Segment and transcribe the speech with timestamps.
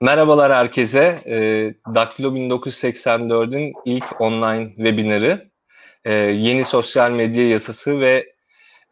[0.00, 1.22] Merhabalar herkese.
[1.26, 1.34] E,
[1.94, 5.50] Daktilo 1984'ün ilk online webinarı.
[6.04, 8.32] E, yeni sosyal medya yasası ve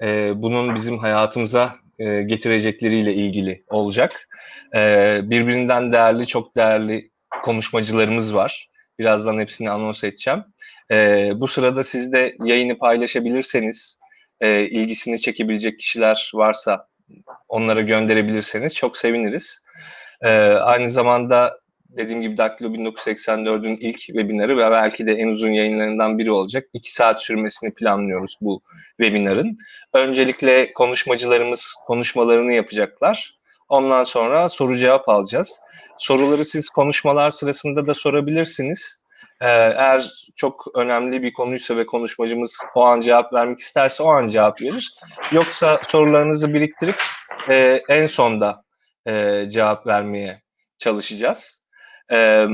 [0.02, 4.28] e, bunun bizim hayatımıza e, getirecekleriyle ilgili olacak.
[4.76, 7.10] E, birbirinden değerli, çok değerli
[7.42, 8.70] konuşmacılarımız var.
[8.98, 10.44] Birazdan hepsini anons edeceğim.
[10.90, 13.98] E, bu sırada siz de yayını paylaşabilirseniz,
[14.40, 16.88] e, ilgisini çekebilecek kişiler varsa
[17.48, 19.62] onlara gönderebilirseniz çok seviniriz.
[20.22, 21.60] E, aynı zamanda
[21.96, 26.68] dediğim gibi Daktilo 1984'ün ilk webinarı ve belki de en uzun yayınlarından biri olacak.
[26.72, 28.62] İki saat sürmesini planlıyoruz bu
[29.00, 29.58] webinarın.
[29.92, 33.36] Öncelikle konuşmacılarımız konuşmalarını yapacaklar.
[33.68, 35.60] Ondan sonra soru cevap alacağız.
[35.98, 39.02] Soruları siz konuşmalar sırasında da sorabilirsiniz.
[39.40, 44.28] Ee, eğer çok önemli bir konuysa ve konuşmacımız o an cevap vermek isterse o an
[44.28, 44.94] cevap verir.
[45.32, 47.02] Yoksa sorularınızı biriktirip
[47.50, 48.65] e, en sonda
[49.06, 50.36] e, cevap vermeye
[50.78, 51.66] çalışacağız.
[52.12, 52.46] E,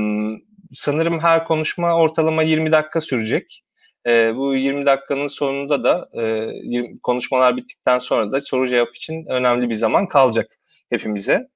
[0.73, 3.63] sanırım her konuşma ortalama 20 dakika sürecek.
[4.07, 6.23] E, bu 20 dakikanın sonunda da e,
[6.63, 11.47] 20, konuşmalar bittikten sonra da soru cevap için önemli bir zaman kalacak hepimize.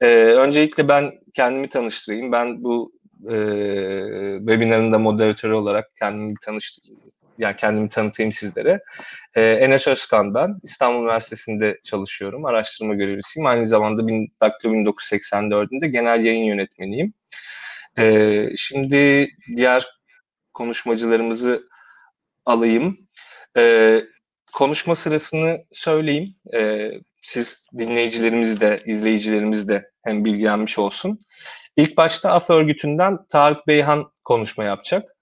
[0.00, 2.32] E, öncelikle ben kendimi tanıştırayım.
[2.32, 2.92] Ben bu
[3.24, 3.34] e,
[4.38, 7.00] webinarın da moderatörü olarak kendimi tanıştırayım.
[7.38, 8.80] Yani kendimi tanıtayım sizlere.
[9.34, 10.58] E, Enes Özkan ben.
[10.62, 12.44] İstanbul Üniversitesi'nde çalışıyorum.
[12.44, 13.46] Araştırma görevlisiyim.
[13.46, 14.02] Aynı zamanda
[14.42, 17.12] Daktilo 1984'ünde genel yayın yönetmeniyim.
[17.98, 19.86] E, şimdi diğer
[20.54, 21.68] konuşmacılarımızı
[22.46, 22.98] alayım.
[23.56, 24.00] E,
[24.54, 26.34] konuşma sırasını söyleyeyim.
[26.54, 26.90] E,
[27.22, 31.20] siz dinleyicilerimiz de, izleyicilerimiz de hem bilgilenmiş olsun.
[31.76, 35.17] İlk başta AF örgütünden Tarık Beyhan konuşma yapacak.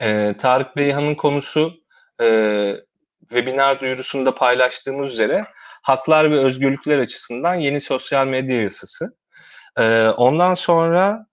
[0.00, 1.74] Ee, Tarık Beyhan'ın konusu
[2.22, 2.76] e,
[3.20, 5.44] webinar duyurusunda paylaştığımız üzere
[5.82, 9.16] haklar ve özgürlükler açısından yeni sosyal medya yasası.
[9.78, 11.26] Ee, ondan sonra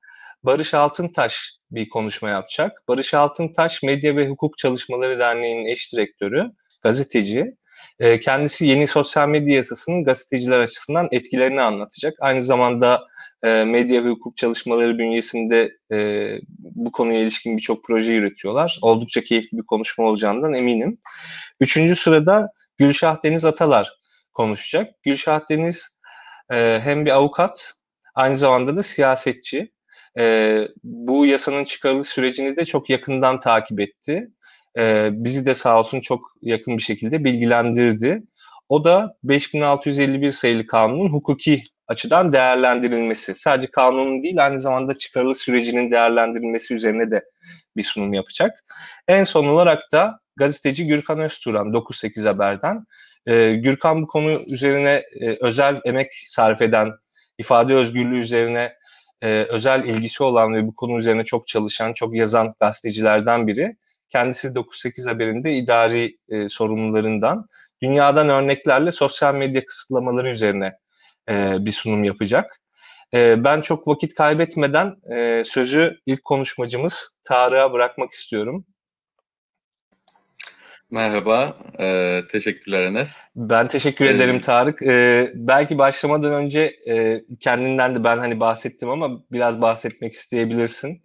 [0.43, 2.83] Barış Altıntaş bir konuşma yapacak.
[2.87, 6.51] Barış Altıntaş Medya ve Hukuk Çalışmaları Derneği'nin eş direktörü,
[6.83, 7.55] gazeteci.
[7.99, 12.13] Ee, kendisi yeni sosyal medya yasasının gazeteciler açısından etkilerini anlatacak.
[12.19, 13.07] Aynı zamanda
[13.43, 18.79] e, medya ve hukuk çalışmaları bünyesinde e, bu konuya ilişkin birçok proje yürütüyorlar.
[18.81, 20.97] Oldukça keyifli bir konuşma olacağından eminim.
[21.59, 23.93] Üçüncü sırada Gülşah Deniz Atalar
[24.33, 25.03] konuşacak.
[25.03, 25.99] Gülşah Deniz
[26.51, 27.73] e, hem bir avukat,
[28.15, 29.71] aynı zamanda da siyasetçi.
[30.19, 34.27] E, bu yasanın çıkarılış sürecini de çok yakından takip etti.
[34.77, 38.23] E, bizi de sağ olsun çok yakın bir şekilde bilgilendirdi.
[38.69, 43.35] O da 5651 sayılı kanunun hukuki açıdan değerlendirilmesi.
[43.35, 47.25] Sadece kanunun değil aynı zamanda çıkarılış sürecinin değerlendirilmesi üzerine de
[47.77, 48.63] bir sunum yapacak.
[49.07, 52.85] En son olarak da gazeteci Gürkan Özturan 98 Haber'den.
[53.25, 56.91] Ee, Gürkan bu konu üzerine e, özel emek sarf eden,
[57.37, 58.73] ifade özgürlüğü üzerine
[59.21, 63.77] e, özel ilgisi olan ve bu konu üzerine çok çalışan, çok yazan gazetecilerden biri.
[64.09, 67.47] Kendisi 98 Haber'inde idari e, sorumlularından
[67.81, 70.73] dünyadan örneklerle sosyal medya kısıtlamaları üzerine
[71.29, 72.61] e, bir sunum yapacak.
[73.13, 78.65] E, ben çok vakit kaybetmeden e, sözü ilk konuşmacımız Tarık'a bırakmak istiyorum.
[80.91, 83.23] Merhaba, e, teşekkürler Enes.
[83.35, 84.81] Ben teşekkür ee, ederim Tarık.
[84.81, 91.01] E, belki başlamadan önce e, kendinden de ben hani bahsettim ama biraz bahsetmek isteyebilirsin.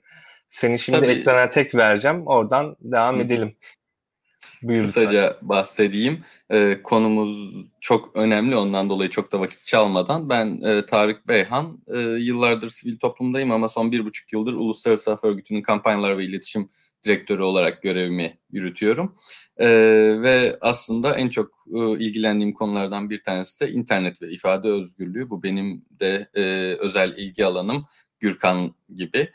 [0.51, 1.13] Seni şimdi Tabii.
[1.13, 3.57] ekrana tek vereceğim, oradan devam edelim.
[4.63, 5.49] Buyur Kısaca lütfen.
[5.49, 6.25] bahsedeyim.
[6.53, 10.29] Ee, konumuz çok önemli ondan dolayı çok da vakit çalmadan.
[10.29, 11.83] Ben e, Tarık Beyhan.
[11.87, 16.69] E, yıllardır sivil toplumdayım ama son bir buçuk yıldır Uluslararası Af Örgütü'nün kampanyalar ve iletişim
[17.05, 19.15] direktörü olarak görevimi yürütüyorum.
[19.57, 19.69] E,
[20.23, 25.31] ve aslında en çok e, ilgilendiğim konulardan bir tanesi de internet ve ifade özgürlüğü.
[25.31, 26.43] Bu benim de e,
[26.79, 27.87] özel ilgi alanım
[28.21, 29.31] Gürkan gibi.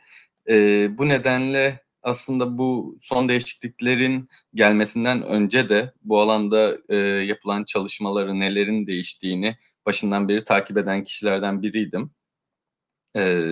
[0.50, 8.40] E, bu nedenle aslında bu son değişikliklerin gelmesinden önce de bu alanda e, yapılan çalışmaları
[8.40, 12.12] nelerin değiştiğini başından beri takip eden kişilerden biriydim.
[13.16, 13.52] E,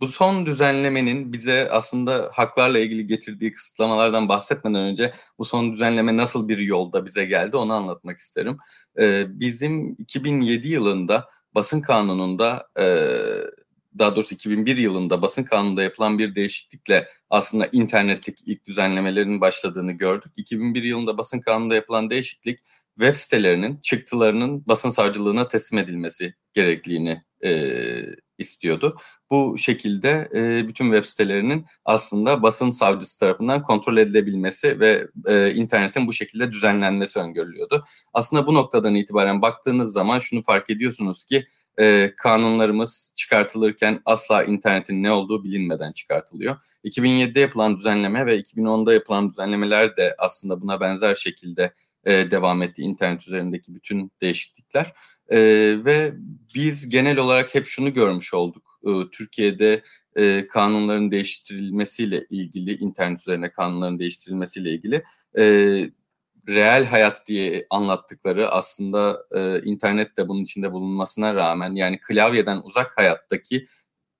[0.00, 6.48] bu son düzenlemenin bize aslında haklarla ilgili getirdiği kısıtlamalardan bahsetmeden önce bu son düzenleme nasıl
[6.48, 8.58] bir yolda bize geldi onu anlatmak isterim.
[8.98, 12.86] E, bizim 2007 yılında basın kanununda e,
[13.98, 20.32] daha doğrusu 2001 yılında basın kanununda yapılan bir değişiklikle aslında internetteki ilk düzenlemelerin başladığını gördük.
[20.36, 22.58] 2001 yılında basın kanununda yapılan değişiklik
[22.98, 27.50] web sitelerinin çıktılarının basın savcılığına teslim edilmesi gerekliliğini e,
[28.38, 28.96] istiyordu.
[29.30, 36.06] Bu şekilde e, bütün web sitelerinin aslında basın savcısı tarafından kontrol edilebilmesi ve e, internetin
[36.06, 37.84] bu şekilde düzenlenmesi öngörülüyordu.
[38.14, 41.46] Aslında bu noktadan itibaren baktığınız zaman şunu fark ediyorsunuz ki
[41.80, 46.56] e, kanunlarımız çıkartılırken asla internetin ne olduğu bilinmeden çıkartılıyor.
[46.84, 51.72] 2007'de yapılan düzenleme ve 2010'da yapılan düzenlemeler de aslında buna benzer şekilde
[52.04, 54.92] e, devam etti internet üzerindeki bütün değişiklikler.
[55.28, 55.38] E,
[55.84, 56.12] ve
[56.54, 58.80] biz genel olarak hep şunu görmüş olduk.
[58.86, 59.82] E, Türkiye'de
[60.16, 65.02] e, kanunların değiştirilmesiyle ilgili, internet üzerine kanunların değiştirilmesiyle ilgili
[65.38, 65.44] e,
[66.48, 72.96] reel hayat diye anlattıkları aslında e, internet de bunun içinde bulunmasına rağmen yani klavyeden uzak
[72.96, 73.66] hayattaki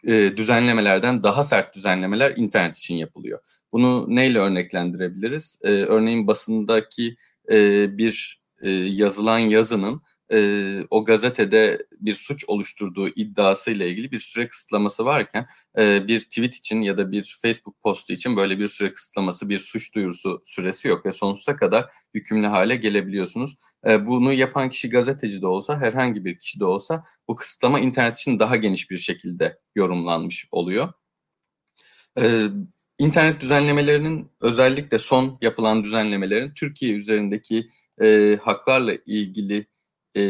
[0.07, 3.39] e, düzenlemelerden daha sert düzenlemeler internet için yapılıyor.
[3.73, 5.59] Bunu neyle örneklendirebiliriz?
[5.65, 7.17] E, örneğin basındaki
[7.51, 10.03] e, bir e, yazılan yazının
[10.33, 15.47] e, o gazetede bir suç oluşturduğu iddiasıyla ilgili bir süre kısıtlaması varken
[15.79, 19.59] e, bir tweet için ya da bir Facebook postu için böyle bir süre kısıtlaması, bir
[19.59, 23.57] suç duyurusu süresi yok ve sonsuza kadar hükümlü hale gelebiliyorsunuz.
[23.87, 28.19] E, bunu yapan kişi gazeteci de olsa, herhangi bir kişi de olsa bu kısıtlama internet
[28.19, 30.93] için daha geniş bir şekilde yorumlanmış oluyor.
[32.21, 32.43] E,
[32.99, 37.71] internet düzenlemelerinin özellikle son yapılan düzenlemelerin Türkiye üzerindeki
[38.03, 39.67] e, haklarla ilgili
[40.19, 40.23] e,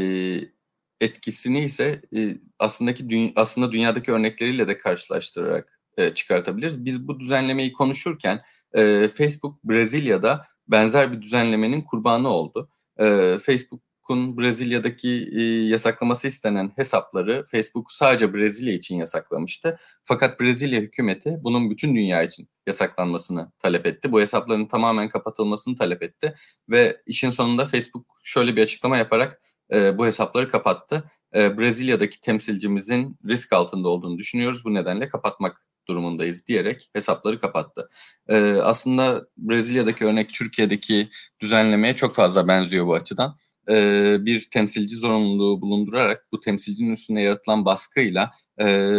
[1.01, 6.85] etkisini ise e, aslındaki dü aslında dünyadaki örnekleriyle de karşılaştırarak e, çıkartabiliriz.
[6.85, 8.41] Biz bu düzenlemeyi konuşurken
[8.75, 12.71] e, Facebook Brezilya'da benzer bir düzenlemenin kurbanı oldu.
[13.01, 13.05] E,
[13.43, 19.79] Facebook'un Brezilya'daki e, yasaklaması istenen hesapları Facebook sadece Brezilya için yasaklamıştı.
[20.05, 24.13] Fakat Brezilya hükümeti bunun bütün dünya için yasaklanmasını talep etti.
[24.13, 26.35] Bu hesapların tamamen kapatılmasını talep etti
[26.69, 29.43] ve işin sonunda Facebook şöyle bir açıklama yaparak
[29.73, 31.11] e, bu hesapları kapattı.
[31.35, 34.65] E, Brezilya'daki temsilcimizin risk altında olduğunu düşünüyoruz.
[34.65, 37.89] Bu nedenle kapatmak durumundayız diyerek hesapları kapattı.
[38.29, 41.11] E, aslında Brezilya'daki örnek Türkiye'deki
[41.41, 43.37] düzenlemeye çok fazla benziyor bu açıdan.
[43.71, 48.91] E, bir temsilci zorunluluğu bulundurarak bu temsilcinin üstüne yaratılan baskıyla e,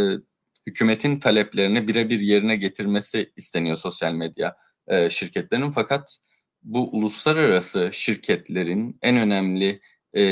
[0.68, 4.56] hükümetin taleplerini birebir yerine getirmesi isteniyor sosyal medya
[4.88, 5.72] e, şirketlerinin.
[5.72, 6.18] Fakat
[6.64, 9.82] bu uluslararası şirketlerin en önemli
[10.16, 10.24] e,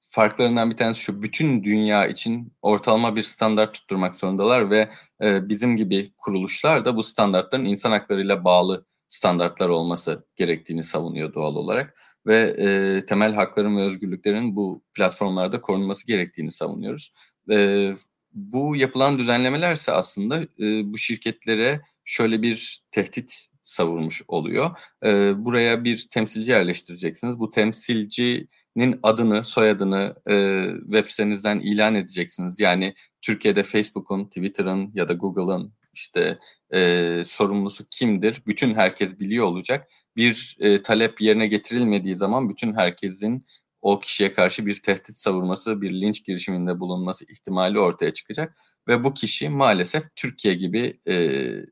[0.00, 4.88] farklarından bir tanesi şu bütün dünya için ortalama bir standart tutturmak zorundalar ve
[5.22, 11.56] e, bizim gibi kuruluşlar da bu standartların insan haklarıyla bağlı standartlar olması gerektiğini savunuyor doğal
[11.56, 11.94] olarak
[12.26, 17.14] ve e, temel hakların ve özgürlüklerin bu platformlarda korunması gerektiğini savunuyoruz.
[17.50, 17.90] E,
[18.32, 24.70] bu yapılan düzenlemelerse aslında e, bu şirketlere şöyle bir tehdit savurmuş oluyor.
[25.04, 27.38] E, buraya bir temsilci yerleştireceksiniz.
[27.38, 32.60] Bu temsilcinin adını, soyadını e, web sitenizden ilan edeceksiniz.
[32.60, 36.38] Yani Türkiye'de Facebook'un, Twitter'ın ya da Google'ın işte
[36.74, 38.42] e, sorumlusu kimdir?
[38.46, 39.88] Bütün herkes biliyor olacak.
[40.16, 43.46] Bir e, talep yerine getirilmediği zaman bütün herkesin
[43.84, 48.56] o kişiye karşı bir tehdit savurması, bir linç girişiminde bulunması ihtimali ortaya çıkacak.
[48.88, 51.16] Ve bu kişi maalesef Türkiye gibi e,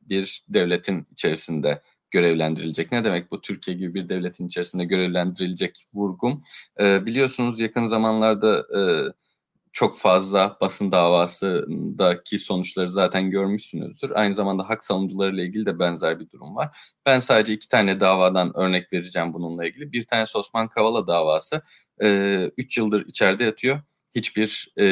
[0.03, 2.93] bir devletin içerisinde görevlendirilecek.
[2.93, 6.43] Ne demek bu Türkiye gibi bir devletin içerisinde görevlendirilecek vurgum?
[6.81, 8.83] E, biliyorsunuz yakın zamanlarda e,
[9.73, 14.11] çok fazla basın davasındaki sonuçları zaten görmüşsünüzdür.
[14.15, 16.79] Aynı zamanda hak savunucuları ile ilgili de benzer bir durum var.
[17.07, 19.93] Ben sadece iki tane davadan örnek vereceğim bununla ilgili.
[19.93, 21.63] Bir tane Osman Kavala davası.
[22.57, 23.81] 3 yıldır içeride yatıyor.
[24.15, 24.87] Hiçbir e,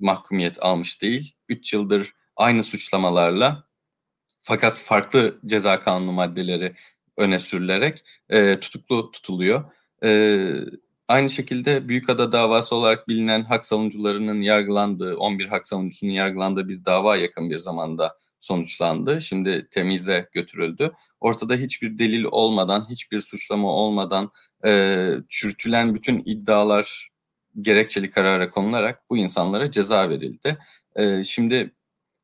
[0.00, 1.34] mahkumiyet almış değil.
[1.48, 3.64] 3 yıldır aynı suçlamalarla
[4.42, 6.74] fakat farklı ceza kanunu maddeleri
[7.16, 9.64] öne sürülerek e, tutuklu tutuluyor.
[10.04, 10.50] E,
[11.08, 17.16] aynı şekilde Büyükada davası olarak bilinen hak savunucularının yargılandığı, 11 hak savunucusunun yargılandığı bir dava
[17.16, 19.20] yakın bir zamanda sonuçlandı.
[19.20, 20.92] Şimdi temize götürüldü.
[21.20, 24.30] Ortada hiçbir delil olmadan, hiçbir suçlama olmadan
[24.66, 27.10] e, çürütülen bütün iddialar
[27.60, 30.58] gerekçeli karara konularak bu insanlara ceza verildi.
[30.96, 31.74] E, şimdi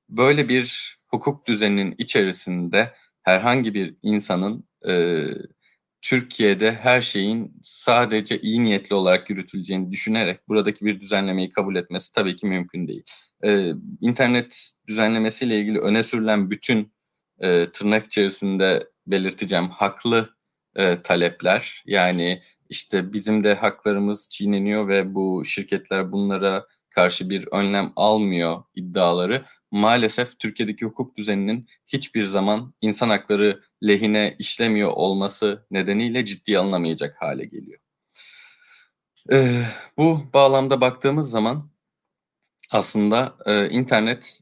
[0.08, 5.24] böyle bir hukuk düzeninin içerisinde herhangi bir insanın e,
[6.02, 12.36] Türkiye'de her şeyin sadece iyi niyetli olarak yürütüleceğini düşünerek buradaki bir düzenlemeyi kabul etmesi tabii
[12.36, 13.02] ki mümkün değil.
[13.44, 16.92] Ee, internet düzenlemesiyle ilgili öne sürülen bütün
[17.38, 20.30] e, tırnak içerisinde belirteceğim haklı
[20.80, 27.92] e, talepler yani işte bizim de haklarımız çiğneniyor ve bu şirketler bunlara karşı bir önlem
[27.96, 36.58] almıyor iddiaları maalesef Türkiye'deki hukuk düzeninin hiçbir zaman insan hakları lehine işlemiyor olması nedeniyle ciddiye
[36.58, 37.78] alınamayacak hale geliyor.
[39.32, 39.62] Ee,
[39.98, 41.62] bu bağlamda baktığımız zaman
[42.70, 44.40] aslında e, internet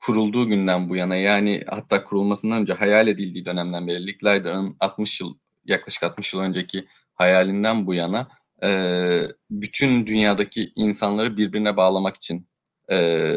[0.00, 5.34] kurulduğu günden bu yana yani hatta kurulmasından önce hayal edildiği dönemden beri Licklider'ın 60 yıl
[5.64, 8.28] yaklaşık 60 yıl önceki hayalinden bu yana
[8.62, 12.48] e, bütün dünyadaki insanları birbirine bağlamak için
[12.90, 13.36] e,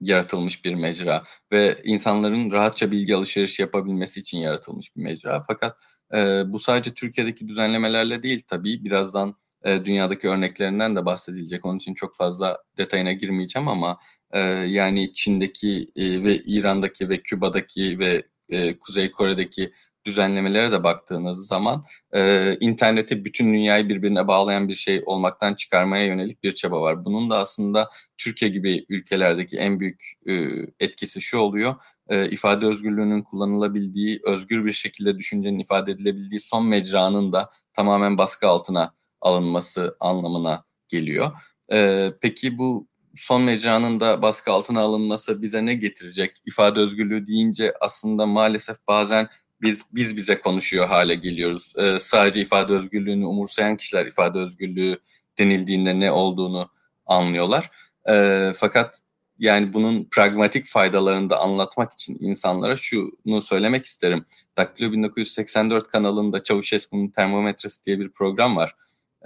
[0.00, 5.40] yaratılmış bir mecra ve insanların rahatça bilgi alışverişi yapabilmesi için yaratılmış bir mecra.
[5.46, 5.78] Fakat
[6.14, 11.64] e, bu sadece Türkiye'deki düzenlemelerle değil tabii birazdan e, dünyadaki örneklerinden de bahsedilecek.
[11.64, 13.98] Onun için çok fazla detayına girmeyeceğim ama
[14.32, 19.72] e, yani Çin'deki e, ve İran'daki ve Küba'daki ve e, Kuzey Kore'deki
[20.04, 26.42] düzenlemelere de baktığınız zaman e, interneti bütün dünyayı birbirine bağlayan bir şey olmaktan çıkarmaya yönelik
[26.42, 27.04] bir çaba var.
[27.04, 30.32] Bunun da aslında Türkiye gibi ülkelerdeki en büyük e,
[30.80, 31.74] etkisi şu oluyor.
[32.08, 38.48] E, ifade özgürlüğünün kullanılabildiği, özgür bir şekilde düşüncenin ifade edilebildiği son mecranın da tamamen baskı
[38.48, 41.32] altına alınması anlamına geliyor.
[41.72, 46.36] E, peki bu son mecranın da baskı altına alınması bize ne getirecek?
[46.46, 49.28] İfade özgürlüğü deyince aslında maalesef bazen
[49.62, 51.72] biz biz bize konuşuyor hale geliyoruz.
[51.76, 54.98] Ee, sadece ifade özgürlüğünü umursayan kişiler ifade özgürlüğü
[55.38, 56.70] denildiğinde ne olduğunu
[57.06, 57.70] anlıyorlar.
[58.08, 59.00] Ee, fakat
[59.38, 64.24] yani bunun pragmatik faydalarını da anlatmak için insanlara şunu söylemek isterim.
[64.56, 68.74] Daktilo 1984 kanalında Çavuşescu'nun termometresi diye bir program var.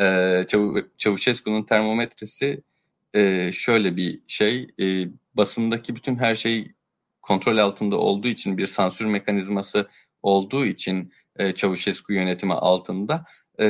[0.00, 0.46] Ee,
[0.98, 2.62] Çavuşescu'nun termometresi
[3.14, 4.68] e, şöyle bir şey.
[4.80, 6.72] E, basındaki bütün her şey
[7.22, 9.88] kontrol altında olduğu için bir sansür mekanizması
[10.22, 13.24] olduğu için e, Çavuşescu yönetimi altında
[13.60, 13.66] e,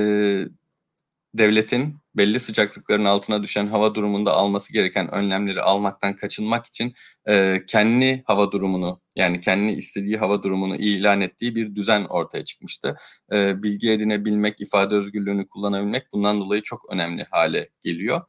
[1.35, 6.95] devletin belli sıcaklıkların altına düşen hava durumunda alması gereken önlemleri almaktan kaçınmak için
[7.29, 12.97] e, kendi hava durumunu yani kendi istediği hava durumunu ilan ettiği bir düzen ortaya çıkmıştı.
[13.33, 18.21] E, bilgi edinebilmek, ifade özgürlüğünü kullanabilmek bundan dolayı çok önemli hale geliyor.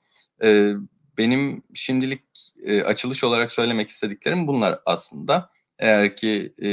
[0.43, 0.73] E,
[1.17, 2.23] benim şimdilik
[2.65, 5.49] e, açılış olarak söylemek istediklerim bunlar aslında.
[5.79, 6.69] Eğer ki e,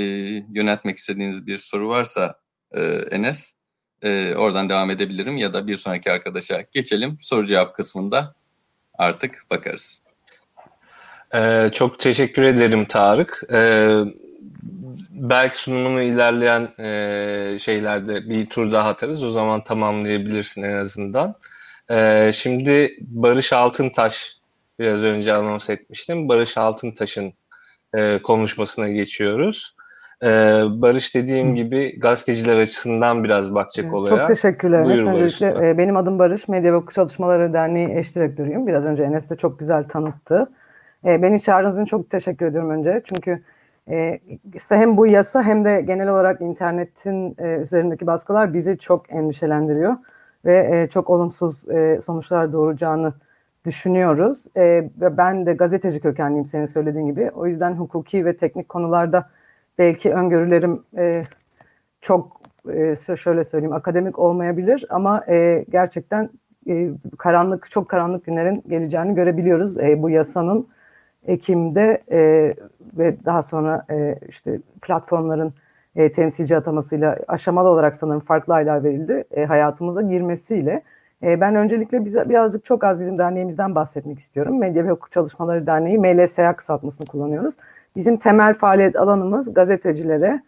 [0.54, 2.38] yöneltmek istediğiniz bir soru varsa
[2.74, 3.54] e, Enes,
[4.02, 7.18] e, oradan devam edebilirim ya da bir sonraki arkadaşa geçelim.
[7.21, 8.35] Soru cevap kısmında
[8.99, 10.02] artık bakarız.
[11.35, 13.42] Ee, çok teşekkür ederim Tarık.
[13.52, 14.00] Ee,
[15.11, 19.25] belki sunumunu ilerleyen e, şeylerde bir tur daha atarız.
[19.25, 21.35] O zaman tamamlayabilirsin en azından.
[21.90, 24.37] Ee, şimdi Barış Altıntaş
[24.78, 26.28] biraz önce anons etmiştim.
[26.28, 27.32] Barış Altıntaş'ın
[27.94, 29.75] e, konuşmasına geçiyoruz.
[30.22, 30.28] E,
[30.82, 34.16] Barış dediğim gibi gazeteciler açısından biraz bakacak olaya.
[34.16, 34.84] Çok teşekkürler.
[34.84, 36.48] Buyur Öncelikle e, benim adım Barış.
[36.48, 38.66] Medya ve Hukuk Çalışmaları Derneği eş direktörüyüm.
[38.66, 40.50] Biraz önce Enes de çok güzel tanıttı.
[41.04, 43.02] E, beni çağırdığınız için çok teşekkür ediyorum önce.
[43.04, 43.42] Çünkü
[43.90, 44.20] e,
[44.54, 49.96] işte hem bu yasa hem de genel olarak internetin e, üzerindeki baskılar bizi çok endişelendiriyor
[50.44, 53.12] ve e, çok olumsuz e, sonuçlar doğuracağını
[53.64, 54.44] düşünüyoruz.
[54.56, 57.30] E, ben de gazeteci kökenliyim senin söylediğin gibi.
[57.34, 59.30] O yüzden hukuki ve teknik konularda
[59.78, 61.22] belki öngörülerim e,
[62.00, 62.40] çok
[62.72, 66.30] e, şöyle söyleyeyim akademik olmayabilir ama e, gerçekten
[66.68, 69.78] e, karanlık çok karanlık günlerin geleceğini görebiliyoruz.
[69.78, 70.68] E, bu yasanın
[71.26, 72.54] Ekim'de e,
[72.98, 75.54] ve daha sonra e, işte platformların
[75.96, 79.24] e, temsilci atamasıyla aşamalı olarak sanırım farklı aylar verildi.
[79.30, 80.82] E, hayatımıza girmesiyle
[81.22, 84.58] e, ben öncelikle bize birazcık çok az bizim derneğimizden bahsetmek istiyorum.
[84.58, 87.54] Medya ve Hukuk Çalışmaları Derneği MLSA kısaltmasını kullanıyoruz.
[87.96, 90.42] Bizim temel faaliyet alanımız gazetecilere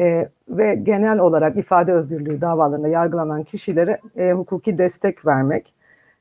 [0.00, 5.74] e, ve genel olarak ifade özgürlüğü davalarında yargılanan kişilere e, hukuki destek vermek.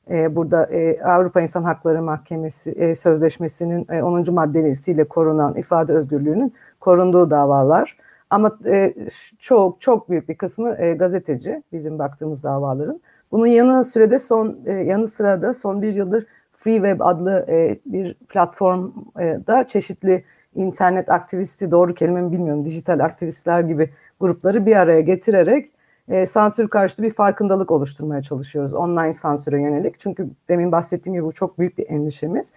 [0.09, 4.33] E, burada e, Avrupa İnsan Hakları Mahkemesi e, Sözleşmesi'nin e, 10.
[4.33, 7.97] maddesiyle korunan ifade özgürlüğünün korunduğu davalar.
[8.29, 8.93] Ama e,
[9.39, 13.01] çok çok büyük bir kısmı e, gazeteci bizim baktığımız davaların.
[13.31, 16.25] Bunun yanı sürede son e, yanı sırada son bir yıldır
[16.57, 20.23] Free Web adlı e, bir platformda çeşitli
[20.55, 23.89] internet aktivisti doğru kelime mi bilmiyorum dijital aktivistler gibi
[24.19, 25.71] grupları bir araya getirerek
[26.09, 29.99] e, sansür karşıtı bir farkındalık oluşturmaya çalışıyoruz online sansüre yönelik.
[29.99, 32.53] Çünkü demin bahsettiğim gibi bu çok büyük bir endişemiz.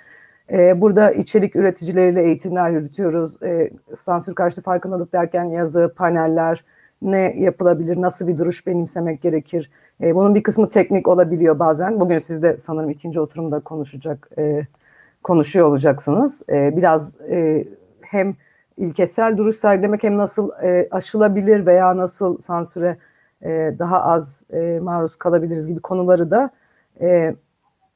[0.53, 3.43] E, burada içerik üreticileriyle eğitimler yürütüyoruz.
[3.43, 6.65] E, sansür karşıtı farkındalık derken yazı, paneller,
[7.03, 9.71] ne yapılabilir, nasıl bir duruş benimsemek gerekir.
[10.03, 12.01] E, bunun bir kısmı teknik olabiliyor bazen.
[12.01, 14.67] Bugün siz de sanırım ikinci oturumda konuşacak, e,
[15.23, 16.43] konuşuyor olacaksınız.
[16.49, 17.65] E, biraz e,
[18.15, 18.37] hem
[18.77, 22.97] ilkesel duruş sergilemek hem nasıl e, aşılabilir veya nasıl sansüre
[23.43, 26.51] e, daha az e, maruz kalabiliriz gibi konuları da
[27.01, 27.35] e,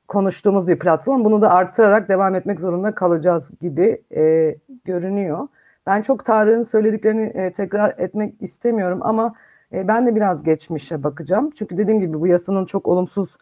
[0.09, 1.25] konuştuğumuz bir platform.
[1.25, 5.49] Bunu da artırarak devam etmek zorunda kalacağız gibi e, görünüyor.
[5.87, 9.35] Ben çok Tarık'ın söylediklerini e, tekrar etmek istemiyorum ama
[9.73, 11.51] e, ben de biraz geçmişe bakacağım.
[11.51, 13.37] Çünkü dediğim gibi bu yasanın çok olumsuz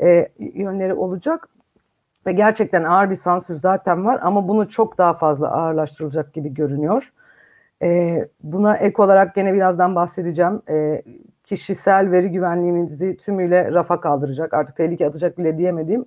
[0.00, 1.48] e, yönleri olacak.
[2.28, 7.12] Ve gerçekten ağır bir sansür zaten var ama bunu çok daha fazla ağırlaştırılacak gibi görünüyor.
[7.82, 10.62] E, buna ek olarak gene birazdan bahsedeceğim.
[10.70, 11.02] E,
[11.44, 16.04] kişisel veri güvenliğimizi tümüyle rafa kaldıracak, artık tehlike atacak bile diyemediğim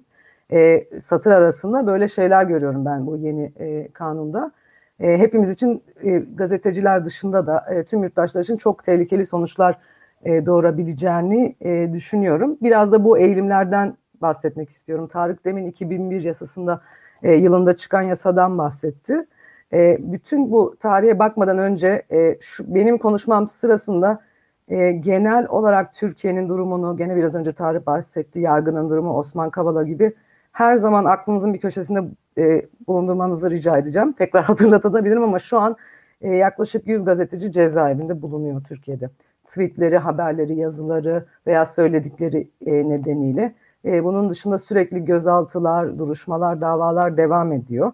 [0.51, 4.51] e, satır arasında böyle şeyler görüyorum ben bu yeni e, kanunda.
[5.00, 9.78] E, hepimiz için e, gazeteciler dışında da e, tüm yurttaşlar için çok tehlikeli sonuçlar
[10.24, 12.58] e, doğurabileceğini e, düşünüyorum.
[12.62, 15.08] Biraz da bu eğilimlerden bahsetmek istiyorum.
[15.08, 16.82] Tarık Demin 2001 yasasında
[17.24, 19.25] e, yılında çıkan yasadan bahsetti.
[19.74, 24.22] E, bütün bu tarihe bakmadan önce e, şu, benim konuşmam sırasında
[24.68, 30.13] e, genel olarak Türkiye'nin durumunu, gene biraz önce Tarık bahsetti, yargının durumu, Osman Kavala gibi
[30.51, 32.04] her zaman aklınızın bir köşesinde
[32.38, 34.13] e, bulundurmanızı rica edeceğim.
[34.13, 35.75] Tekrar hatırlatabilirim ama şu an
[36.22, 39.10] e, yaklaşık 100 gazeteci cezaevinde bulunuyor Türkiye'de.
[39.48, 43.54] Tweetleri, haberleri, yazıları veya söyledikleri e, nedeniyle.
[43.86, 47.92] E, bunun dışında sürekli gözaltılar, duruşmalar, davalar devam ediyor.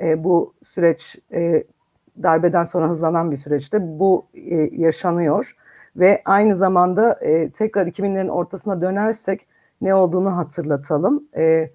[0.00, 1.64] E, bu süreç e,
[2.22, 5.56] darbeden sonra hızlanan bir süreçte bu e, yaşanıyor
[5.96, 9.46] ve aynı zamanda e, tekrar 2000'lerin ortasına dönersek
[9.80, 11.24] ne olduğunu hatırlatalım.
[11.36, 11.70] E,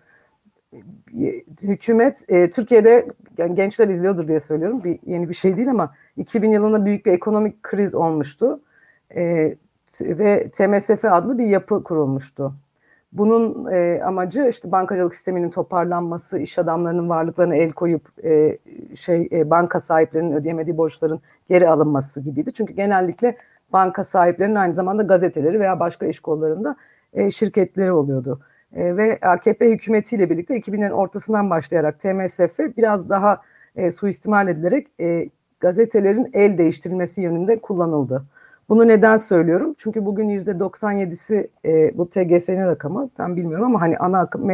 [1.62, 4.84] hükümet e, Türkiye'de yani gençler izliyordur diye söylüyorum.
[4.84, 8.60] Bir yeni bir şey değil ama 2000 yılında büyük bir ekonomik kriz olmuştu.
[9.16, 9.56] E,
[10.02, 12.54] ve TMSF adlı bir yapı kurulmuştu.
[13.14, 18.58] Bunun e, amacı işte bankacılık sisteminin toparlanması, iş adamlarının varlıklarına el koyup e,
[18.96, 22.54] şey e, banka sahiplerinin ödeyemediği borçların geri alınması gibiydi.
[22.54, 23.38] Çünkü genellikle
[23.74, 26.76] banka sahiplerinin aynı zamanda gazeteleri veya başka iş kollarında
[27.14, 28.40] e, şirketleri oluyordu.
[28.76, 33.42] E, ve AKP hükümetiyle birlikte 2000'lerin ortasından başlayarak TMSF biraz daha
[33.76, 35.30] e, suistimal edilerek e,
[35.60, 38.24] gazetelerin el değiştirilmesi yönünde kullanıldı.
[38.74, 39.76] Bunu neden söylüyorum?
[39.78, 44.50] Çünkü bugün yüzde 97'si e, bu TGS'nin rakamı tam bilmiyorum ama hani ana akım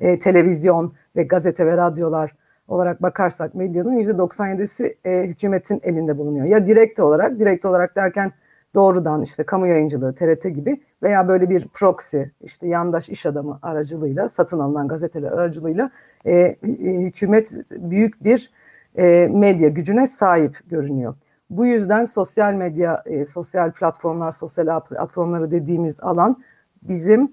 [0.00, 2.34] e, televizyon ve gazete ve radyolar
[2.68, 6.46] olarak bakarsak medyanın yüzde 97'si e, hükümetin elinde bulunuyor.
[6.46, 8.32] Ya direkt olarak, direkt olarak derken
[8.74, 14.28] doğrudan işte kamu yayıncılığı, TRT gibi veya böyle bir proxy, işte yandaş iş adamı aracılığıyla,
[14.28, 15.90] satın alınan gazeteler aracılığıyla
[16.24, 18.50] e, e, hükümet büyük bir
[18.96, 21.14] e, medya gücüne sahip görünüyor.
[21.50, 26.42] Bu yüzden sosyal medya, e, sosyal platformlar, sosyal platformları dediğimiz alan
[26.82, 27.32] bizim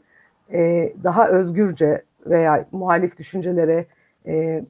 [0.51, 3.85] e, daha özgürce veya muhalif düşüncelere
[4.25, 4.63] e,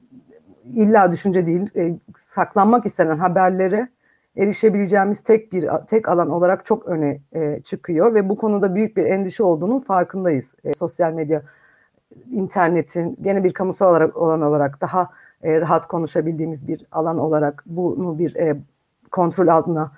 [0.64, 3.88] illa düşünce değil, e, saklanmak istenen haberlere
[4.36, 9.04] erişebileceğimiz tek bir tek alan olarak çok öne e, çıkıyor ve bu konuda büyük bir
[9.04, 10.54] endişe olduğunun farkındayız.
[10.64, 11.42] E, sosyal medya,
[12.30, 15.10] internetin gene bir kamusal olarak, olan olarak daha
[15.42, 18.56] e, rahat konuşabildiğimiz bir alan olarak bunu bir e,
[19.14, 19.92] kontrol altına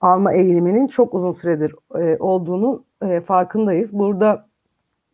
[0.00, 3.98] alma eğiliminin çok uzun süredir e, olduğunu e, farkındayız.
[3.98, 4.46] Burada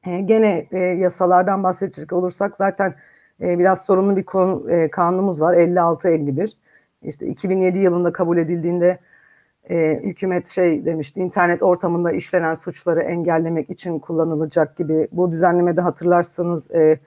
[0.07, 2.95] e, gene e, yasalardan bahsedecek olursak zaten
[3.41, 6.53] e, biraz sorunlu bir konu, e, kanunumuz var 56-51
[7.03, 8.99] işte 2007 yılında kabul edildiğinde
[9.71, 16.71] e, hükümet şey demişti internet ortamında işlenen suçları engellemek için kullanılacak gibi bu düzenlemede hatırlarsanız
[16.71, 16.99] e,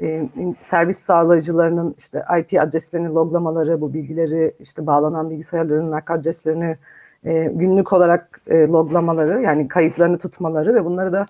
[0.00, 0.28] e,
[0.60, 6.76] servis sağlayıcılarının işte IP adreslerini loglamaları bu bilgileri işte bağlanan bilgisayarların MAC adreslerini
[7.24, 11.26] e, günlük olarak e, loglamaları yani kayıtlarını tutmaları ve bunları da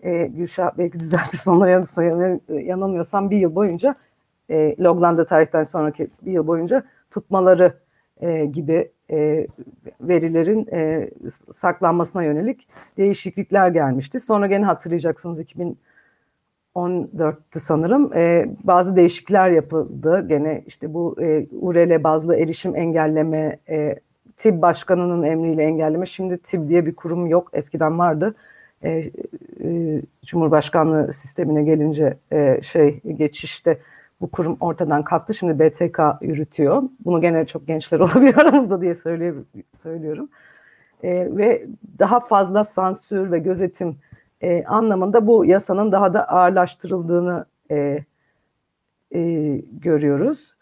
[0.00, 1.70] e, Gülşah belki düzeltir sonra
[2.48, 3.94] yanılmıyorsam bir yıl boyunca
[4.50, 7.74] e, loglandığı tarihten sonraki bir yıl boyunca tutmaları
[8.20, 9.46] e, gibi e,
[10.00, 11.10] verilerin e,
[11.54, 14.20] saklanmasına yönelik değişiklikler gelmişti.
[14.20, 15.40] Sonra gene hatırlayacaksınız
[16.76, 20.28] 2014'tü sanırım e, bazı değişiklikler yapıldı.
[20.28, 23.96] Gene işte bu e, URL bazlı erişim engelleme, e,
[24.36, 26.06] TİB başkanının emriyle engelleme.
[26.06, 27.50] Şimdi TİB diye bir kurum yok.
[27.52, 28.34] Eskiden vardı.
[28.84, 28.90] E,
[29.64, 33.78] e, Cumhurbaşkanlığı sistemine gelince e, şey geçişte
[34.20, 35.34] bu kurum ortadan kalktı.
[35.34, 36.82] Şimdi BTK yürütüyor.
[37.04, 38.94] Bunu gene çok gençler olabilir aramızda diye
[39.74, 40.28] söylüyorum.
[41.02, 41.66] E, ve
[41.98, 43.96] daha fazla sansür ve gözetim
[44.42, 48.04] e, anlamında bu yasanın daha da ağırlaştırıldığını e,
[49.14, 49.20] e,
[49.72, 50.54] görüyoruz.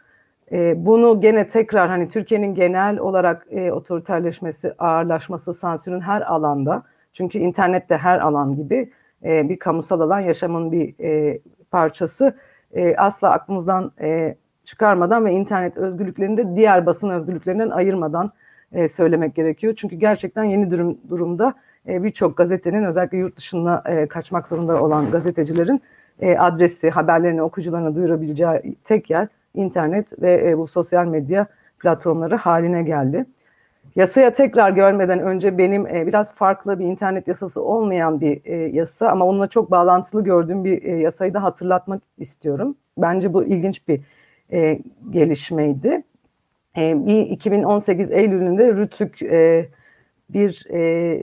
[0.53, 7.39] E, bunu gene tekrar hani Türkiye'nin genel olarak e, otoriterleşmesi, ağırlaşması, sansürün her alanda çünkü
[7.39, 8.93] internette her alan gibi
[9.25, 11.41] e, bir kamusal alan yaşamın bir e,
[11.71, 12.37] parçası
[12.73, 18.33] e, asla aklımızdan e, çıkarmadan ve internet özgürlüklerini de diğer basın özgürlüklerinden ayırmadan
[18.73, 19.75] e, söylemek gerekiyor.
[19.77, 21.55] Çünkü gerçekten yeni durum, durumda
[21.89, 25.83] e, birçok gazetenin özellikle yurt dışına e, kaçmak zorunda olan gazetecilerin
[26.21, 31.47] e, adresi, haberlerini okuyucularına duyurabileceği tek yer internet ve e, bu sosyal medya
[31.79, 33.27] platformları haline geldi.
[33.97, 39.47] Yasaya tekrar görmeden önce benim biraz farklı bir internet yasası olmayan bir yasa ama onunla
[39.47, 42.77] çok bağlantılı gördüğüm bir yasayı da hatırlatmak istiyorum.
[42.99, 44.01] Bence bu ilginç bir
[45.11, 46.03] gelişmeydi.
[46.77, 49.21] Bir 2018 Eylül'ünde Rütük
[50.35, 51.23] bir e,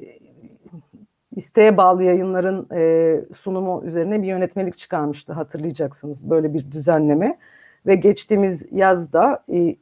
[1.38, 7.38] isteğe bağlı yayınların e, sunumu üzerine bir yönetmelik çıkarmıştı hatırlayacaksınız böyle bir düzenleme
[7.86, 9.76] ve geçtiğimiz yazda e,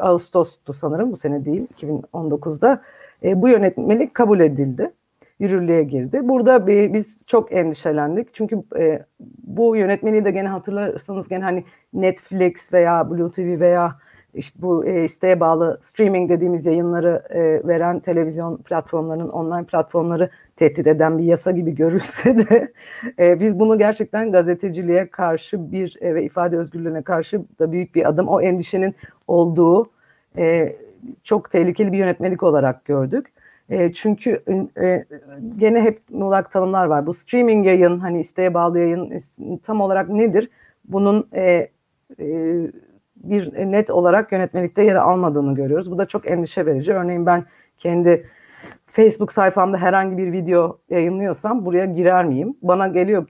[0.00, 2.82] Ağustos'tu sanırım bu sene değil 2019'da
[3.22, 4.92] e, bu yönetmelik kabul edildi
[5.38, 6.20] yürürlüğe girdi.
[6.28, 8.34] Burada bir, biz çok endişelendik.
[8.34, 9.04] Çünkü e,
[9.44, 13.96] bu yönetmeni de gene hatırlarsanız gene hani Netflix veya Blue TV veya
[14.34, 20.86] işte bu e, isteğe bağlı streaming dediğimiz yayınları e, veren televizyon platformlarının online platformları tehdit
[20.86, 22.72] eden bir yasa gibi görülse de
[23.18, 28.08] e, biz bunu gerçekten gazeteciliğe karşı bir e, ve ifade özgürlüğüne karşı da büyük bir
[28.08, 28.94] adım o endişenin
[29.28, 29.90] olduğu
[30.38, 30.76] e,
[31.22, 33.26] çok tehlikeli bir yönetmelik olarak gördük.
[33.70, 34.42] E, çünkü
[34.82, 35.04] e,
[35.56, 37.06] gene hep muğlak tanımlar var.
[37.06, 39.20] Bu streaming yayın, hani isteğe bağlı yayın
[39.62, 40.48] tam olarak nedir?
[40.84, 41.68] Bunun e,
[42.20, 42.58] e,
[43.22, 45.90] bir net olarak yönetmelikte yer almadığını görüyoruz.
[45.90, 46.92] Bu da çok endişe verici.
[46.92, 47.44] Örneğin ben
[47.78, 48.26] kendi
[48.86, 52.56] Facebook sayfamda herhangi bir video yayınlıyorsam buraya girer miyim?
[52.62, 53.26] Bana geliyor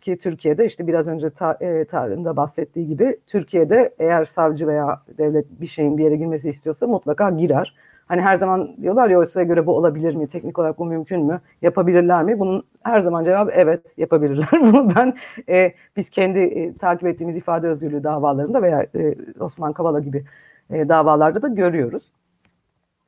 [0.00, 5.60] ki Türkiye'de işte biraz önce ta, e, Tarık'ın bahsettiği gibi Türkiye'de eğer savcı veya devlet
[5.60, 7.74] bir şeyin bir yere girmesi istiyorsa mutlaka girer.
[8.10, 10.28] Hani her zaman diyorlar ya OECD'ye göre bu olabilir mi?
[10.28, 11.40] Teknik olarak bu mümkün mü?
[11.62, 12.38] Yapabilirler mi?
[12.38, 14.48] Bunun her zaman cevabı evet yapabilirler.
[14.60, 15.14] Bunu ben
[15.48, 20.24] e, biz kendi e, takip ettiğimiz ifade özgürlüğü davalarında veya e, Osman Kavala gibi
[20.70, 22.02] e, davalarda da görüyoruz.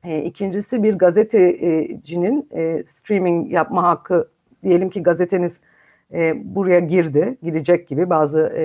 [0.03, 4.29] E, ikincisi bir gazetecinin e, streaming yapma hakkı
[4.63, 5.61] diyelim ki gazeteniz
[6.13, 8.63] e, buraya girdi, girecek gibi bazı e,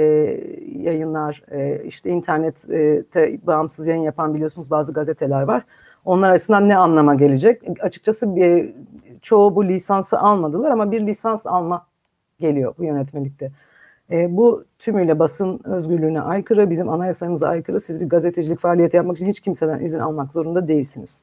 [0.76, 5.62] yayınlar e, işte internette bağımsız yayın yapan biliyorsunuz bazı gazeteler var
[6.08, 7.62] onlar açısından ne anlama gelecek?
[7.80, 8.72] Açıkçası bir,
[9.22, 11.86] çoğu bu lisansı almadılar ama bir lisans alma
[12.38, 13.50] geliyor bu yönetmelikte.
[14.10, 17.80] E, bu tümüyle basın özgürlüğüne aykırı, bizim anayasamıza aykırı.
[17.80, 21.22] Siz bir gazetecilik faaliyeti yapmak için hiç kimseden izin almak zorunda değilsiniz.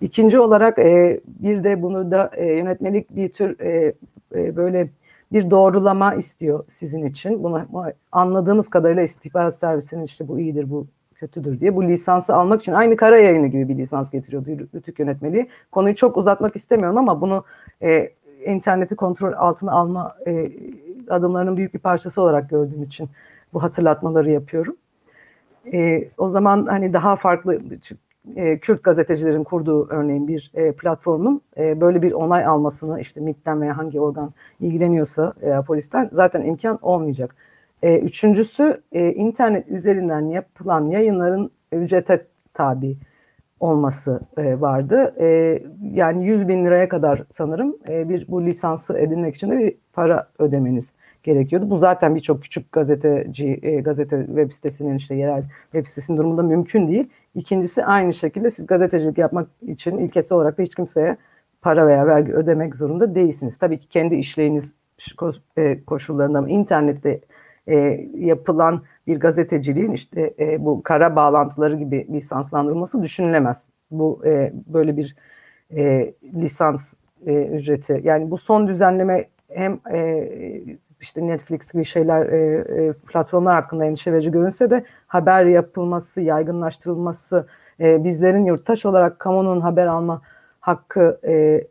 [0.00, 3.92] İkinci olarak e, bir de bunu da e, yönetmelik bir tür e,
[4.34, 4.88] e, böyle
[5.32, 7.42] bir doğrulama istiyor sizin için.
[7.42, 7.64] Bunu
[8.12, 10.86] anladığımız kadarıyla istihbarat servisinin işte bu iyidir, bu
[11.26, 15.48] kötüdür diye bu lisansı almak için aynı kara yayını gibi bir lisans getiriyordu Rütük yönetmeliği.
[15.72, 17.44] Konuyu çok uzatmak istemiyorum ama bunu
[17.82, 18.10] e,
[18.46, 20.46] interneti kontrol altına alma e,
[21.08, 23.08] adımlarının büyük bir parçası olarak gördüğüm için
[23.54, 24.76] bu hatırlatmaları yapıyorum.
[25.72, 27.58] E, o zaman hani daha farklı
[28.36, 33.60] e, Kürt gazetecilerin kurduğu örneğin bir e, platformun e, böyle bir onay almasını işte MİT'ten
[33.60, 37.36] veya hangi organ ilgileniyorsa e, polisten zaten imkan olmayacak.
[37.84, 42.96] E, üçüncüsü e, internet üzerinden yapılan yayınların ücrete tabi
[43.60, 45.14] olması e, vardı.
[45.20, 45.58] E,
[45.92, 50.28] yani 100 bin liraya kadar sanırım e, bir bu lisansı edinmek için de bir para
[50.38, 50.92] ödemeniz
[51.22, 51.70] gerekiyordu.
[51.70, 55.42] Bu zaten birçok küçük gazeteci, e, gazete web sitesinin işte yerel
[55.72, 57.10] web sitesinin durumunda mümkün değil.
[57.34, 61.16] İkincisi aynı şekilde siz gazetecilik yapmak için ilkesi olarak da hiç kimseye
[61.62, 63.58] para veya vergi ödemek zorunda değilsiniz.
[63.58, 64.74] Tabii ki kendi işleyiniz
[65.56, 67.20] e, koşullarında ama internette
[67.68, 67.76] e,
[68.14, 73.68] yapılan bir gazeteciliğin işte e, bu kara bağlantıları gibi lisanslandırılması düşünülemez.
[73.90, 75.16] Bu e, böyle bir
[75.76, 76.94] e, lisans
[77.26, 78.00] e, ücreti.
[78.04, 80.28] Yani bu son düzenleme hem e,
[81.00, 82.38] işte Netflix gibi şeyler e,
[82.86, 87.46] e, platformlar hakkında endişe verici görünse de haber yapılması, yaygınlaştırılması,
[87.80, 90.22] e, bizlerin yurttaş olarak kamunun haber alma
[90.60, 91.66] hakkı e,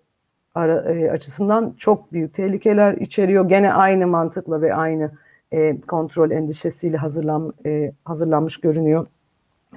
[0.56, 3.50] ara, e, açısından çok büyük tehlikeler içeriyor.
[3.50, 5.12] Gene aynı mantıkla ve aynı
[5.54, 9.08] e, kontrol endişesiyle hazırlan, e, hazırlanmış görünüyor.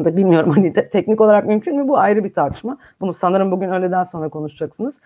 [0.05, 2.79] Da bilmiyorum hani te, teknik olarak mümkün mü bu ayrı bir tartışma.
[3.01, 5.01] Bunu sanırım bugün öğleden sonra konuşacaksınız.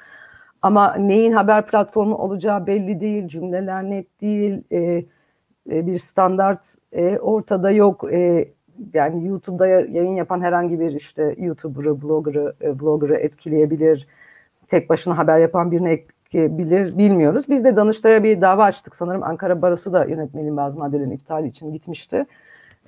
[0.63, 5.05] Ama neyin haber platformu olacağı belli değil, cümleler net değil, e,
[5.71, 8.13] e, bir standart e, ortada yok.
[8.13, 8.49] E,
[8.95, 14.07] yani YouTube'da yayın yapan herhangi bir işte YouTuber'ı, blogger'ı, e, blogger'ı etkileyebilir.
[14.69, 16.01] Tek başına haber yapan birine
[16.35, 17.45] bilir bilmiyoruz.
[17.49, 19.23] Biz de Danıştay'a bir dava açtık sanırım.
[19.23, 22.27] Ankara Barosu da yönetmeliğin bazı maddelerin iptali için gitmişti.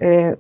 [0.00, 0.36] E,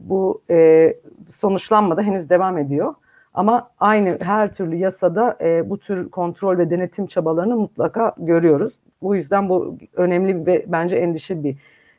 [0.00, 0.94] bu e,
[1.36, 2.94] sonuçlanmadı henüz devam ediyor.
[3.34, 8.78] Ama aynı her türlü yasada e, bu tür kontrol ve denetim çabalarını mutlaka görüyoruz.
[9.02, 11.56] Bu yüzden bu önemli ve bence endişe bir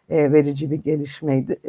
[0.10, 1.60] e, verici bir gelişmeydi.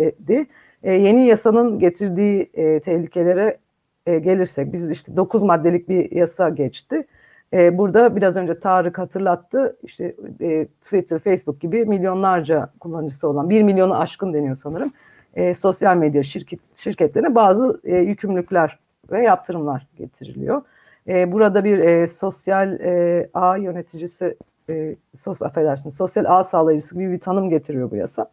[0.82, 3.58] E, yeni yasanın getirdiği e, tehlikelere
[4.06, 7.06] e, gelirsek, biz işte 9 maddelik bir yasa geçti.
[7.52, 9.76] E, burada biraz önce Tarık hatırlattı.
[9.82, 14.92] İşte e, Twitter, Facebook gibi milyonlarca kullanıcısı olan, bir milyonu aşkın deniyor sanırım.
[15.34, 18.78] E, sosyal medya şirket, şirketlerine bazı e, yükümlülükler
[19.10, 20.62] ve yaptırımlar getiriliyor.
[21.08, 24.36] E, burada bir e, sosyal e, ağ yöneticisi,
[24.70, 28.30] e, sos, affedersiniz, sosyal ağ sağlayıcısı gibi bir tanım getiriyor bu yasa.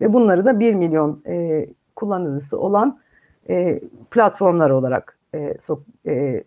[0.00, 2.98] Ve bunları da bir milyon e, kullanıcısı olan
[3.48, 6.44] e, platformlar olarak e, so, e,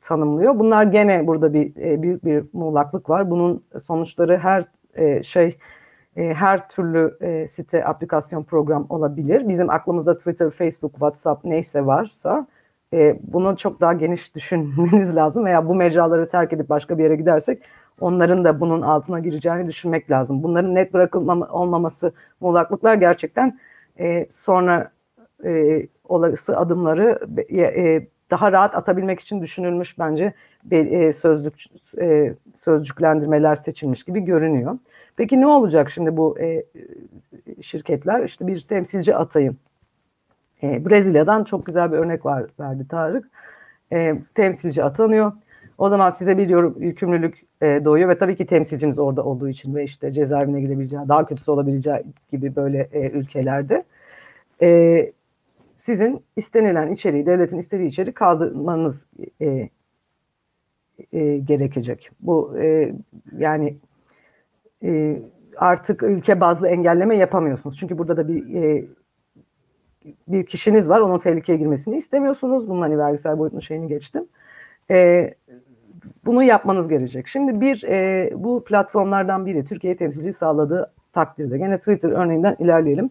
[0.00, 0.58] tanımlıyor.
[0.58, 3.30] Bunlar gene burada bir e, büyük bir muğlaklık var.
[3.30, 4.64] Bunun sonuçları her
[4.94, 5.58] e, şey
[6.16, 9.48] e, her türlü e, site, aplikasyon, program olabilir.
[9.48, 12.46] Bizim aklımızda Twitter, Facebook, WhatsApp neyse varsa
[12.92, 17.16] e, bunu çok daha geniş düşünmeniz lazım veya bu mecraları terk edip başka bir yere
[17.16, 17.62] gidersek
[18.00, 20.42] onların da bunun altına gireceğini düşünmek lazım.
[20.42, 23.58] Bunların net bırakılma olmaması muğlaklıklar gerçekten
[23.98, 24.90] e, sonra
[25.44, 27.18] e, olası adımları
[27.54, 30.32] e, daha rahat atabilmek için düşünülmüş bence
[30.70, 31.54] e, sözlük
[32.00, 34.78] e, sözcüklendirmeler seçilmiş gibi görünüyor.
[35.16, 36.64] Peki ne olacak şimdi bu e,
[37.62, 38.24] şirketler?
[38.24, 39.56] İşte bir temsilci atayın.
[40.62, 43.30] E, Brezilya'dan çok güzel bir örnek var verdi Tarık.
[44.34, 45.32] Temsilci atanıyor.
[45.78, 49.84] O zaman size bir yorum, yükümlülük doğuyor ve tabii ki temsilciniz orada olduğu için ve
[49.84, 53.82] işte cezaevine gidebileceği, daha kötüsü olabileceği gibi böyle ülkelerde
[54.62, 55.12] e,
[55.80, 59.06] sizin istenilen içeriği, devletin istediği içeriği kaldırmanız
[59.40, 59.68] e,
[61.12, 62.10] e, gerekecek.
[62.20, 62.94] Bu e,
[63.38, 63.76] yani
[64.84, 65.18] e,
[65.56, 67.76] artık ülke bazlı engelleme yapamıyorsunuz.
[67.78, 68.84] Çünkü burada da bir e,
[70.28, 72.68] bir kişiniz var, onun tehlikeye girmesini istemiyorsunuz.
[72.68, 74.24] Bunun hani vergisel boyutun şeyini geçtim.
[74.90, 75.30] E,
[76.24, 77.28] bunu yapmanız gerekecek.
[77.28, 81.58] Şimdi bir e, bu platformlardan biri Türkiye temsilci sağladığı takdirde.
[81.58, 83.10] Gene Twitter örneğinden ilerleyelim.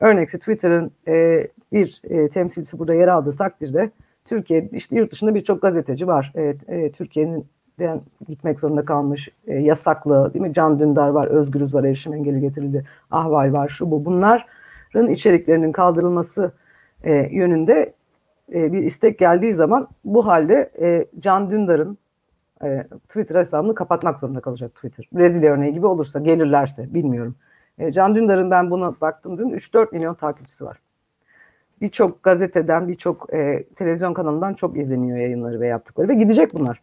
[0.00, 3.90] Örnekse Twitter'ın e, bir e, temsilcisi burada yer aldığı takdirde
[4.24, 6.32] Türkiye işte yurt dışında birçok gazeteci var.
[6.34, 7.46] E, e, Türkiye'nin
[8.28, 10.52] gitmek zorunda kalmış e, yasaklı değil mi?
[10.52, 14.04] Can Dündar var, Özgürüz var, erişim engeli getirildi, Ahval var, şu bu.
[14.04, 16.52] Bunların içeriklerinin kaldırılması
[17.04, 17.92] e, yönünde
[18.54, 21.98] e, bir istek geldiği zaman bu halde e, Can Dündar'ın
[22.64, 25.08] e, Twitter hesabını kapatmak zorunda kalacak Twitter.
[25.12, 27.34] Brezilya örneği gibi olursa gelirlerse bilmiyorum.
[27.78, 30.78] E, Can Dündar'ın ben buna baktım dün 3-4 milyon takipçisi var.
[31.80, 36.82] Birçok gazeteden, birçok e, televizyon kanalından çok izleniyor yayınları ve yaptıkları ve gidecek bunlar.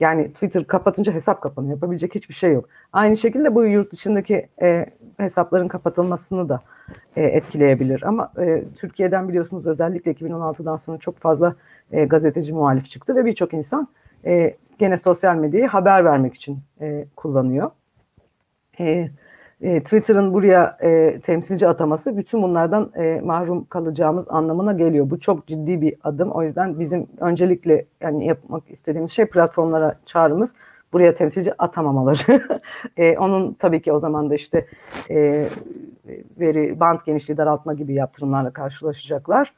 [0.00, 1.74] Yani Twitter kapatınca hesap kapanıyor.
[1.74, 2.68] Yapabilecek hiçbir şey yok.
[2.92, 6.60] Aynı şekilde bu yurt dışındaki e, hesapların kapatılmasını da
[7.16, 8.02] e, etkileyebilir.
[8.02, 11.54] Ama e, Türkiye'den biliyorsunuz özellikle 2016'dan sonra çok fazla
[11.92, 13.88] e, gazeteci muhalif çıktı ve birçok insan
[14.24, 17.70] e, gene sosyal medyayı haber vermek için e, kullanıyor.
[18.80, 19.10] E,
[19.62, 25.10] e, Twitter'ın buraya e, temsilci ataması bütün bunlardan e, mahrum kalacağımız anlamına geliyor.
[25.10, 26.30] Bu çok ciddi bir adım.
[26.30, 30.54] O yüzden bizim öncelikle yani yapmak istediğimiz şey platformlara çağrımız
[30.92, 32.60] buraya temsilci atamamaları.
[32.96, 34.66] e, onun tabii ki o zaman da işte
[35.10, 35.46] e,
[36.40, 39.52] veri band genişliği daraltma gibi yaptırımlarla karşılaşacaklar.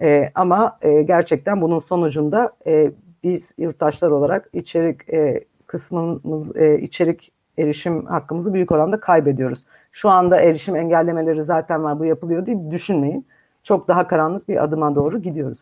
[0.00, 2.90] E, ama e, gerçekten bunun sonucunda e,
[3.22, 9.64] biz yurttaşlar olarak içerik e, kısmımız e, içerik erişim hakkımızı büyük oranda kaybediyoruz.
[9.92, 13.26] Şu anda erişim engellemeleri zaten var bu yapılıyor diye düşünmeyin.
[13.62, 15.58] Çok daha karanlık bir adıma doğru gidiyoruz.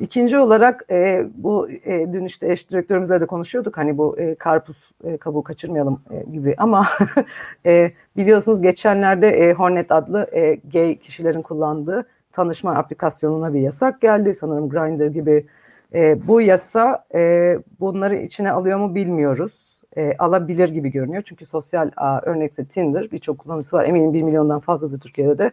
[0.00, 4.90] İkinci olarak e, bu e, dün işte eş direktörümüzle de konuşuyorduk hani bu e, karpuz
[5.04, 6.86] e, kabuğu kaçırmayalım e, gibi ama
[7.66, 14.34] e, biliyorsunuz geçenlerde e, Hornet adlı e, gay kişilerin kullandığı tanışma aplikasyonuna bir yasak geldi.
[14.34, 15.46] Sanırım Grindr gibi
[15.94, 21.22] e, bu yasa e, bunları içine alıyor mu bilmiyoruz e, alabilir gibi görünüyor.
[21.26, 23.84] Çünkü sosyal ağ örnekse Tinder birçok kullanıcısı var.
[23.84, 25.50] Eminim 1 milyondan fazladır Türkiye'de de.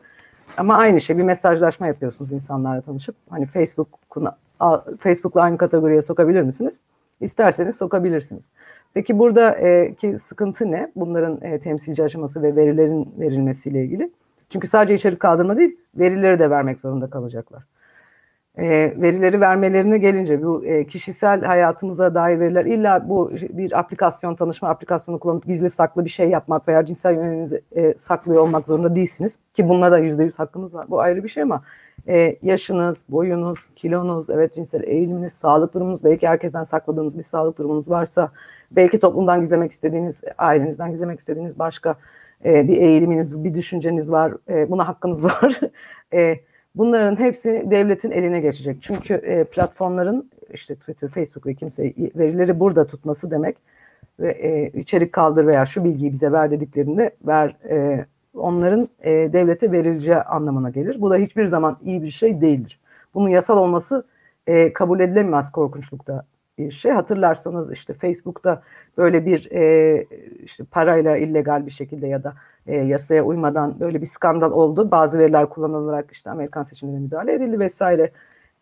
[0.57, 3.15] Ama aynı şey bir mesajlaşma yapıyorsunuz insanlarla tanışıp.
[3.29, 4.37] Hani Facebook'una
[4.99, 6.81] Facebook'la aynı kategoriye sokabilir misiniz?
[7.21, 8.49] İsterseniz sokabilirsiniz.
[8.93, 10.91] Peki buradaki e, sıkıntı ne?
[10.95, 14.11] Bunların e, temsilci aşaması ve verilerin verilmesiyle ilgili.
[14.49, 17.63] Çünkü sadece içerik kaldırma değil, verileri de vermek zorunda kalacaklar
[18.57, 24.69] e, verileri vermelerine gelince bu e, kişisel hayatımıza dair veriler illa bu bir aplikasyon tanışma
[24.69, 29.39] aplikasyonu kullanıp gizli saklı bir şey yapmak veya cinsel yönelinizi e, saklıyor olmak zorunda değilsiniz
[29.53, 31.61] ki bununla da yüzde yüz hakkınız var bu ayrı bir şey ama
[32.07, 37.89] e, yaşınız, boyunuz, kilonuz, evet cinsel eğiliminiz, sağlık durumunuz belki herkesten sakladığınız bir sağlık durumunuz
[37.89, 38.31] varsa
[38.71, 41.95] belki toplumdan gizlemek istediğiniz, ailenizden gizlemek istediğiniz başka
[42.45, 45.59] e, bir eğiliminiz, bir düşünceniz var, e, buna hakkınız var.
[46.13, 46.39] e,
[46.77, 48.77] Bunların hepsi devletin eline geçecek.
[48.81, 53.57] Çünkü e, platformların işte Twitter, Facebook ve kimse verileri burada tutması demek
[54.19, 59.71] ve e, içerik kaldır veya şu bilgiyi bize ver dediklerinde ver e, onların e, devlete
[59.71, 61.01] verileceği anlamına gelir.
[61.01, 62.79] Bu da hiçbir zaman iyi bir şey değildir.
[63.13, 64.03] Bunun yasal olması
[64.47, 66.25] e, kabul edilemez korkunçlukta
[66.57, 66.91] bir şey.
[66.91, 68.61] Hatırlarsanız işte Facebook'ta
[68.97, 70.05] böyle bir e,
[70.43, 72.33] işte parayla illegal bir şekilde ya da
[72.67, 74.91] e, yasaya uymadan böyle bir skandal oldu.
[74.91, 78.11] Bazı veriler kullanılarak işte Amerikan seçimlerine müdahale edildi vesaire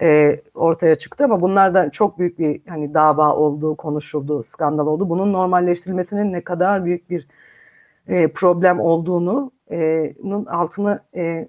[0.01, 5.09] e, ortaya çıktı ama bunlardan çok büyük bir hani dava oldu, konuşuldu, skandal oldu.
[5.09, 7.27] Bunun normalleştirilmesinin ne kadar büyük bir
[8.07, 11.47] e, problem olduğunu e, bunun altını e,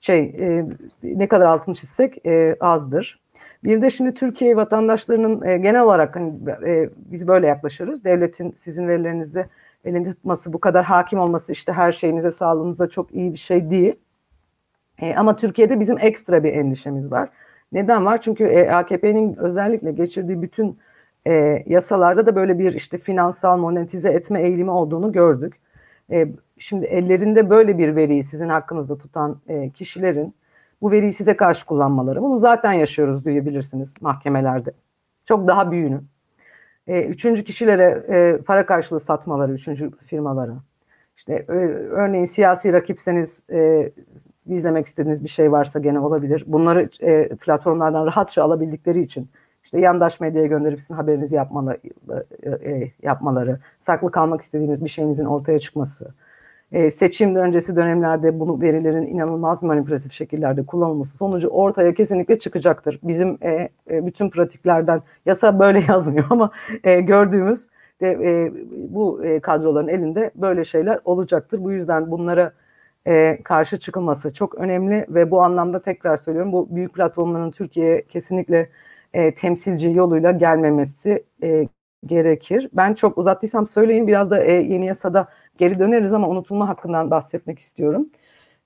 [0.00, 0.64] şey e,
[1.02, 3.20] ne kadar altını çizsek e, azdır.
[3.64, 8.04] Bir de şimdi Türkiye vatandaşlarının e, genel olarak hani e, biz böyle yaklaşıyoruz.
[8.04, 9.44] Devletin sizin verilerinizde
[9.84, 13.94] elinde tutması, bu kadar hakim olması işte her şeyinize, sağlığınıza çok iyi bir şey değil.
[14.98, 17.28] E, ama Türkiye'de bizim ekstra bir endişemiz var.
[17.72, 18.20] Neden var?
[18.20, 20.78] Çünkü e, AKP'nin özellikle geçirdiği bütün
[21.26, 25.54] e, yasalarda da böyle bir işte finansal monetize etme eğilimi olduğunu gördük.
[26.10, 26.26] E,
[26.58, 30.34] şimdi ellerinde böyle bir veriyi sizin hakkınızda tutan e, kişilerin
[30.82, 32.22] bu veriyi size karşı kullanmaları.
[32.22, 34.70] Bunu zaten yaşıyoruz diyebilirsiniz mahkemelerde.
[35.24, 36.00] Çok daha büyüğünü.
[36.86, 40.54] E, üçüncü kişilere e, para karşılığı satmaları, üçüncü firmalara.
[41.16, 43.90] İşte e, örneğin siyasi rakipseniz e,
[44.46, 46.44] izlemek istediğiniz bir şey varsa gene olabilir.
[46.46, 49.30] Bunları e, platformlardan rahatça alabildikleri için
[49.64, 51.78] işte yandaş medyaya gönderip sizin haberinizi yapmaları,
[52.64, 56.14] e, yapmaları, saklı kalmak istediğiniz bir şeyinizin ortaya çıkması,
[56.72, 62.98] e, seçim öncesi dönemlerde bunu verilerin inanılmaz manipülatif şekillerde kullanılması sonucu ortaya kesinlikle çıkacaktır.
[63.02, 66.50] Bizim e, e, bütün pratiklerden yasa böyle yazmıyor ama
[66.84, 67.66] gördüğümüz
[68.00, 68.52] de,
[68.88, 71.64] bu kadroların elinde böyle şeyler olacaktır.
[71.64, 72.52] Bu yüzden bunlara
[73.44, 78.68] karşı çıkılması çok önemli ve bu anlamda tekrar söylüyorum bu büyük platformların Türkiye'ye kesinlikle
[79.36, 81.24] temsilci yoluyla gelmemesi
[82.06, 82.68] gerekir.
[82.72, 87.58] Ben çok uzattıysam söyleyin biraz da e, yeni yasada geri döneriz ama unutulma hakkından bahsetmek
[87.58, 88.08] istiyorum.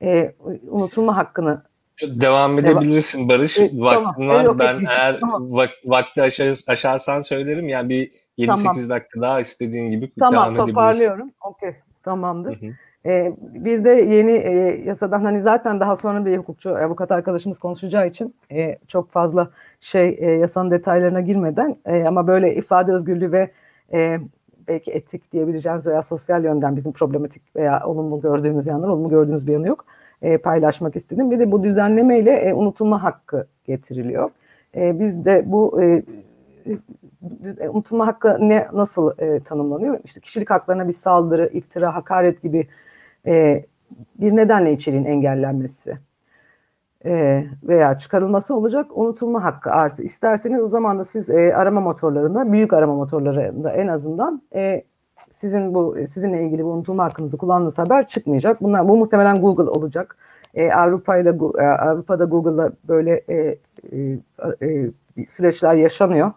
[0.02, 0.34] E,
[0.68, 1.62] unutulma hakkını
[2.02, 3.58] Devam edebilirsin Barış.
[3.58, 4.28] E, Vaktin tamam.
[4.28, 4.44] var.
[4.44, 5.52] Yok, ben yok, eğer tamam.
[5.52, 7.68] vak, vakti aşar, aşarsan söylerim.
[7.68, 8.88] Yani bir 7-8 Tamam.
[8.88, 10.74] dakika daha istediğin gibi Tamam devam edebilirsin.
[10.74, 11.30] toparlıyorum.
[11.40, 12.62] Okey tamamdır.
[12.62, 12.70] Hı hı.
[13.06, 14.50] Ee, bir de yeni e,
[14.84, 20.16] yasadan hani zaten daha sonra bir hukukçu avukat arkadaşımız konuşacağı için e, çok fazla şey
[20.20, 23.50] e, yasanın detaylarına girmeden e, ama böyle ifade özgürlüğü ve
[23.92, 24.18] e,
[24.68, 29.52] belki etik diyebileceğiniz veya sosyal yönden bizim problematik veya olumlu gördüğümüz yanlar olumlu gördüğünüz bir
[29.52, 29.84] yanı yok
[30.22, 31.30] e, paylaşmak istedim.
[31.30, 34.30] Bir de bu düzenlemeyle e, unutulma hakkı getiriliyor.
[34.76, 36.02] E, biz de bu e,
[37.60, 39.98] e, unutulma hakkı ne nasıl e, tanımlanıyor?
[40.04, 42.66] İşte kişilik haklarına bir saldırı, iftira, hakaret gibi
[43.26, 43.64] e,
[44.20, 45.98] bir nedenle içeriğin engellenmesi
[47.04, 50.02] e, veya çıkarılması olacak unutulma hakkı artı.
[50.02, 54.84] İsterseniz o zaman da siz e, arama motorlarında, büyük arama motorlarında en azından e,
[55.30, 58.62] sizin bu sizinle ilgili bu unutulma hakkınızı kullandığınız haber çıkmayacak.
[58.62, 60.16] Bunlar bu muhtemelen Google olacak.
[60.54, 63.58] E, Avrupa ile e, Avrupa'da Google'la böyle e,
[63.92, 64.18] e,
[64.62, 66.32] e, süreçler yaşanıyor.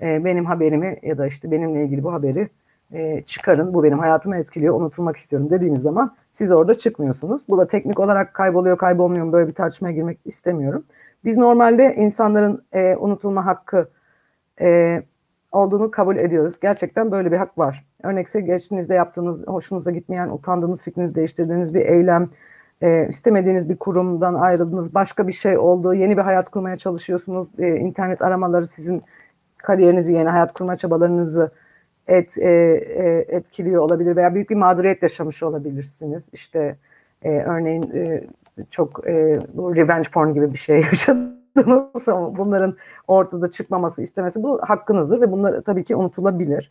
[0.00, 2.48] E, benim haberimi ya da işte benimle ilgili bu haberi
[2.92, 3.74] e, çıkarın.
[3.74, 4.80] Bu benim hayatımı etkiliyor.
[4.80, 7.42] Unutulmak istiyorum dediğiniz zaman siz orada çıkmıyorsunuz.
[7.48, 10.84] Bu da teknik olarak kayboluyor kaybolmuyor mu böyle bir tartışmaya girmek istemiyorum.
[11.24, 13.88] Biz normalde insanların e, unutulma hakkı
[14.60, 15.02] e,
[15.52, 16.60] olduğunu kabul ediyoruz.
[16.60, 17.84] Gerçekten böyle bir hak var.
[18.02, 22.28] Örnekse geçtiğinizde yaptığınız, hoşunuza gitmeyen, utandığınız, fikrinizi değiştirdiğiniz bir eylem,
[22.80, 27.76] e, istemediğiniz bir kurumdan ayrıldınız, başka bir şey oldu, yeni bir hayat kurmaya çalışıyorsunuz, e,
[27.76, 29.02] internet aramaları sizin
[29.58, 31.50] kariyerinizi, yeni hayat kurma çabalarınızı
[32.08, 36.28] et, e, e, etkiliyor olabilir veya büyük bir mağduriyet yaşamış olabilirsiniz.
[36.32, 36.76] İşte
[37.22, 38.24] e, örneğin e,
[38.70, 39.14] çok e,
[39.56, 42.76] revenge porn gibi bir şey yaşadınız ama bunların
[43.08, 46.70] ortada çıkmaması istemesi bu hakkınızdır ve bunlar tabii ki unutulabilir.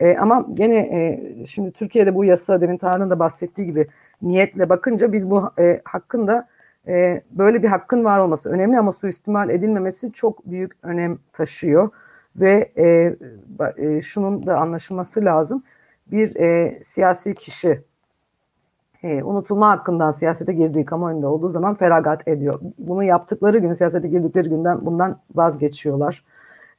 [0.00, 3.86] E, ama gene e, şimdi Türkiye'de bu yasa demin Tarık'ın da bahsettiği gibi
[4.22, 6.48] niyetle bakınca biz bu e, hakkın da
[6.88, 11.88] e, böyle bir hakkın var olması önemli ama suistimal edilmemesi çok büyük önem taşıyor
[12.40, 13.16] ve e,
[13.76, 15.62] e, şunun da anlaşılması lazım.
[16.06, 17.80] Bir e, siyasi kişi
[19.02, 22.60] e, unutulma hakkından siyasete girdiği kamuoyunda olduğu zaman feragat ediyor.
[22.78, 26.24] Bunu yaptıkları gün, siyasete girdikleri günden bundan vazgeçiyorlar.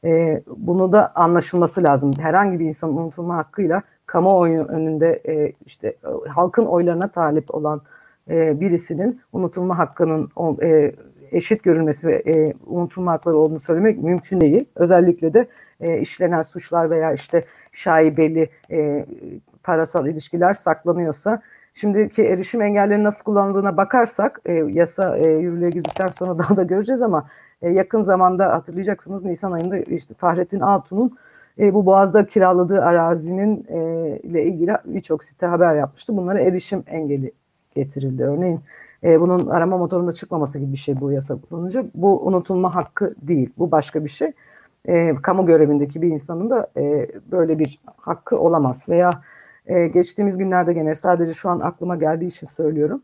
[0.04, 2.12] E, bunu da anlaşılması lazım.
[2.20, 5.96] Herhangi bir insanın unutulma hakkıyla kamuoyu önünde e, işte
[6.28, 7.82] halkın oylarına talip olan
[8.30, 10.30] e, birisinin unutulma hakkının
[10.62, 10.96] e,
[11.32, 14.66] eşit görülmesi ve e, unutulma olduğunu söylemek mümkün değil.
[14.76, 15.48] Özellikle de
[15.82, 19.06] e, işlenen suçlar veya işte şaibeli e,
[19.64, 21.42] parasal ilişkiler saklanıyorsa
[21.78, 27.02] Şimdiki erişim engelleri nasıl kullanıldığına bakarsak e, yasa e, yürürlüğe girdikten sonra daha da göreceğiz
[27.02, 27.28] ama
[27.62, 31.18] e, yakın zamanda hatırlayacaksınız Nisan ayında işte Fahrettin Altun'un
[31.60, 33.80] e, bu Boğaz'da kiraladığı arazinin e,
[34.24, 36.18] ile ilgili birçok site haber yapmıştı.
[36.18, 37.32] Bunlara erişim engeli
[37.76, 38.24] getirildi.
[38.24, 38.60] Örneğin
[39.04, 41.86] e, bunun arama motorunda çıkmaması gibi bir şey bu yasa kullanınca.
[41.96, 43.50] Bu unutulma hakkı değil.
[43.58, 44.32] Bu başka bir şey.
[44.86, 48.86] E, kamu görevindeki bir insanın da e, böyle bir hakkı olamaz.
[48.90, 49.10] Veya
[49.68, 53.02] e, geçtiğimiz günlerde gene sadece şu an aklıma geldiği için söylüyorum.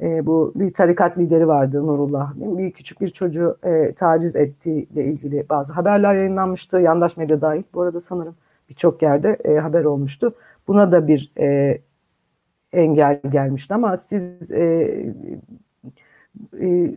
[0.00, 2.32] E, bu bir tarikat lideri vardı Nurullah.
[2.36, 6.78] Bir küçük bir çocuğu e, taciz ettiğiyle ilgili bazı haberler yayınlanmıştı.
[6.78, 7.62] Yandaş medya dahil.
[7.74, 8.34] Bu arada sanırım
[8.68, 10.34] birçok yerde e, haber olmuştu.
[10.68, 11.78] Buna da bir e,
[12.72, 14.62] engel gelmişti ama siz e,
[16.60, 16.94] e,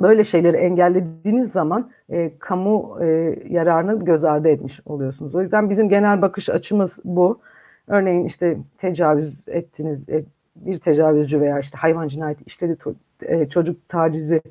[0.00, 5.34] böyle şeyleri engellediğiniz zaman e, kamu e, yararını göz ardı etmiş oluyorsunuz.
[5.34, 7.40] O yüzden bizim genel bakış açımız bu.
[7.86, 10.24] Örneğin işte tecavüz ettiniz, e,
[10.56, 12.76] bir tecavüzcü veya işte hayvan cinayeti işledi,
[13.22, 14.42] e, çocuk tacizi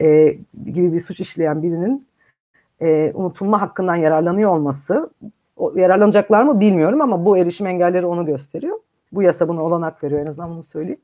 [0.00, 0.36] e,
[0.72, 2.06] gibi bir suç işleyen birinin
[2.82, 5.10] e, unutulma hakkından yararlanıyor olması,
[5.56, 8.78] o, yararlanacaklar mı bilmiyorum ama bu erişim engelleri onu gösteriyor.
[9.12, 11.00] Bu yasa buna olanak veriyor en azından bunu söyleyeyim.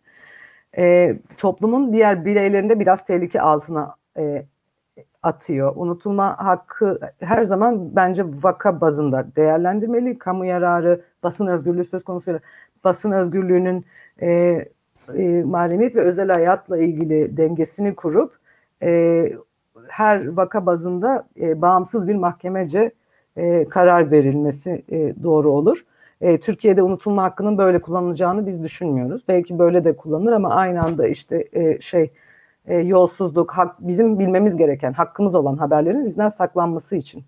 [0.79, 4.47] E, toplumun diğer bireylerinde biraz tehlike altına e,
[5.23, 5.73] atıyor.
[5.77, 10.19] Unutulma hakkı her zaman bence vaka bazında değerlendirmeli.
[10.19, 12.41] Kamu yararı, basın özgürlüğü söz konusu.
[12.85, 13.85] Basın özgürlüğünün
[14.23, 14.29] e,
[15.15, 18.33] e, mahremiyet ve özel hayatla ilgili dengesini kurup
[18.83, 19.33] e,
[19.89, 22.91] her vaka bazında e, bağımsız bir mahkemece
[23.37, 25.85] e, karar verilmesi e, doğru olur.
[26.23, 29.23] E, Türkiye'de unutulma hakkının böyle kullanılacağını biz düşünmüyoruz.
[29.29, 32.11] Belki böyle de kullanılır ama aynı anda işte e, şey
[32.67, 37.25] e, yolsuzluk, hak, bizim bilmemiz gereken, hakkımız olan haberlerin bizden saklanması için,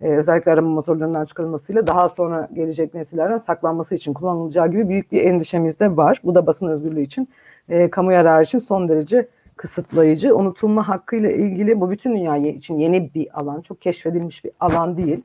[0.00, 5.24] e, özellikle arama motorlarından çıkarılmasıyla daha sonra gelecek nesillerden saklanması için kullanılacağı gibi büyük bir
[5.24, 6.20] endişemiz de var.
[6.24, 7.28] Bu da basın özgürlüğü için,
[7.68, 10.36] e, kamu yararı için son derece kısıtlayıcı.
[10.36, 15.22] Unutulma hakkıyla ilgili bu bütün dünya için yeni bir alan, çok keşfedilmiş bir alan değil.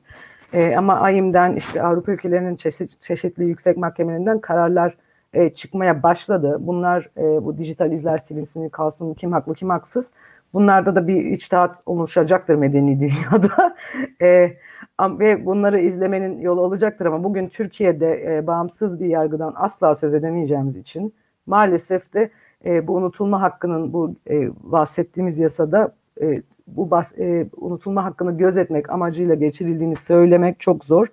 [0.54, 4.96] E, ama AYİM'den işte Avrupa ülkelerinin çeşit, çeşitli yüksek mahkemelerinden kararlar
[5.32, 6.56] e, çıkmaya başladı.
[6.60, 10.10] Bunlar e, bu dijital izler silinsin, kalsın, kim haklı kim haksız.
[10.52, 13.76] Bunlarda da bir içtihat oluşacaktır medeni dünyada.
[14.22, 14.56] e,
[15.00, 20.76] ve bunları izlemenin yolu olacaktır ama bugün Türkiye'de e, bağımsız bir yargıdan asla söz edemeyeceğimiz
[20.76, 21.14] için
[21.46, 22.30] maalesef de
[22.64, 26.34] e, bu unutulma hakkının bu e, bahsettiğimiz yasada e,
[26.66, 31.06] bu bas, e, unutulma hakkını gözetmek amacıyla geçirildiğini söylemek çok zor.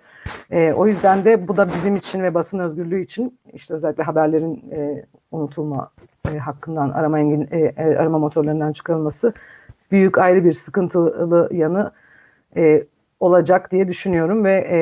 [0.50, 4.70] E, o yüzden de bu da bizim için ve basın özgürlüğü için işte özellikle haberlerin
[4.72, 5.90] e, unutulma
[6.34, 9.32] e, hakkından arama engin, e, e, arama motorlarından çıkarılması
[9.90, 11.92] büyük ayrı bir sıkıntılı yanı
[12.56, 12.84] e,
[13.20, 14.78] olacak diye düşünüyorum ve e,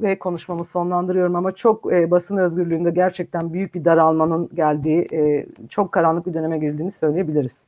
[0.00, 5.92] ve konuşmamı sonlandırıyorum ama çok e, basın özgürlüğünde gerçekten büyük bir daralmanın geldiği, e, çok
[5.92, 7.66] karanlık bir döneme girdiğini söyleyebiliriz.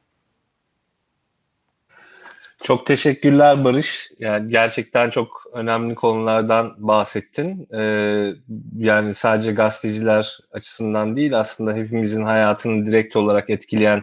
[2.62, 4.11] Çok teşekkürler Barış.
[4.18, 7.68] Yani gerçekten çok önemli konulardan bahsettin.
[7.74, 8.32] Ee,
[8.78, 14.02] yani sadece gazeteciler açısından değil aslında hepimizin hayatını direkt olarak etkileyen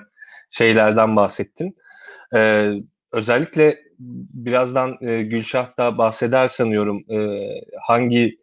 [0.51, 1.77] şeylerden bahsettin.
[2.35, 2.73] Ee,
[3.11, 3.77] özellikle
[4.33, 7.39] birazdan e, Gülşah da bahseder sanıyorum e,
[7.87, 8.39] hangi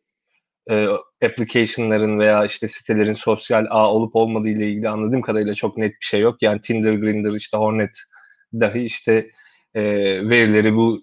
[0.71, 0.87] e,
[1.25, 6.07] application'ların veya işte sitelerin sosyal ağ olup olmadığı ile ilgili anladığım kadarıyla çok net bir
[6.07, 6.37] şey yok.
[6.43, 7.99] Yani Tinder, Grindr, işte Hornet
[8.55, 9.27] dahi işte
[9.75, 9.83] e,
[10.31, 11.01] verileri bu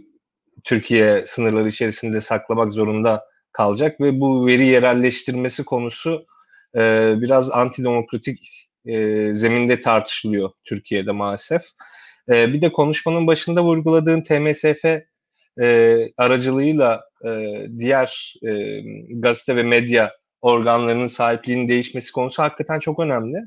[0.63, 6.25] Türkiye sınırları içerisinde saklamak zorunda kalacak ve bu veri yerelleştirmesi konusu
[6.75, 11.61] e, biraz antidemokratik e, zeminde tartışılıyor Türkiye'de maalesef.
[12.29, 15.01] E, bir de konuşmanın başında vurguladığın TMSF
[16.17, 17.01] aracılığıyla
[17.79, 20.11] diğer e, gazete ve medya
[20.41, 23.37] organlarının sahipliğinin değişmesi konusu hakikaten çok önemli.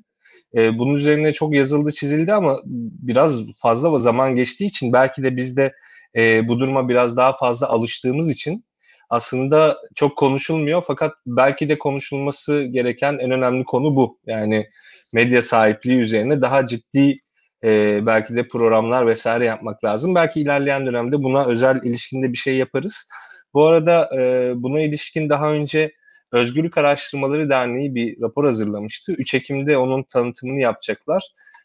[0.57, 2.61] E, bunun üzerine çok yazıldı, çizildi ama
[3.03, 5.73] biraz fazla zaman geçtiği için belki de biz de
[6.17, 8.65] e, bu duruma biraz daha fazla alıştığımız için
[9.11, 14.19] aslında çok konuşulmuyor fakat belki de konuşulması gereken en önemli konu bu.
[14.27, 14.67] Yani
[15.15, 17.19] medya sahipliği üzerine daha ciddi
[17.65, 20.15] e, belki de programlar vesaire yapmak lazım.
[20.15, 23.09] Belki ilerleyen dönemde buna özel ilişkinde bir şey yaparız.
[23.55, 25.93] Bu arada e, buna ilişkin daha önce
[26.35, 29.13] Özgürlük Araştırmaları Derneği bir rapor hazırlamıştı.
[29.13, 31.23] 3 Ekim'de onun tanıtımını yapacaklar.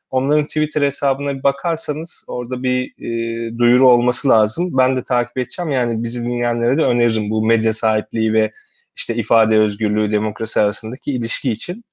[0.09, 4.77] Onların Twitter hesabına bir bakarsanız orada bir e, duyuru olması lazım.
[4.77, 5.71] Ben de takip edeceğim.
[5.71, 8.49] Yani bizi dinleyenlere de öneririm bu medya sahipliği ve
[8.95, 11.83] işte ifade özgürlüğü, demokrasi arasındaki ilişki için.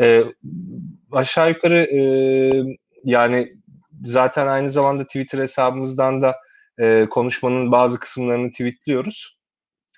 [0.00, 0.22] E,
[1.12, 2.00] aşağı yukarı e,
[3.04, 3.52] yani
[4.04, 6.36] zaten aynı zamanda Twitter hesabımızdan da
[6.78, 9.38] e, konuşmanın bazı kısımlarını tweetliyoruz.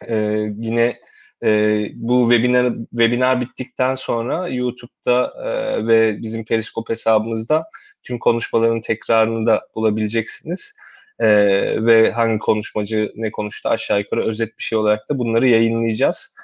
[0.07, 0.17] E,
[0.57, 0.97] yine
[1.45, 7.65] e, bu webinar, webinar bittikten sonra YouTube'da e, ve bizim Periskop hesabımızda
[8.03, 10.75] tüm konuşmaların tekrarını da bulabileceksiniz.
[11.19, 11.29] E,
[11.87, 16.35] ve hangi konuşmacı ne konuştu aşağı yukarı özet bir şey olarak da bunları yayınlayacağız.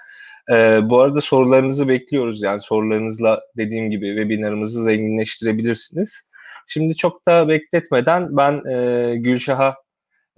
[0.53, 2.43] E, bu arada sorularınızı bekliyoruz.
[2.43, 6.29] Yani sorularınızla dediğim gibi webinarımızı zenginleştirebilirsiniz.
[6.67, 9.75] Şimdi çok da bekletmeden ben e, Gülşah'a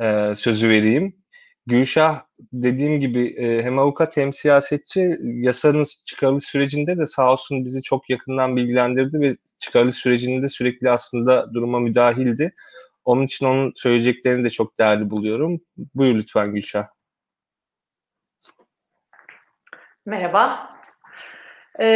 [0.00, 1.16] e, sözü vereyim.
[1.66, 7.82] Gülşah dediğim gibi e, hem avukat hem siyasetçi yasanın çıkarılış sürecinde de sağ olsun bizi
[7.82, 12.54] çok yakından bilgilendirdi ve çıkarılış sürecinde sürekli aslında duruma müdahildi.
[13.04, 15.60] Onun için onun söyleyeceklerini de çok değerli buluyorum.
[15.94, 16.86] Buyur lütfen Gülşah.
[20.06, 20.70] Merhaba.
[21.78, 21.86] E,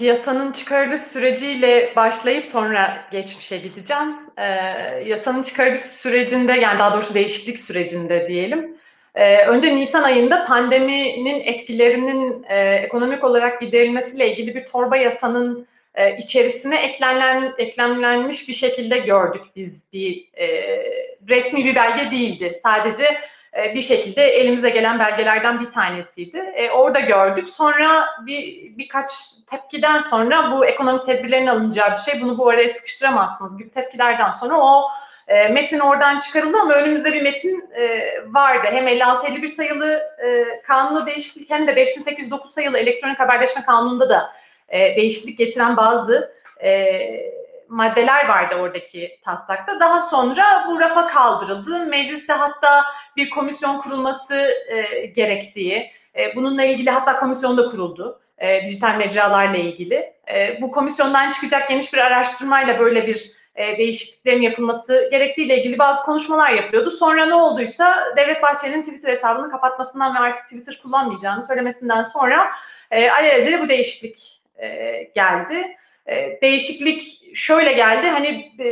[0.00, 4.16] yasanın çıkarılış süreciyle başlayıp sonra geçmişe gideceğim.
[4.36, 4.46] E,
[5.06, 8.83] yasanın çıkarılış sürecinde yani daha doğrusu değişiklik sürecinde diyelim.
[9.14, 16.16] E, önce Nisan ayında pandeminin etkilerinin e, ekonomik olarak giderilmesiyle ilgili bir torba yasanın e,
[16.16, 20.46] içerisine eklenlen, eklemlenmiş bir şekilde gördük biz bir e,
[21.28, 22.58] resmi bir belge değildi.
[22.62, 23.04] Sadece
[23.56, 26.38] e, bir şekilde elimize gelen belgelerden bir tanesiydi.
[26.38, 27.50] E, orada gördük.
[27.50, 29.12] Sonra bir birkaç
[29.50, 32.22] tepkiden sonra bu ekonomik tedbirlerin alınacağı bir şey.
[32.22, 34.88] Bunu bu araya sıkıştıramazsınız gibi tepkilerden sonra o
[35.28, 38.66] e, metin oradan çıkarıldı ama önümüzde bir metin e, vardı.
[38.70, 44.32] Hem 56-51 sayılı e, kanunu değişiklik hem de 5809 sayılı elektronik haberleşme kanununda da
[44.68, 46.98] e, değişiklik getiren bazı e,
[47.68, 49.80] maddeler vardı oradaki taslakta.
[49.80, 51.86] Daha sonra bu rafa kaldırıldı.
[51.86, 52.84] Mecliste hatta
[53.16, 54.34] bir komisyon kurulması
[54.68, 58.20] e, gerektiği, e, bununla ilgili hatta komisyon da kuruldu.
[58.38, 60.14] E, dijital mecralarla ilgili.
[60.34, 66.02] E, bu komisyondan çıkacak geniş bir araştırmayla böyle bir e, değişikliklerin yapılması gerektiğiyle ilgili bazı
[66.02, 66.90] konuşmalar yapıyordu.
[66.90, 72.46] Sonra ne olduysa Devlet Bahçeli'nin Twitter hesabını kapatmasından ve artık Twitter kullanmayacağını söylemesinden sonra
[72.90, 75.76] e, alelacele bu değişiklik e, geldi.
[76.06, 78.08] E, değişiklik şöyle geldi.
[78.08, 78.68] Hani e,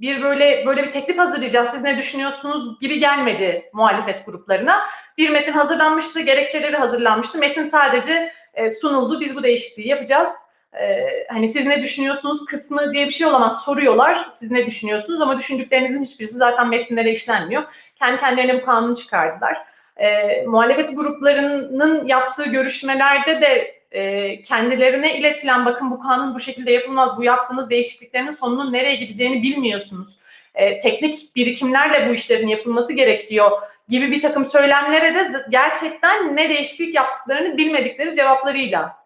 [0.00, 1.70] bir böyle böyle bir teklif hazırlayacağız.
[1.70, 4.82] Siz ne düşünüyorsunuz gibi gelmedi muhalefet gruplarına.
[5.18, 7.38] Bir metin hazırlanmıştı, gerekçeleri hazırlanmıştı.
[7.38, 9.20] Metin sadece e, sunuldu.
[9.20, 10.45] Biz bu değişikliği yapacağız.
[10.80, 13.62] E, hani siz ne düşünüyorsunuz kısmı diye bir şey olamaz.
[13.62, 17.62] Soruyorlar siz ne düşünüyorsunuz ama düşündüklerinizin hiçbirisi zaten metinlere işlenmiyor.
[17.98, 19.56] Kendi kendilerine bu kanunu çıkardılar.
[19.96, 27.16] E, muhalefet gruplarının yaptığı görüşmelerde de e, kendilerine iletilen bakın bu kanun bu şekilde yapılmaz,
[27.16, 30.18] bu yaptığınız değişikliklerin sonunun nereye gideceğini bilmiyorsunuz.
[30.54, 33.50] E, teknik birikimlerle bu işlerin yapılması gerekiyor
[33.88, 39.05] gibi bir takım söylemlere de gerçekten ne değişiklik yaptıklarını bilmedikleri cevaplarıyla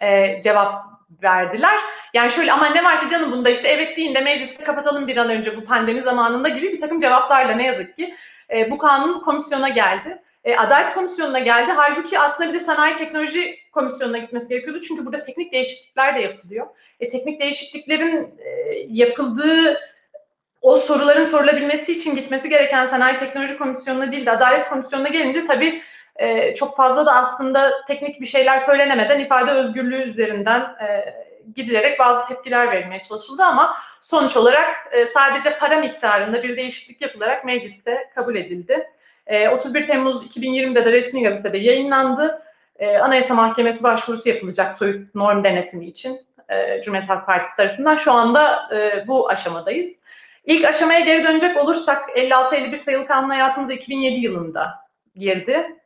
[0.00, 0.90] e, cevap
[1.22, 1.80] verdiler.
[2.14, 5.16] Yani şöyle ama ne var ki canım bunda işte evet deyin de mecliste kapatalım bir
[5.16, 8.14] an önce bu pandemi zamanında gibi bir takım cevaplarla ne yazık ki
[8.50, 10.22] e, bu kanun komisyona geldi.
[10.44, 11.72] E, Adalet Komisyonu'na geldi.
[11.76, 14.80] Halbuki aslında bir de Sanayi Teknoloji Komisyonu'na gitmesi gerekiyordu.
[14.80, 16.66] Çünkü burada teknik değişiklikler de yapılıyor.
[17.00, 18.50] E, teknik değişikliklerin e,
[18.88, 19.80] yapıldığı
[20.60, 25.82] o soruların sorulabilmesi için gitmesi gereken Sanayi Teknoloji Komisyonu'na değil de Adalet Komisyonu'na gelince tabii
[26.20, 31.14] e, çok fazla da aslında teknik bir şeyler söylenemeden ifade özgürlüğü üzerinden e,
[31.56, 37.44] gidilerek bazı tepkiler verilmeye çalışıldı ama sonuç olarak e, sadece para miktarında bir değişiklik yapılarak
[37.44, 38.86] mecliste kabul edildi.
[39.52, 42.42] 31 ee, Temmuz 2020'de de resmi gazetede yayınlandı.
[42.78, 47.96] Ee, Anayasa Mahkemesi başvurusu yapılacak soyut norm denetimi için e, Cumhuriyet Halk Partisi tarafından.
[47.96, 49.96] Şu anda e, bu aşamadayız.
[50.44, 54.70] İlk aşamaya geri dönecek olursak 56-51 sayılı kanun hayatımıza 2007 yılında
[55.16, 55.79] girdi.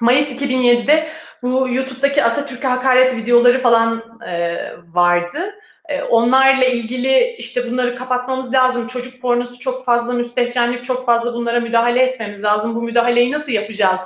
[0.00, 1.08] Mayıs 2007'de
[1.42, 4.58] bu YouTube'daki Atatürk'e hakaret videoları falan e,
[4.92, 5.54] vardı.
[5.88, 8.86] Ee, onlarla ilgili işte bunları kapatmamız lazım.
[8.86, 12.74] Çocuk pornosu çok fazla, müstehcenlik çok fazla bunlara müdahale etmemiz lazım.
[12.74, 14.00] Bu müdahaleyi nasıl yapacağız?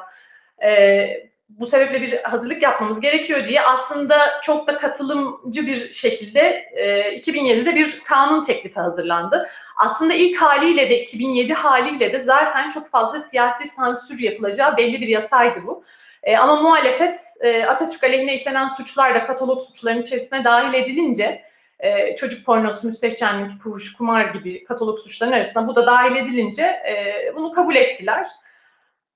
[0.64, 6.40] Ee, bu sebeple bir hazırlık yapmamız gerekiyor diye aslında çok da katılımcı bir şekilde
[6.74, 9.48] e, 2007'de bir kanun teklifi hazırlandı.
[9.76, 15.08] Aslında ilk haliyle de 2007 haliyle de zaten çok fazla siyasi sansür yapılacağı belli bir
[15.08, 15.84] yasaydı bu.
[16.22, 21.42] E, ama muhalefet e, Atatürk aleyhine işlenen suçlar da katalog suçlarının içerisine dahil edilince
[21.78, 27.32] e, çocuk pornosu, müstehcenlik, fuhuş, kumar gibi katalog suçlarının arasında bu da dahil edilince e,
[27.36, 28.26] bunu kabul ettiler.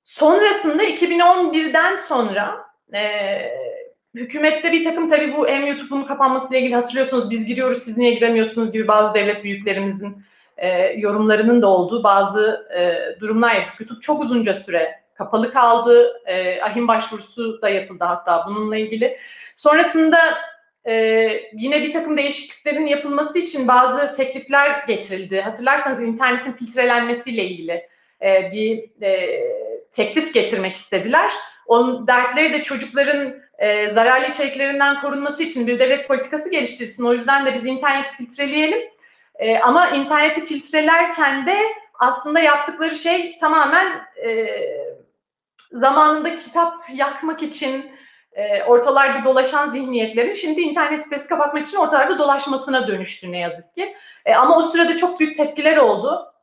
[0.05, 3.01] Sonrasında 2011'den sonra e,
[4.15, 8.73] hükümette bir takım tabii bu hem YouTube'un kapanmasıyla ilgili hatırlıyorsunuz biz giriyoruz siz niye giremiyorsunuz
[8.73, 10.25] gibi bazı devlet büyüklerimizin
[10.57, 13.81] e, yorumlarının da olduğu bazı e, durumlar yaşadık.
[13.81, 16.23] YouTube çok uzunca süre kapalı kaldı.
[16.27, 19.19] E, ahim başvurusu da yapıldı hatta bununla ilgili.
[19.57, 20.19] Sonrasında
[20.87, 20.95] e,
[21.53, 25.41] yine bir takım değişikliklerin yapılması için bazı teklifler getirildi.
[25.41, 27.89] Hatırlarsanız internetin filtrelenmesiyle ilgili
[28.23, 29.41] e, bir e,
[29.95, 31.33] teklif getirmek istediler.
[31.67, 37.05] Onun dertleri de çocukların e, zararlı içeriklerinden korunması için bir devlet politikası geliştirsin.
[37.05, 38.79] O yüzden de biz interneti filtreleyelim.
[39.39, 41.59] E, ama interneti filtrelerken de
[41.95, 43.87] aslında yaptıkları şey tamamen
[44.27, 44.47] e,
[45.73, 47.91] zamanında kitap yakmak için
[48.33, 53.97] e, ortalarda dolaşan zihniyetlerin şimdi internet sitesi kapatmak için ortalarda dolaşmasına dönüştü ne yazık ki.
[54.25, 56.34] E, ama o sırada çok büyük tepkiler oldu.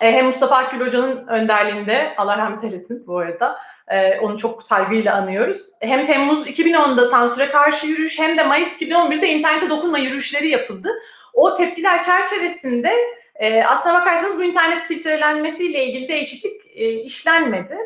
[0.00, 5.14] E, hem Mustafa Akgül Hoca'nın önderliğinde, Allah rahmet eylesin bu arada, e, onu çok saygıyla
[5.14, 5.58] anıyoruz.
[5.80, 10.88] Hem Temmuz 2010'da sansüre karşı yürüyüş hem de Mayıs 2011'de internete dokunma yürüyüşleri yapıldı.
[11.32, 12.92] O tepkiler çerçevesinde
[13.34, 17.76] e, aslına bakarsanız bu internet filtrelenmesiyle ilgili değişiklik e, işlenmedi.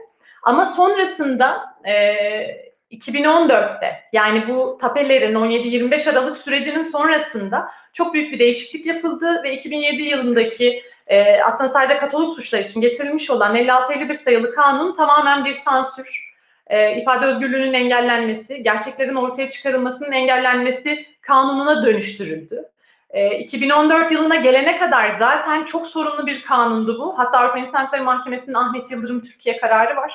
[0.43, 2.17] Ama sonrasında e,
[2.91, 10.03] 2014'te yani bu tapelerin 17-25 Aralık sürecinin sonrasında çok büyük bir değişiklik yapıldı ve 2007
[10.03, 16.33] yılındaki e, aslında sadece Katolik suçlar için getirilmiş olan 56-51 sayılı kanun tamamen bir sansür,
[16.67, 22.65] e, ifade özgürlüğünün engellenmesi, gerçeklerin ortaya çıkarılmasının engellenmesi kanununa dönüştürüldü.
[23.11, 27.19] E, 2014 yılına gelene kadar zaten çok sorunlu bir kanundu bu.
[27.19, 30.15] Hatta Avrupa İnsan Hakları Mahkemesi'nin Ahmet Yıldırım Türkiye kararı var.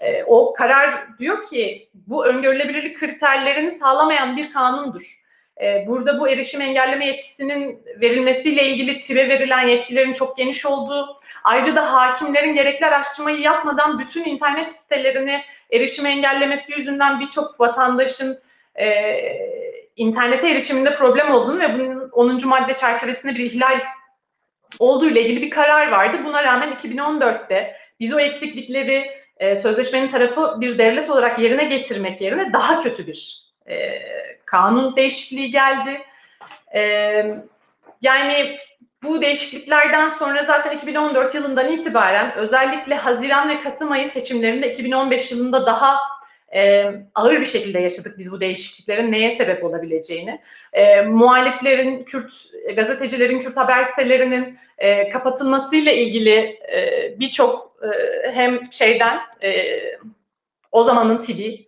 [0.00, 5.25] E, o karar diyor ki bu öngörülebilirlik kriterlerini sağlamayan bir kanundur.
[5.62, 11.76] E, burada bu erişim engelleme yetkisinin verilmesiyle ilgili TİB'e verilen yetkilerin çok geniş olduğu, ayrıca
[11.76, 15.42] da hakimlerin gerekli araştırmayı yapmadan bütün internet sitelerini
[15.72, 18.38] erişim engellemesi yüzünden birçok vatandaşın
[18.74, 18.86] e,
[19.96, 22.48] internete erişiminde problem olduğunu ve bunun 10.
[22.48, 23.80] madde çerçevesinde bir ihlal
[24.78, 26.16] olduğu ile ilgili bir karar vardı.
[26.24, 32.52] Buna rağmen 2014'te biz o eksiklikleri e, sözleşmenin tarafı bir devlet olarak yerine getirmek yerine
[32.52, 33.76] daha kötü bir e,
[34.46, 36.02] kanun değişikliği geldi.
[36.74, 36.80] E,
[38.02, 38.58] yani
[39.02, 45.66] bu değişikliklerden sonra zaten 2014 yılından itibaren özellikle Haziran ve Kasım ayı seçimlerinde 2015 yılında
[45.66, 45.98] daha
[46.54, 50.40] e, ağır bir şekilde yaşadık biz bu değişikliklerin neye sebep olabileceğini.
[50.72, 52.32] E, muhaliflerin, Kürt
[52.76, 57.76] gazetecilerin, Kürt haber sitelerinin e, kapatılmasıyla ilgili e, birçok
[58.32, 59.20] hem şeyden
[60.72, 61.65] o zamanın TV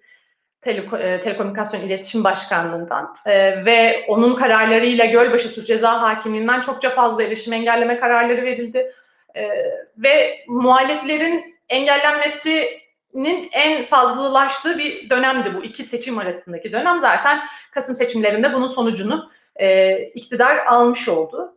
[0.68, 7.52] Tele, Telekomünikasyon İletişim Başkanlığı'ndan e, ve onun kararlarıyla Gölbaşı Suç Ceza Hakimliği'nden çokça fazla erişim
[7.52, 8.92] engelleme kararları verildi.
[9.34, 9.48] E,
[9.96, 15.64] ve muhaliflerin engellenmesinin en fazlalaştığı bir dönemdi bu.
[15.64, 17.40] iki seçim arasındaki dönem zaten
[17.70, 21.54] Kasım seçimlerinde bunun sonucunu e, iktidar almış oldu.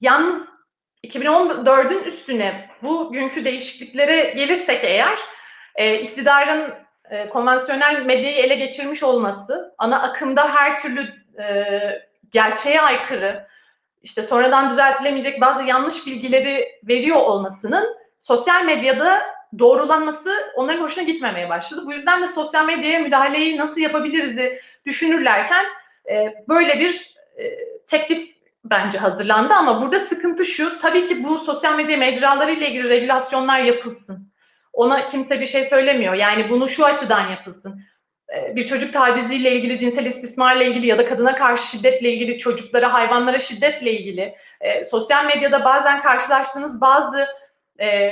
[0.00, 0.48] Yalnız
[1.06, 5.18] 2014'ün üstüne bugünkü değişikliklere gelirsek eğer
[5.74, 6.74] e, iktidarın
[7.10, 11.00] e, konvansiyonel medyayı ele geçirmiş olması, ana akımda her türlü
[11.42, 11.66] e,
[12.30, 13.46] gerçeğe aykırı,
[14.02, 19.22] işte sonradan düzeltilemeyecek bazı yanlış bilgileri veriyor olmasının sosyal medyada
[19.58, 21.82] doğrulanması onların hoşuna gitmemeye başladı.
[21.86, 25.64] Bu yüzden de sosyal medyaya müdahaleyi nasıl yapabiliriz'i düşünürlerken
[26.10, 28.30] e, böyle bir e, teklif
[28.64, 33.60] bence hazırlandı ama burada sıkıntı şu, tabii ki bu sosyal medya mecraları ile ilgili regülasyonlar
[33.60, 34.29] yapılsın.
[34.72, 36.14] Ona kimse bir şey söylemiyor.
[36.14, 37.82] Yani bunu şu açıdan yapılsın.
[38.34, 42.92] Ee, bir çocuk taciziyle ilgili, cinsel istismarla ilgili ya da kadına karşı şiddetle ilgili, çocuklara,
[42.92, 47.26] hayvanlara şiddetle ilgili e, sosyal medyada bazen karşılaştığınız bazı
[47.80, 48.10] e,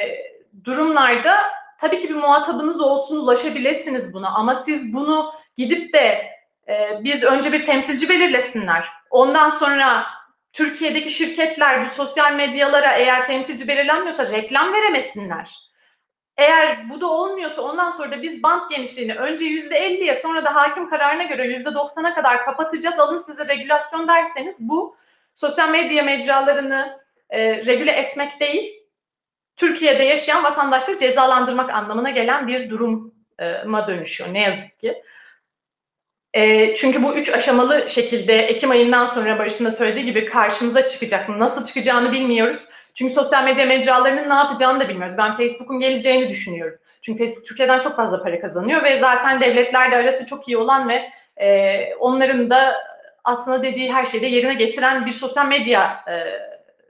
[0.64, 1.36] durumlarda
[1.80, 4.28] tabii ki bir muhatabınız olsun, ulaşabilirsiniz buna.
[4.28, 6.30] Ama siz bunu gidip de
[6.68, 8.88] e, biz önce bir temsilci belirlesinler.
[9.10, 10.06] Ondan sonra
[10.52, 15.67] Türkiye'deki şirketler bu sosyal medyalara eğer temsilci belirlenmiyorsa reklam veremesinler
[16.38, 20.54] eğer bu da olmuyorsa ondan sonra da biz bant genişliğini önce yüzde elliye sonra da
[20.54, 22.98] hakim kararına göre yüzde doksana kadar kapatacağız.
[22.98, 24.96] Alın size regülasyon derseniz bu
[25.34, 26.98] sosyal medya mecralarını
[27.30, 28.82] e, regüle etmek değil,
[29.56, 35.02] Türkiye'de yaşayan vatandaşları cezalandırmak anlamına gelen bir duruma dönüşüyor ne yazık ki.
[36.34, 41.28] E, çünkü bu üç aşamalı şekilde Ekim ayından sonra Barış'ın da söylediği gibi karşımıza çıkacak.
[41.28, 42.58] Nasıl çıkacağını bilmiyoruz.
[42.98, 45.16] Çünkü sosyal medya mecralarının ne yapacağını da bilmiyoruz.
[45.18, 46.78] Ben Facebook'un geleceğini düşünüyorum.
[47.00, 51.10] Çünkü Facebook Türkiye'den çok fazla para kazanıyor ve zaten devletlerle arası çok iyi olan ve
[51.36, 52.74] e, onların da
[53.24, 56.14] aslında dediği her şeyi de yerine getiren bir sosyal medya e,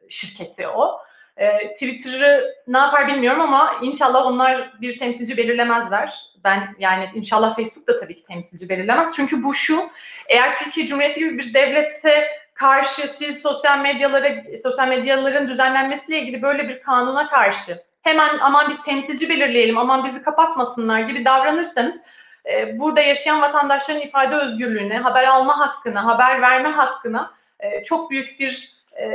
[0.09, 1.01] şirketi o.
[1.37, 6.21] E, Twitter'ı ne yapar bilmiyorum ama inşallah onlar bir temsilci belirlemezler.
[6.45, 9.17] Ben yani inşallah Facebook da tabii ki temsilci belirlemez.
[9.17, 9.91] Çünkü bu şu,
[10.29, 12.29] eğer Türkiye Cumhuriyeti gibi bir devletse
[12.59, 14.29] karşı siz sosyal medyalara
[14.63, 20.23] sosyal medyaların düzenlenmesiyle ilgili böyle bir kanuna karşı hemen aman biz temsilci belirleyelim aman bizi
[20.23, 22.03] kapatmasınlar gibi davranırsanız
[22.47, 28.41] e, burada yaşayan vatandaşların ifade özgürlüğüne, haber alma hakkına, haber verme hakkına e, çok büyük
[28.41, 29.13] bir e,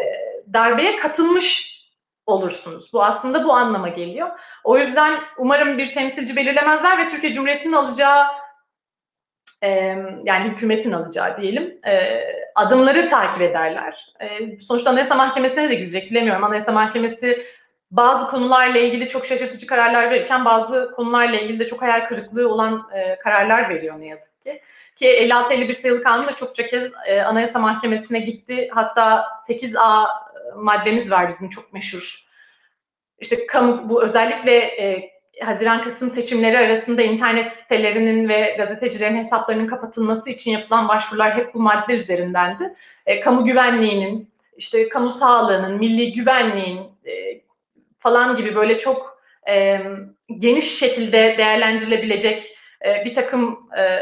[0.53, 1.73] darbeye katılmış
[2.25, 2.93] olursunuz.
[2.93, 4.29] Bu aslında bu anlama geliyor.
[4.63, 8.25] O yüzden umarım bir temsilci belirlemezler ve Türkiye Cumhuriyeti'nin alacağı
[9.63, 9.69] e,
[10.23, 12.23] yani hükümetin alacağı diyelim e,
[12.55, 14.13] adımları takip ederler.
[14.19, 16.43] E, sonuçta Anayasa Mahkemesi'ne de gidecek bilemiyorum.
[16.43, 17.45] Anayasa Mahkemesi
[17.91, 22.89] bazı konularla ilgili çok şaşırtıcı kararlar verirken bazı konularla ilgili de çok hayal kırıklığı olan
[22.93, 24.61] e, kararlar veriyor ne yazık ki.
[24.95, 28.69] Ki 56-51 sayılı kanun da çokça kez e, Anayasa Mahkemesi'ne gitti.
[28.71, 30.07] Hatta 8A
[30.55, 32.23] maddemiz var bizim çok meşhur.
[33.19, 40.51] İşte kamu bu özellikle e, Haziran-Kasım seçimleri arasında internet sitelerinin ve gazetecilerin hesaplarının kapatılması için
[40.51, 42.75] yapılan başvurular hep bu madde üzerindendi.
[43.05, 47.41] E, kamu güvenliğinin, işte kamu sağlığının, milli güvenliğin e,
[47.99, 49.81] falan gibi böyle çok e,
[50.39, 53.99] geniş şekilde değerlendirilebilecek e, bir takım e,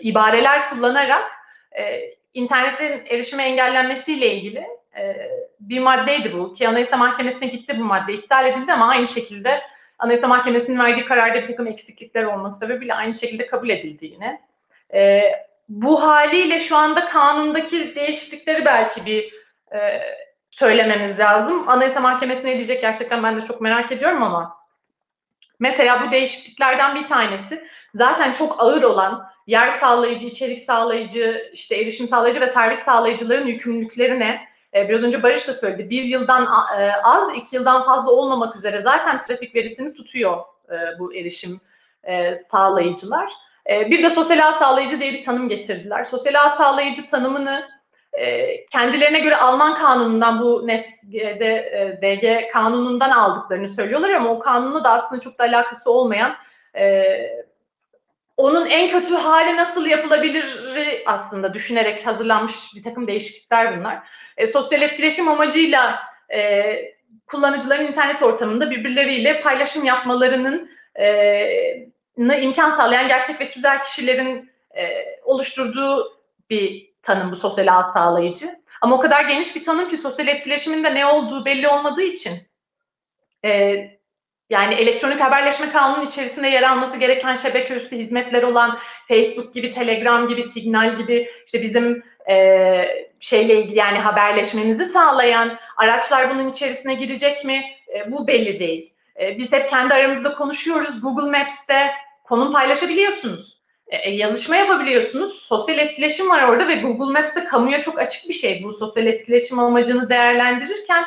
[0.00, 1.30] ibareler kullanarak
[1.78, 2.00] e,
[2.34, 4.66] internetin erişime engellenmesiyle ilgili
[4.98, 6.54] e, bir maddeydi bu.
[6.54, 8.12] Ki Anayasa Mahkemesi'ne gitti bu madde.
[8.12, 9.60] iptal edildi ama aynı şekilde
[10.02, 14.40] Anayasa Mahkemesi'nin verdiği kararda bir takım eksiklikler olması sebebiyle aynı şekilde kabul edildi yine.
[14.94, 15.22] E,
[15.68, 19.32] bu haliyle şu anda kanundaki değişiklikleri belki bir
[19.74, 20.02] e,
[20.50, 21.68] söylememiz lazım.
[21.68, 24.56] Anayasa Mahkemesi ne diyecek gerçekten ben de çok merak ediyorum ama
[25.58, 32.06] mesela bu değişikliklerden bir tanesi zaten çok ağır olan yer sağlayıcı, içerik sağlayıcı, işte erişim
[32.06, 35.90] sağlayıcı ve servis sağlayıcıların yükümlülüklerine e, biraz önce Barış da söyledi.
[35.90, 36.42] Bir yıldan
[36.78, 40.38] e, az, iki yıldan fazla olmamak üzere zaten trafik verisini tutuyor
[40.70, 41.60] e, bu erişim
[42.36, 43.32] sağlayıcılar.
[43.68, 46.04] Bir de sosyal ağ sağlayıcı diye bir tanım getirdiler.
[46.04, 47.68] Sosyal ağ sağlayıcı tanımını
[48.70, 51.40] kendilerine göre Alman kanunundan bu NetzDG
[52.02, 56.34] DG kanunundan aldıklarını söylüyorlar ama o kanunla da aslında çok da alakası olmayan
[58.36, 60.44] onun en kötü hali nasıl yapılabilir
[61.06, 64.08] aslında düşünerek hazırlanmış bir takım değişiklikler bunlar.
[64.36, 66.02] E, sosyal etkileşim amacıyla
[66.34, 66.74] e,
[67.26, 76.22] kullanıcıların internet ortamında birbirleriyle paylaşım yapmalarının e, imkan sağlayan gerçek ve tüzel kişilerin e, oluşturduğu
[76.50, 78.62] bir tanım bu sosyal ağ sağlayıcı.
[78.80, 82.32] Ama o kadar geniş bir tanım ki sosyal etkileşimin de ne olduğu belli olmadığı için
[83.44, 83.76] e,
[84.52, 88.78] yani elektronik haberleşme kanunun içerisinde yer alması gereken şebeke üstü hizmetler olan
[89.08, 96.34] Facebook gibi, Telegram gibi, Signal gibi işte bizim e, şeyle ilgili yani haberleşmenizi sağlayan araçlar
[96.34, 97.62] bunun içerisine girecek mi?
[97.94, 98.92] E, bu belli değil.
[99.20, 101.00] E, biz hep kendi aramızda konuşuyoruz.
[101.00, 101.90] Google Maps'te
[102.24, 103.60] konum paylaşabiliyorsunuz.
[103.86, 105.42] E, e yazışma yapabiliyorsunuz.
[105.42, 108.62] Sosyal etkileşim var orada ve Google Maps'te kamuya çok açık bir şey.
[108.64, 111.04] Bu sosyal etkileşim amacını değerlendirirken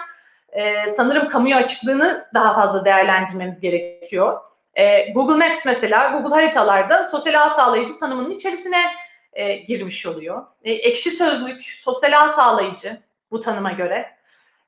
[0.56, 4.40] e, sanırım kamuya açıklığını daha fazla değerlendirmemiz gerekiyor.
[4.74, 8.92] E, Google Maps mesela Google haritalarda sosyal ağ sağlayıcı tanımının içerisine
[9.34, 10.44] e, girmiş oluyor.
[10.64, 13.02] E, ekşi sözlük sosyal ağ sağlayıcı
[13.32, 14.16] bu tanıma göre.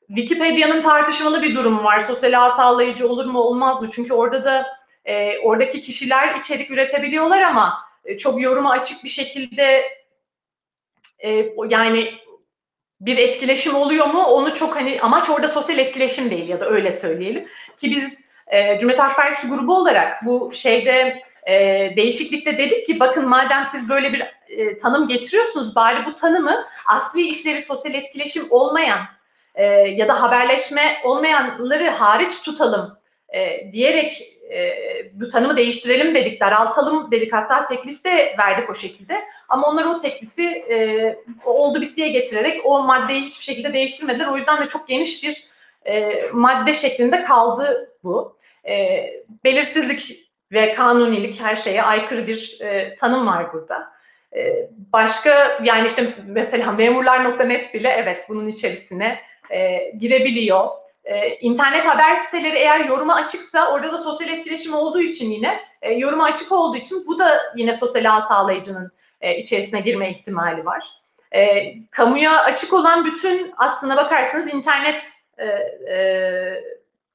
[0.07, 2.01] Wikipedia'nın tartışmalı bir durumu var.
[2.01, 3.89] Sosyal ağ sağlayıcı olur mu olmaz mı?
[3.91, 4.65] Çünkü orada da
[5.05, 9.83] e, oradaki kişiler içerik üretebiliyorlar ama e, çok yoruma açık bir şekilde
[11.19, 12.13] e, yani
[13.01, 14.23] bir etkileşim oluyor mu?
[14.23, 17.47] Onu çok hani amaç orada sosyal etkileşim değil ya da öyle söyleyelim.
[17.77, 21.53] Ki biz e, Cumhuriyet Halk Partisi grubu olarak bu şeyde e,
[21.95, 27.27] değişiklikte dedik ki bakın madem siz böyle bir e, tanım getiriyorsunuz bari bu tanımı asli
[27.27, 28.99] işleri sosyal etkileşim olmayan
[29.55, 32.97] e, ya da haberleşme olmayanları hariç tutalım
[33.33, 34.71] e, diyerek e,
[35.13, 37.33] bu tanımı değiştirelim dedik, daraltalım dedik.
[37.33, 39.23] Hatta teklif de verdik o şekilde.
[39.49, 41.15] Ama onlar o teklifi e,
[41.45, 44.27] oldu bittiye getirerek o maddeyi hiçbir şekilde değiştirmediler.
[44.27, 45.47] O yüzden de çok geniş bir
[45.85, 48.37] e, madde şeklinde kaldı bu.
[48.67, 49.05] E,
[49.43, 53.91] belirsizlik ve kanunilik her şeye aykırı bir e, tanım var burada.
[54.35, 59.19] E, başka yani işte mesela memurlar.net bile evet bunun içerisine
[59.49, 60.67] e, girebiliyor
[61.07, 65.93] ee, internet haber siteleri eğer yoruma açıksa orada da sosyal etkileşim olduğu için yine e,
[65.93, 68.91] yoruma açık olduğu için bu da yine sosyal ağ sağlayıcının
[69.21, 70.85] e, içerisine girme ihtimali var.
[71.31, 75.03] E, kamuya açık olan bütün aslına bakarsanız internet
[75.37, 76.63] e, e,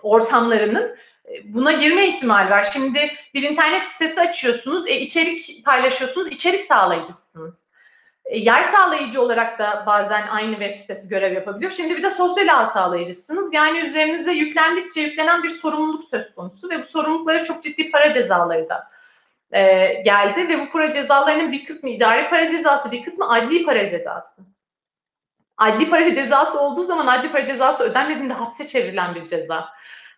[0.03, 0.97] ortamlarının
[1.29, 2.63] e, buna girme ihtimali var.
[2.73, 7.72] Şimdi bir internet sitesi açıyorsunuz, e, içerik paylaşıyorsunuz, içerik sağlayıcısınız.
[8.25, 11.73] E, yer sağlayıcı olarak da bazen aynı web sitesi görev yapabiliyor.
[11.73, 13.55] Şimdi bir de sosyal ağ sağlayıcısınız.
[13.55, 18.69] Yani üzerinize yüklendikçe yüklenen bir sorumluluk söz konusu ve bu sorumluluklara çok ciddi para cezaları
[18.69, 18.91] da
[19.53, 23.89] e, geldi ve bu para cezalarının bir kısmı idari para cezası, bir kısmı adli para
[23.89, 24.43] cezası.
[25.57, 29.69] Adli para cezası olduğu zaman adli para cezası ödenmediğinde hapse çevrilen bir ceza.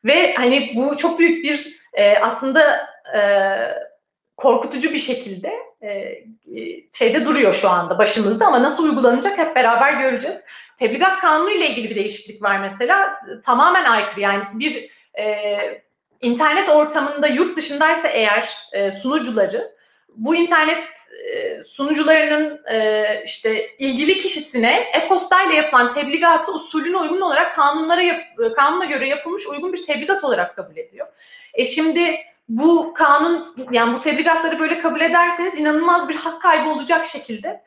[0.04, 2.86] Ve hani bu çok büyük bir e, aslında
[3.16, 3.20] e,
[4.36, 5.52] korkutucu bir şekilde
[6.92, 10.36] şeyde duruyor şu anda başımızda ama nasıl uygulanacak hep beraber göreceğiz.
[10.78, 13.20] Tebligat kanunu ile ilgili bir değişiklik var mesela.
[13.44, 15.84] Tamamen aykırı yani bir e,
[16.20, 19.74] internet ortamında yurt dışındaysa eğer e, sunucuları
[20.16, 20.88] bu internet
[21.34, 28.20] e, sunucularının e, işte ilgili kişisine e-posta ile yapılan tebligatı usulüne uygun olarak kanunlara yap,
[28.56, 31.06] kanuna göre yapılmış uygun bir tebligat olarak kabul ediyor.
[31.54, 32.16] E şimdi
[32.48, 37.62] bu kanun yani bu tebligatları böyle kabul ederseniz inanılmaz bir hak kaybı olacak şekilde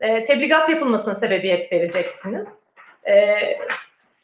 [0.00, 2.58] e, tebligat yapılmasına sebebiyet vereceksiniz.
[3.08, 3.36] E,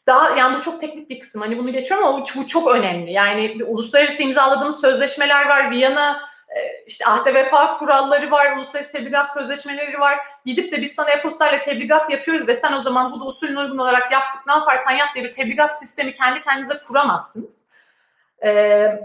[0.07, 1.41] daha yani bu çok teknik bir kısım.
[1.41, 3.11] Hani bunu geçiyorum ama bu, çok önemli.
[3.11, 5.71] Yani uluslararası imzaladığımız sözleşmeler var.
[5.71, 10.19] Viyana e, işte ahde vefa kuralları var, uluslararası tebligat sözleşmeleri var.
[10.45, 13.77] Gidip de biz sana e-postayla tebligat yapıyoruz ve sen o zaman bu da usulüne uygun
[13.77, 17.67] olarak yaptık ne yaparsan yap diye bir tebligat sistemi kendi kendinize kuramazsınız.
[18.43, 18.99] Ee,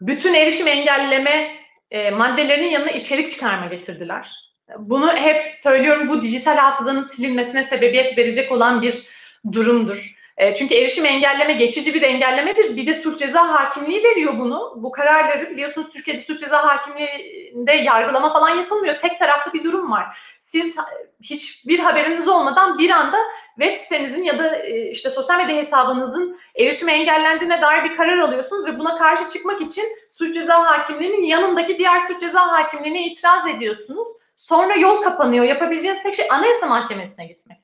[0.00, 1.56] bütün erişim engelleme
[1.90, 4.30] e, maddelerinin yanına içerik çıkarma getirdiler.
[4.78, 9.06] Bunu hep söylüyorum bu dijital hafızanın silinmesine sebebiyet verecek olan bir
[9.52, 10.14] durumdur.
[10.36, 12.76] E, çünkü erişim engelleme geçici bir engellemedir.
[12.76, 14.72] Bir de suç ceza hakimliği veriyor bunu.
[14.76, 18.94] Bu kararları biliyorsunuz Türkiye'de suç ceza hakimliğinde yargılama falan yapılmıyor.
[18.98, 20.18] Tek taraflı bir durum var.
[20.40, 20.76] Siz
[21.22, 23.18] hiçbir haberiniz olmadan bir anda
[23.60, 28.66] web sitenizin ya da e, işte sosyal medya hesabınızın erişime engellendiğine dair bir karar alıyorsunuz
[28.66, 34.08] ve buna karşı çıkmak için suç ceza hakimliğinin yanındaki diğer suç ceza hakimliğine itiraz ediyorsunuz.
[34.36, 35.44] Sonra yol kapanıyor.
[35.44, 37.63] Yapabileceğiniz tek şey Anayasa Mahkemesi'ne gitmek.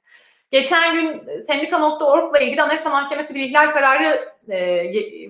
[0.51, 4.57] Geçen gün sendika.org ile ilgili Anayasa Mahkemesi bir ihlal kararı e,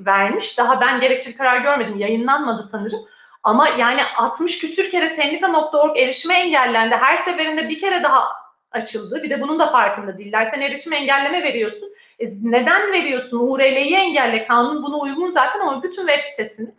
[0.07, 0.59] vermiş.
[0.59, 1.99] Daha ben gerekçeli karar görmedim.
[1.99, 3.01] Yayınlanmadı sanırım.
[3.43, 6.95] Ama yani 60 küsür kere sendika.org erişime engellendi.
[6.95, 8.25] Her seferinde bir kere daha
[8.73, 9.23] açıldı.
[9.23, 10.45] Bir de bunun da farkında değiller.
[10.45, 11.93] Sen erişim engelleme veriyorsun.
[12.19, 13.39] E, neden veriyorsun?
[13.39, 14.47] URL'yi engelle.
[14.47, 16.75] Kanun buna uygun zaten ama bütün web sitesini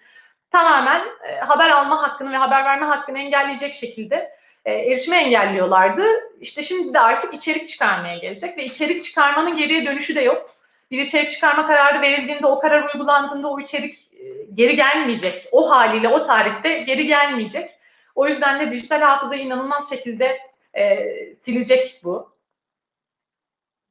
[0.52, 6.06] tamamen e, haber alma hakkını ve haber verme hakkını engelleyecek şekilde e, erişime engelliyorlardı.
[6.42, 10.50] İşte şimdi de artık içerik çıkarmaya gelecek ve içerik çıkarmanın geriye dönüşü de yok.
[10.92, 15.48] Bir içerik çıkarma kararı verildiğinde, o karar uygulandığında o içerik e, geri gelmeyecek.
[15.52, 17.70] O haliyle o tarihte geri gelmeyecek.
[18.16, 20.40] O yüzden de dijital hafıza inanılmaz şekilde
[20.74, 22.31] e, silecek bu.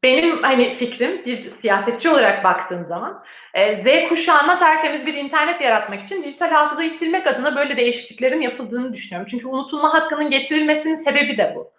[0.02, 3.24] Benim hani fikrim bir siyasetçi olarak baktığım zaman
[3.54, 8.92] e, Z kuşağına tertemiz bir internet yaratmak için dijital hafızayı silmek adına böyle değişikliklerin yapıldığını
[8.92, 9.26] düşünüyorum.
[9.30, 11.70] Çünkü unutulma hakkının getirilmesinin sebebi de bu.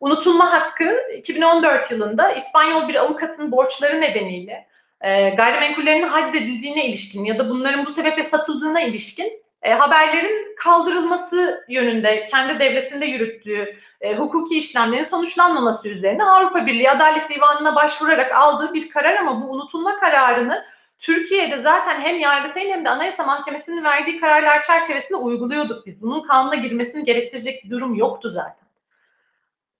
[0.00, 4.66] Unutulma hakkı 2014 yılında İspanyol bir avukatın borçları nedeniyle
[5.00, 12.26] e, gayrimenkullerinin haczedildiğine ilişkin ya da bunların bu sebeple satıldığına ilişkin e, haberlerin kaldırılması yönünde
[12.26, 18.90] kendi devletinde yürüttüğü e, hukuki işlemlerin sonuçlanmaması üzerine Avrupa Birliği Adalet Divanı'na başvurarak aldığı bir
[18.90, 20.64] karar ama bu unutulma kararını
[20.98, 26.02] Türkiye'de zaten hem Yargıtay'ın hem de Anayasa Mahkemesi'nin verdiği kararlar çerçevesinde uyguluyorduk biz.
[26.02, 28.66] Bunun kanuna girmesini gerektirecek bir durum yoktu zaten.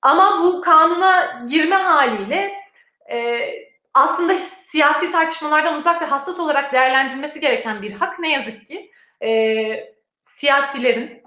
[0.02, 2.54] Ama bu kanuna girme haliyle
[3.10, 3.40] e,
[3.94, 8.90] aslında siyasi tartışmalardan uzak ve hassas olarak değerlendirilmesi gereken bir hak ne yazık ki
[9.22, 11.22] e, siyasilerin,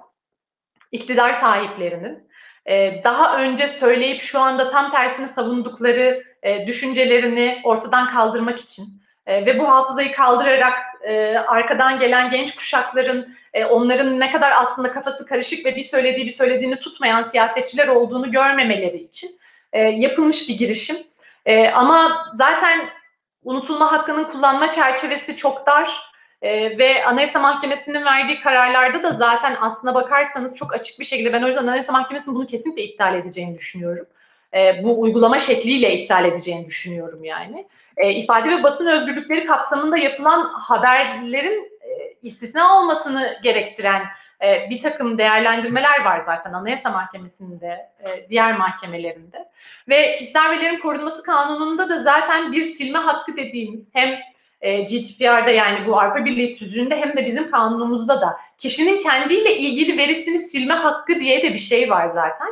[0.92, 2.30] iktidar sahiplerinin
[2.66, 8.86] e, daha önce söyleyip şu anda tam tersini savundukları e, düşüncelerini ortadan kaldırmak için
[9.26, 10.74] e, ve bu hafızayı kaldırarak
[11.04, 16.26] e, arkadan gelen genç kuşakların e, onların ne kadar aslında kafası karışık ve bir söylediği
[16.26, 19.40] bir söylediğini tutmayan siyasetçiler olduğunu görmemeleri için
[19.74, 20.98] e, yapılmış bir girişim.
[21.46, 22.80] E, ama zaten
[23.44, 26.09] unutulma hakkının kullanma çerçevesi çok dar
[26.42, 31.44] e, ve Anayasa Mahkemesi'nin verdiği kararlarda da zaten aslına bakarsanız çok açık bir şekilde ben
[31.44, 34.06] o yüzden Anayasa Mahkemesi'nin bunu kesinlikle iptal edeceğini düşünüyorum.
[34.54, 37.68] E, bu uygulama şekliyle iptal edeceğini düşünüyorum yani.
[37.98, 44.02] E, ifade ve basın özgürlükleri kapsamında yapılan haberlerin e, istisna olmasını gerektiren
[44.42, 49.50] e, bir takım değerlendirmeler var zaten Anayasa Mahkemesi'nde, e, diğer mahkemelerinde.
[49.90, 54.20] Ve kişisel verilerin korunması kanununda da zaten bir silme hakkı dediğimiz hem
[54.62, 59.98] e, GDPR'da yani bu Avrupa Birliği tüzüğünde hem de bizim kanunumuzda da kişinin kendiyle ilgili
[59.98, 62.48] verisini silme hakkı diye de bir şey var zaten.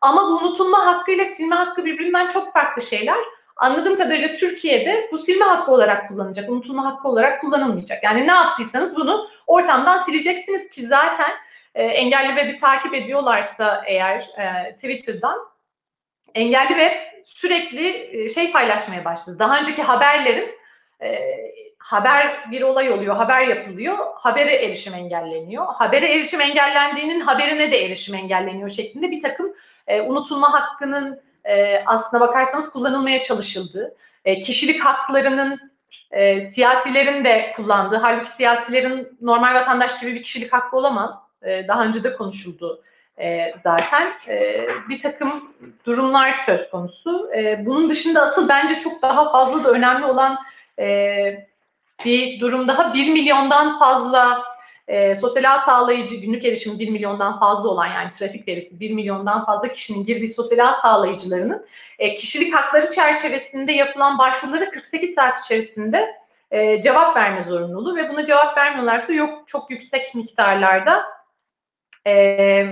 [0.00, 3.18] Ama bu unutulma hakkı ile silme hakkı birbirinden çok farklı şeyler.
[3.56, 8.04] Anladığım kadarıyla Türkiye'de bu silme hakkı olarak kullanılacak, unutulma hakkı olarak kullanılmayacak.
[8.04, 11.30] Yani ne yaptıysanız bunu ortamdan sileceksiniz ki zaten
[11.74, 15.38] e, engelli web'i takip ediyorlarsa eğer e, Twitter'dan
[16.34, 16.92] engelli web
[17.24, 19.38] sürekli e, şey paylaşmaya başladı.
[19.38, 20.59] Daha önceki haberlerin
[21.02, 21.40] e,
[21.78, 25.66] haber bir olay oluyor, haber yapılıyor, habere erişim engelleniyor.
[25.66, 29.54] Habere erişim engellendiğinin haberine de erişim engelleniyor şeklinde bir takım
[29.86, 35.60] e, unutulma hakkının e, aslına bakarsanız kullanılmaya çalışıldığı, e, kişilik haklarının
[36.10, 41.30] e, siyasilerin de kullandığı, halbuki siyasilerin normal vatandaş gibi bir kişilik hakkı olamaz.
[41.42, 42.82] E, daha önce de konuşuldu
[43.18, 44.12] e, zaten.
[44.28, 45.54] E, bir takım
[45.86, 47.30] durumlar söz konusu.
[47.36, 50.38] E, bunun dışında asıl bence çok daha fazla da önemli olan
[50.80, 51.48] e,
[52.04, 54.42] bir durum daha 1 milyondan fazla
[54.88, 59.44] e, sosyal ağ sağlayıcı günlük erişimi 1 milyondan fazla olan yani trafik verisi 1 milyondan
[59.44, 61.66] fazla kişinin girdiği sosyal ağ sağlayıcılarının
[61.98, 66.20] e, kişilik hakları çerçevesinde yapılan başvuruları 48 saat içerisinde
[66.50, 71.04] e, cevap verme zorunluluğu ve buna cevap vermiyorlarsa yok çok yüksek miktarlarda
[72.06, 72.66] e,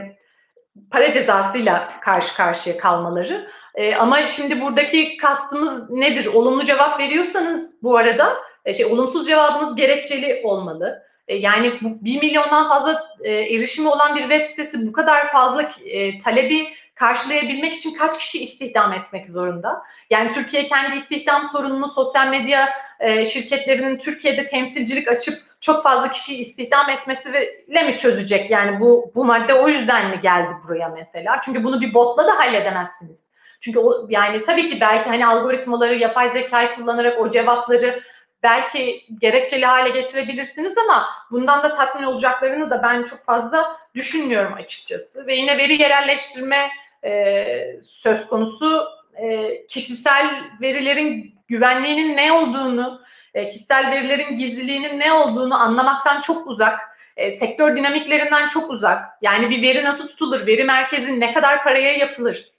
[0.90, 3.50] para cezasıyla karşı karşıya kalmaları.
[3.74, 6.26] E, ama şimdi buradaki kastımız nedir?
[6.26, 11.02] Olumlu cevap veriyorsanız bu arada e, şey olumsuz cevabınız gerekçeli olmalı.
[11.28, 15.70] E, yani bu 1 milyondan fazla e, erişimi olan bir web sitesi bu kadar fazla
[15.84, 19.82] e, talebi karşılayabilmek için kaç kişi istihdam etmek zorunda?
[20.10, 22.68] Yani Türkiye kendi istihdam sorununu sosyal medya
[23.00, 28.50] e, şirketlerinin Türkiye'de temsilcilik açıp çok fazla kişiyi istihdam etmesiyle mi çözecek?
[28.50, 31.40] Yani bu bu madde o yüzden mi geldi buraya mesela?
[31.44, 33.30] Çünkü bunu bir botla da halledemezsiniz.
[33.60, 38.02] Çünkü o yani tabii ki belki hani algoritmaları, yapay zekayı kullanarak o cevapları
[38.42, 45.26] belki gerekçeli hale getirebilirsiniz ama bundan da tatmin olacaklarını da ben çok fazla düşünmüyorum açıkçası.
[45.26, 46.70] Ve yine veri yerelleştirme
[47.04, 53.00] e, söz konusu e, kişisel verilerin güvenliğinin ne olduğunu,
[53.34, 56.80] e, kişisel verilerin gizliliğinin ne olduğunu anlamaktan çok uzak,
[57.16, 59.04] e, sektör dinamiklerinden çok uzak.
[59.22, 62.52] Yani bir veri nasıl tutulur, veri merkezi ne kadar paraya yapılır,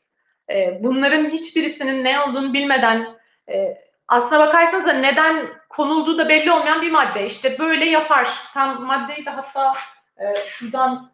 [0.49, 3.07] e, bunların hiçbirisinin ne olduğunu bilmeden
[3.49, 3.77] e,
[4.07, 7.25] aslına bakarsanız da neden konulduğu da belli olmayan bir madde.
[7.25, 8.29] İşte böyle yapar.
[8.53, 9.73] Tam maddeyi de hatta
[10.17, 11.11] e, şuradan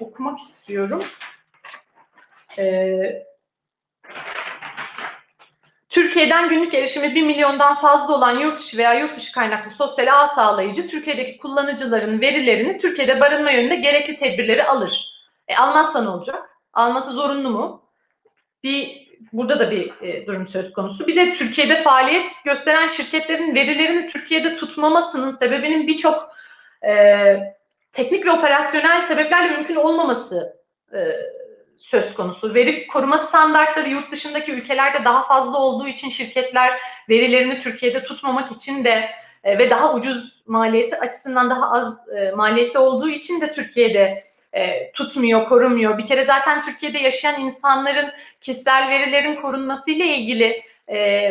[0.00, 1.04] okumak istiyorum.
[2.58, 3.26] Eee
[5.88, 10.28] Türkiye'den günlük erişimi 1 milyondan fazla olan yurt içi veya yurt dışı kaynaklı sosyal ağ
[10.28, 15.12] sağlayıcı Türkiye'deki kullanıcıların verilerini Türkiye'de barınma yönünde gerekli tedbirleri alır.
[15.48, 16.50] E, almazsa ne olacak?
[16.72, 17.85] Alması zorunlu mu?
[18.66, 21.06] Bir burada da bir e, durum söz konusu.
[21.06, 26.30] Bir de Türkiye'de faaliyet gösteren şirketlerin verilerini Türkiye'de tutmamasının sebebinin birçok
[26.88, 27.54] e,
[27.92, 30.56] teknik ve operasyonel sebeplerle mümkün olmaması
[30.92, 30.98] e,
[31.76, 32.54] söz konusu.
[32.54, 38.84] Veri koruma standartları yurt dışındaki ülkelerde daha fazla olduğu için şirketler verilerini Türkiye'de tutmamak için
[38.84, 39.10] de
[39.44, 44.24] e, ve daha ucuz maliyeti açısından daha az e, maliyetli olduğu için de Türkiye'de
[44.56, 45.98] e, tutmuyor, korumuyor.
[45.98, 51.30] Bir kere zaten Türkiye'de yaşayan insanların kişisel verilerin korunması ile ilgili e,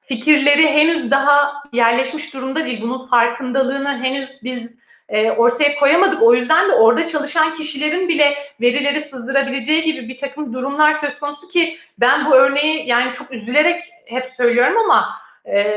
[0.00, 2.82] fikirleri henüz daha yerleşmiş durumda değil.
[2.82, 4.76] Bunun farkındalığını henüz biz
[5.08, 6.22] e, ortaya koyamadık.
[6.22, 11.48] O yüzden de orada çalışan kişilerin bile verileri sızdırabileceği gibi bir takım durumlar söz konusu
[11.48, 15.08] ki ben bu örneği yani çok üzülerek hep söylüyorum ama
[15.46, 15.76] e,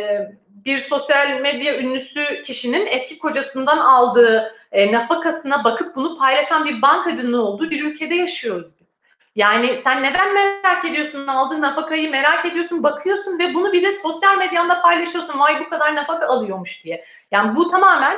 [0.66, 7.38] bir sosyal medya ünlüsü kişinin eski kocasından aldığı e, nafakasına bakıp bunu paylaşan bir bankacının
[7.38, 9.02] olduğu bir ülkede yaşıyoruz biz.
[9.36, 14.38] Yani sen neden merak ediyorsun aldığın nafakayı merak ediyorsun bakıyorsun ve bunu bir de sosyal
[14.38, 17.06] medyanda paylaşıyorsun vay bu kadar nafaka alıyormuş diye.
[17.32, 18.18] Yani bu tamamen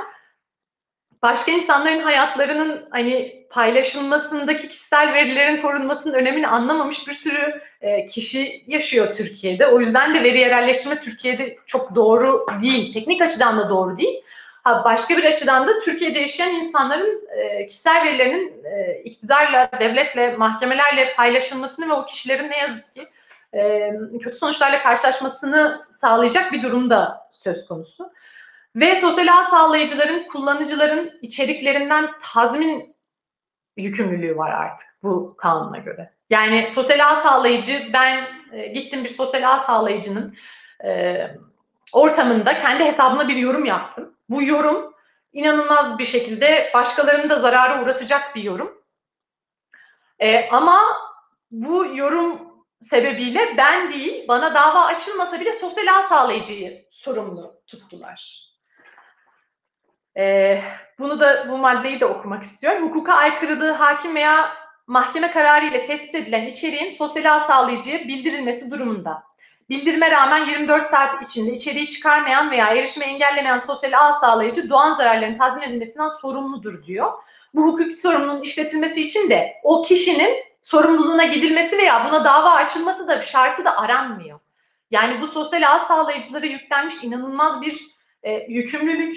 [1.23, 9.13] başka insanların hayatlarının hani paylaşılmasındaki kişisel verilerin korunmasının önemini anlamamış bir sürü e, kişi yaşıyor
[9.13, 9.67] Türkiye'de.
[9.67, 12.93] O yüzden de veri yerelleştirme Türkiye'de çok doğru değil.
[12.93, 14.23] Teknik açıdan da doğru değil.
[14.67, 21.13] Ha, başka bir açıdan da Türkiye'de yaşayan insanların e, kişisel verilerinin e, iktidarla, devletle, mahkemelerle
[21.15, 23.07] paylaşılmasını ve o kişilerin ne yazık ki
[23.53, 23.91] e,
[24.23, 28.11] kötü sonuçlarla karşılaşmasını sağlayacak bir durum da söz konusu.
[28.75, 32.95] Ve sosyal ağ sağlayıcıların, kullanıcıların içeriklerinden tazmin
[33.77, 36.13] yükümlülüğü var artık bu kanuna göre.
[36.29, 40.35] Yani sosyal ağ sağlayıcı, ben e, gittim bir sosyal ağ sağlayıcının
[40.85, 41.17] e,
[41.93, 44.16] ortamında kendi hesabına bir yorum yaptım.
[44.29, 44.93] Bu yorum
[45.33, 48.83] inanılmaz bir şekilde başkalarını da zarara uğratacak bir yorum.
[50.19, 50.81] E, ama
[51.51, 52.47] bu yorum
[52.81, 58.47] sebebiyle ben değil, bana dava açılmasa bile sosyal ağ sağlayıcıyı sorumlu tuttular.
[60.17, 60.61] Ee,
[60.99, 62.87] bunu da bu maddeyi de okumak istiyorum.
[62.89, 64.57] Hukuka aykırılığı hakim veya
[64.87, 69.23] mahkeme kararı ile tespit edilen içeriğin sosyal ağ sağlayıcıya bildirilmesi durumunda.
[69.69, 75.35] Bildirime rağmen 24 saat içinde içeriği çıkarmayan veya erişimi engellemeyen sosyal ağ sağlayıcı doğan zararların
[75.35, 77.11] tazmin edilmesinden sorumludur diyor.
[77.53, 83.21] Bu hukuki sorumluluğun işletilmesi için de o kişinin sorumluluğuna gidilmesi veya buna dava açılması da
[83.21, 84.39] şartı da aranmıyor.
[84.91, 87.87] Yani bu sosyal ağ sağlayıcılara yüklenmiş inanılmaz bir
[88.23, 89.15] e, yükümlülük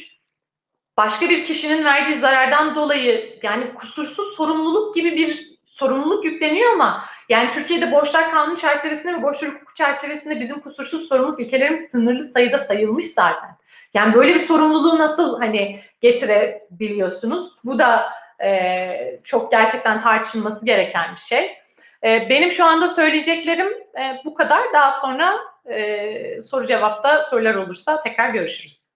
[0.96, 7.50] başka bir kişinin verdiği zarardan dolayı yani kusursuz sorumluluk gibi bir sorumluluk yükleniyor ama yani
[7.50, 13.04] Türkiye'de borçlar kanunu çerçevesinde ve borçlar hukuku çerçevesinde bizim kusursuz sorumluluk ilkelerimiz sınırlı sayıda sayılmış
[13.04, 13.50] zaten.
[13.94, 17.52] Yani böyle bir sorumluluğu nasıl hani getirebiliyorsunuz?
[17.64, 18.12] Bu da
[18.44, 21.56] e, çok gerçekten tartışılması gereken bir şey.
[22.04, 23.68] E, benim şu anda söyleyeceklerim
[23.98, 24.72] e, bu kadar.
[24.72, 28.90] Daha sonra e, soru cevapta sorular olursa tekrar görüşürüz.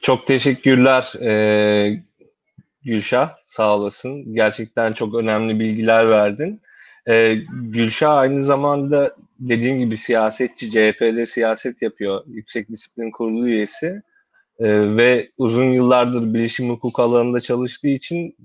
[0.00, 2.02] Çok teşekkürler e,
[2.84, 3.36] Gülşah.
[3.44, 4.34] Sağ olasın.
[4.34, 6.60] Gerçekten çok önemli bilgiler verdin.
[7.08, 12.24] E, Gülşah aynı zamanda dediğim gibi siyasetçi, CHP'de siyaset yapıyor.
[12.26, 14.02] Yüksek Disiplin Kurulu üyesi.
[14.58, 18.36] E, ve uzun yıllardır bilişim hukuk alanında çalıştığı için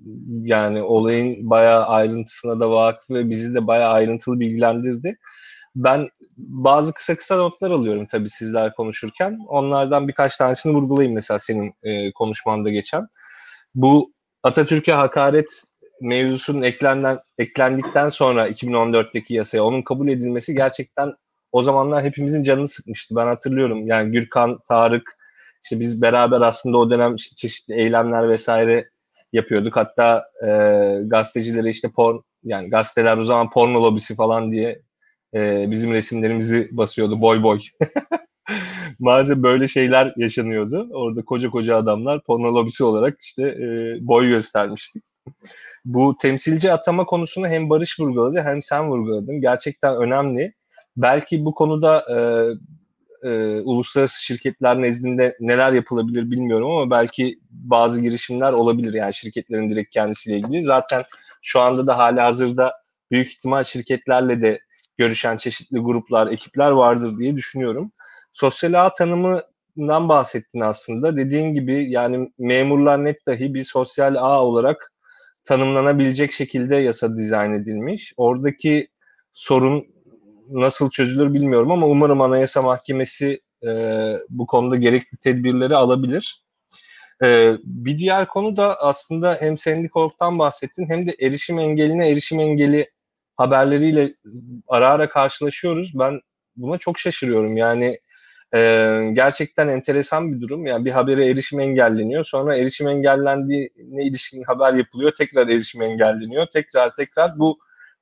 [0.43, 5.17] yani olayın bayağı ayrıntısına da vakıf ve bizi de bayağı ayrıntılı bilgilendirdi.
[5.75, 9.39] Ben bazı kısa kısa notlar alıyorum tabii sizler konuşurken.
[9.47, 13.07] Onlardan birkaç tanesini vurgulayayım mesela senin e, konuşmanda geçen.
[13.75, 14.14] Bu
[14.45, 15.63] Atatürk'e hakaret
[16.01, 21.13] mevzusunun eklenden, eklendikten sonra 2014'teki yasaya onun kabul edilmesi gerçekten
[21.51, 23.15] o zamanlar hepimizin canını sıkmıştı.
[23.15, 25.17] Ben hatırlıyorum yani Gürkan, Tarık,
[25.63, 28.89] İşte biz beraber aslında o dönem işte çeşitli eylemler vesaire
[29.33, 29.75] yapıyorduk.
[29.75, 30.47] Hatta e,
[31.03, 34.81] gazetecilere işte porn yani gazeteler o zaman porno lobisi falan diye
[35.33, 37.59] e, bizim resimlerimizi basıyordu boy boy.
[38.99, 40.89] Maalesef böyle şeyler yaşanıyordu.
[40.93, 45.03] Orada koca koca adamlar porno lobisi olarak işte e, boy göstermiştik.
[45.85, 49.41] Bu temsilci atama konusunu hem Barış vurguladı hem sen vurguladın.
[49.41, 50.53] Gerçekten önemli.
[50.97, 52.17] Belki bu konuda e,
[53.29, 59.93] e, uluslararası şirketler nezdinde neler yapılabilir bilmiyorum ama belki bazı girişimler olabilir yani şirketlerin direkt
[59.93, 60.63] kendisiyle ilgili.
[60.63, 61.03] Zaten
[61.41, 62.73] şu anda da hala hazırda
[63.11, 64.59] büyük ihtimal şirketlerle de
[64.97, 67.91] görüşen çeşitli gruplar, ekipler vardır diye düşünüyorum.
[68.35, 71.17] Sosyal ağ tanımından bahsettin aslında.
[71.17, 74.93] Dediğin gibi yani memurlar net dahi bir sosyal ağ olarak
[75.43, 78.13] tanımlanabilecek şekilde yasa dizayn edilmiş.
[78.17, 78.87] Oradaki
[79.33, 79.87] sorun
[80.49, 83.69] nasıl çözülür bilmiyorum ama umarım Anayasa Mahkemesi e,
[84.29, 86.43] bu konuda gerekli tedbirleri alabilir.
[87.23, 92.91] E, bir diğer konu da aslında hem sendikologdan bahsettin hem de erişim engeline erişim engeli
[93.35, 94.13] haberleriyle
[94.67, 95.91] ara ara karşılaşıyoruz.
[95.99, 96.21] Ben
[96.55, 97.57] buna çok şaşırıyorum.
[97.57, 97.97] Yani
[98.53, 98.59] e,
[99.13, 100.65] gerçekten enteresan bir durum.
[100.65, 102.23] Yani bir habere erişim engelleniyor.
[102.23, 105.11] Sonra erişim engellendiğine ilişkin haber yapılıyor.
[105.17, 106.47] Tekrar erişim engelleniyor.
[106.53, 107.59] Tekrar tekrar bu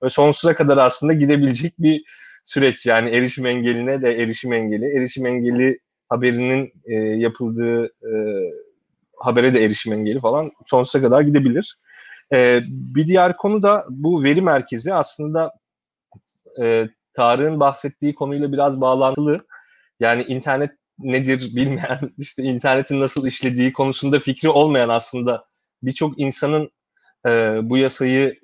[0.09, 2.03] sonsuza kadar aslında gidebilecek bir
[2.43, 2.85] süreç.
[2.85, 4.97] Yani erişim engeline de erişim engeli.
[4.97, 5.79] Erişim engeli
[6.09, 8.11] haberinin e, yapıldığı e,
[9.17, 11.79] habere de erişim engeli falan sonsuza kadar gidebilir.
[12.33, 15.51] E, bir diğer konu da bu veri merkezi aslında
[16.61, 19.45] e, Tarık'ın bahsettiği konuyla biraz bağlantılı.
[19.99, 25.45] Yani internet nedir bilmeyen, işte internetin nasıl işlediği konusunda fikri olmayan aslında
[25.83, 26.71] birçok insanın
[27.27, 28.39] e, bu yasayı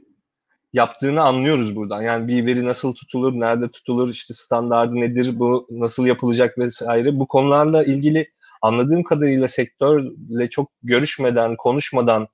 [0.73, 2.01] yaptığını anlıyoruz buradan.
[2.01, 7.19] Yani bir veri nasıl tutulur, nerede tutulur, işte standardı nedir, bu nasıl yapılacak vesaire.
[7.19, 8.31] Bu konularla ilgili
[8.61, 12.27] anladığım kadarıyla sektörle çok görüşmeden, konuşmadan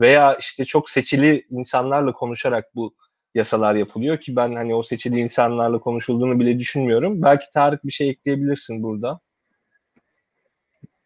[0.00, 2.94] veya işte çok seçili insanlarla konuşarak bu
[3.38, 7.22] yasalar yapılıyor ki ben hani o seçili insanlarla konuşulduğunu bile düşünmüyorum.
[7.22, 9.20] Belki Tarık bir şey ekleyebilirsin burada.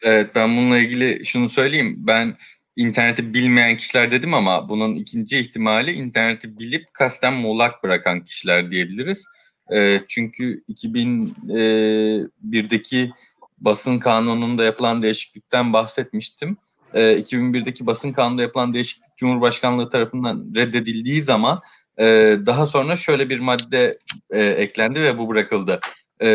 [0.03, 1.95] Evet ben bununla ilgili şunu söyleyeyim.
[1.99, 2.37] Ben
[2.77, 9.27] interneti bilmeyen kişiler dedim ama bunun ikinci ihtimali interneti bilip kasten muğlak bırakan kişiler diyebiliriz.
[9.73, 13.11] E, çünkü 2001'deki
[13.59, 16.57] basın kanununda yapılan değişiklikten bahsetmiştim.
[16.95, 21.61] E, 2001'deki basın kanununda yapılan değişiklik Cumhurbaşkanlığı tarafından reddedildiği zaman
[22.03, 23.99] e, daha sonra şöyle bir madde
[24.31, 25.81] e, eklendi ve bu bırakıldı.
[26.21, 26.29] E,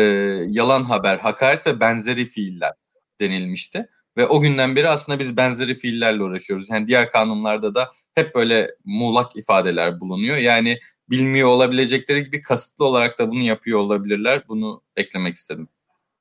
[0.48, 2.72] yalan haber, hakaret ve benzeri fiiller
[3.20, 3.88] denilmişti.
[4.16, 6.70] Ve o günden beri aslında biz benzeri fiillerle uğraşıyoruz.
[6.70, 10.36] Yani diğer kanunlarda da hep böyle muğlak ifadeler bulunuyor.
[10.36, 10.78] Yani
[11.10, 14.42] bilmiyor olabilecekleri gibi kasıtlı olarak da bunu yapıyor olabilirler.
[14.48, 15.68] Bunu eklemek istedim.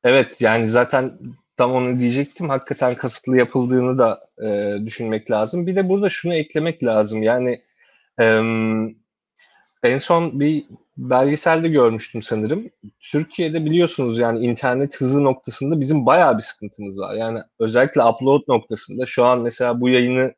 [0.03, 1.19] Evet yani zaten
[1.57, 2.49] tam onu diyecektim.
[2.49, 5.67] Hakikaten kasıtlı yapıldığını da e, düşünmek lazım.
[5.67, 7.23] Bir de burada şunu eklemek lazım.
[7.23, 7.61] Yani
[8.21, 8.41] e,
[9.87, 10.65] en son bir
[10.97, 12.69] belgeselde görmüştüm sanırım.
[12.99, 17.15] Türkiye'de biliyorsunuz yani internet hızı noktasında bizim bayağı bir sıkıntımız var.
[17.15, 20.33] Yani özellikle upload noktasında şu an mesela bu yayını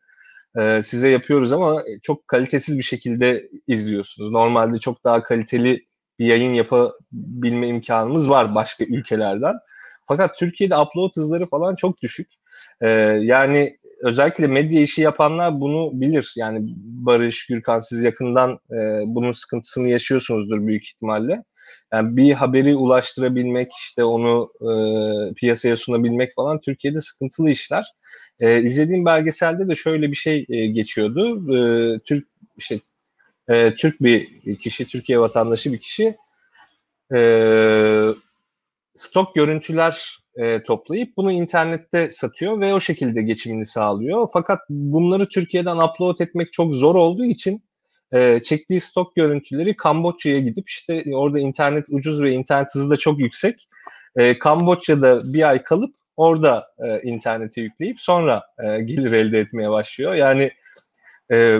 [0.59, 4.31] e, size yapıyoruz ama çok kalitesiz bir şekilde izliyorsunuz.
[4.31, 5.85] Normalde çok daha kaliteli
[6.19, 9.55] bir yayın yapabilme imkanımız var başka ülkelerden.
[10.07, 12.27] Fakat Türkiye'de upload hızları falan çok düşük.
[12.81, 12.87] E,
[13.21, 16.33] yani özellikle medya işi yapanlar bunu bilir.
[16.37, 21.43] Yani Barış, Gürkan siz yakından e, bunun sıkıntısını yaşıyorsunuzdur büyük ihtimalle.
[21.93, 24.71] Yani bir haberi ulaştırabilmek, işte onu e,
[25.33, 27.85] piyasaya sunabilmek falan Türkiye'de sıkıntılı işler.
[28.39, 31.55] E, izlediğim belgeselde de şöyle bir şey e, geçiyordu.
[31.55, 32.27] E, Türk
[32.57, 32.79] işte
[33.47, 34.27] e, Türk bir
[34.59, 36.15] kişi, Türkiye vatandaşı bir kişi
[37.15, 37.19] e,
[38.99, 44.27] stok görüntüler e, toplayıp bunu internette satıyor ve o şekilde geçimini sağlıyor.
[44.33, 47.63] Fakat bunları Türkiye'den upload etmek çok zor olduğu için
[48.13, 53.19] e, çektiği stok görüntüleri Kamboçya'ya gidip işte orada internet ucuz ve internet hızı da çok
[53.19, 53.67] yüksek.
[54.15, 60.13] E, Kamboçya'da bir ay kalıp orada e, internete yükleyip sonra e, gelir elde etmeye başlıyor.
[60.13, 60.51] Yani
[61.31, 61.59] e,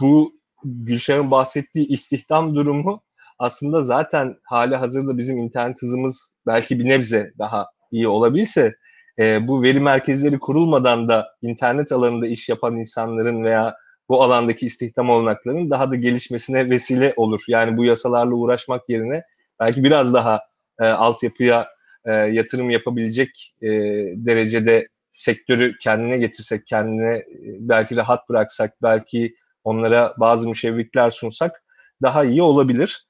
[0.00, 0.32] bu
[0.64, 3.02] Gülşah'ın bahsettiği istihdam durumu
[3.42, 8.74] aslında zaten hali hazırda bizim internet hızımız belki bir nebze daha iyi olabilse
[9.18, 13.74] e, bu veri merkezleri kurulmadan da internet alanında iş yapan insanların veya
[14.08, 17.40] bu alandaki istihdam olanaklarının daha da gelişmesine vesile olur.
[17.48, 19.22] Yani bu yasalarla uğraşmak yerine
[19.60, 20.40] belki biraz daha
[20.80, 21.68] e, altyapıya
[22.04, 23.68] e, yatırım yapabilecek e,
[24.16, 27.24] derecede sektörü kendine getirsek, kendine e,
[27.60, 31.64] belki rahat bıraksak, belki onlara bazı müşevvikler sunsak
[32.02, 33.06] daha iyi olabilir.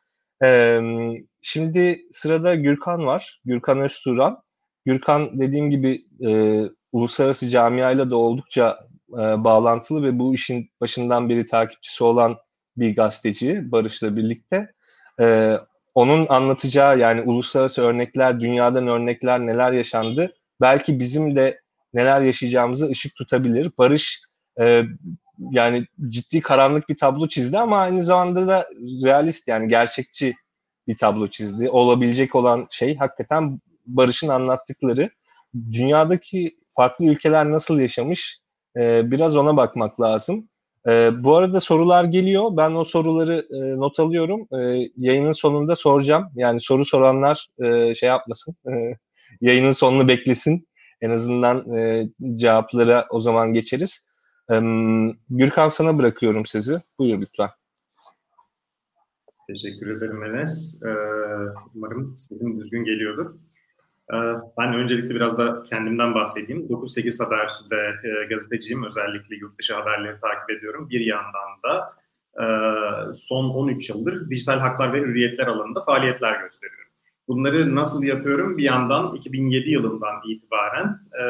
[1.42, 4.42] Şimdi sırada Gürkan var, Gürkan Özturan.
[4.84, 6.62] Gürkan dediğim gibi e,
[6.92, 8.78] uluslararası camiayla da oldukça
[9.12, 12.36] e, bağlantılı ve bu işin başından beri takipçisi olan
[12.76, 14.72] bir gazeteci Barış'la birlikte.
[15.20, 15.56] E,
[15.94, 21.60] onun anlatacağı yani uluslararası örnekler, dünyadan örnekler neler yaşandı belki bizim de
[21.94, 23.70] neler yaşayacağımızı ışık tutabilir.
[23.78, 24.22] Barış
[24.60, 24.82] e,
[25.38, 28.66] yani ciddi karanlık bir tablo çizdi ama aynı zamanda da
[29.04, 30.34] realist yani gerçekçi
[30.88, 31.70] bir tablo çizdi.
[31.70, 35.10] Olabilecek olan şey hakikaten Barış'ın anlattıkları.
[35.72, 38.40] Dünyadaki farklı ülkeler nasıl yaşamış
[38.76, 40.48] e, biraz ona bakmak lazım.
[40.88, 42.56] E, bu arada sorular geliyor.
[42.56, 44.48] Ben o soruları e, not alıyorum.
[44.60, 46.28] E, yayının sonunda soracağım.
[46.34, 48.56] Yani soru soranlar e, şey yapmasın.
[48.66, 48.96] E,
[49.40, 50.68] yayının sonunu beklesin.
[51.00, 54.06] En azından e, cevaplara o zaman geçeriz.
[55.30, 56.80] Gürkan sana bırakıyorum sizi.
[56.98, 57.48] Buyur lütfen.
[59.46, 60.82] Teşekkür ederim Enes.
[60.86, 60.90] Ee,
[61.74, 63.34] umarım sesin düzgün geliyordur.
[64.12, 64.16] Ee,
[64.58, 66.66] ben öncelikle biraz da kendimden bahsedeyim.
[66.66, 68.84] 9-8 Haber'de e, gazeteciyim.
[68.84, 70.90] Özellikle yurt dışı haberleri takip ediyorum.
[70.90, 71.94] Bir yandan da
[72.42, 72.44] e,
[73.14, 76.91] son 13 yıldır dijital haklar ve hürriyetler alanında faaliyetler gösteriyorum.
[77.28, 78.58] Bunları nasıl yapıyorum?
[78.58, 81.24] Bir yandan 2007 yılından itibaren e,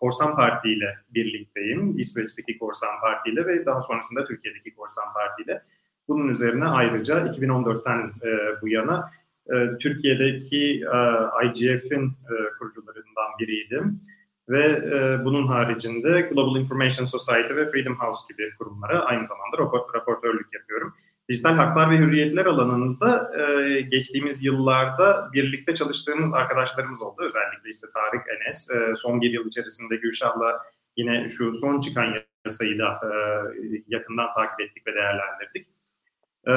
[0.00, 1.98] Korsan Parti ile birlikteyim.
[1.98, 5.62] İsveç'teki Korsan Parti ile ve daha sonrasında Türkiye'deki Korsan Parti ile.
[6.08, 9.10] Bunun üzerine ayrıca 2014'ten e, bu yana
[9.46, 10.98] e, Türkiye'deki e,
[11.46, 14.00] IGF'in e, kurucularından biriydim.
[14.48, 19.94] Ve e, bunun haricinde Global Information Society ve Freedom House gibi kurumlara aynı zamanda rapor,
[19.94, 20.94] raportörlük yapıyorum.
[21.28, 27.22] Dijital haklar ve hürriyetler alanında e, geçtiğimiz yıllarda birlikte çalıştığımız arkadaşlarımız oldu.
[27.22, 30.60] Özellikle işte Tarık Enes, e, son bir yıl içerisinde Gülşah'la
[30.96, 32.06] yine şu son çıkan
[32.44, 33.10] yasayı da e,
[33.88, 35.66] yakından takip ettik ve değerlendirdik.
[36.46, 36.52] Ee,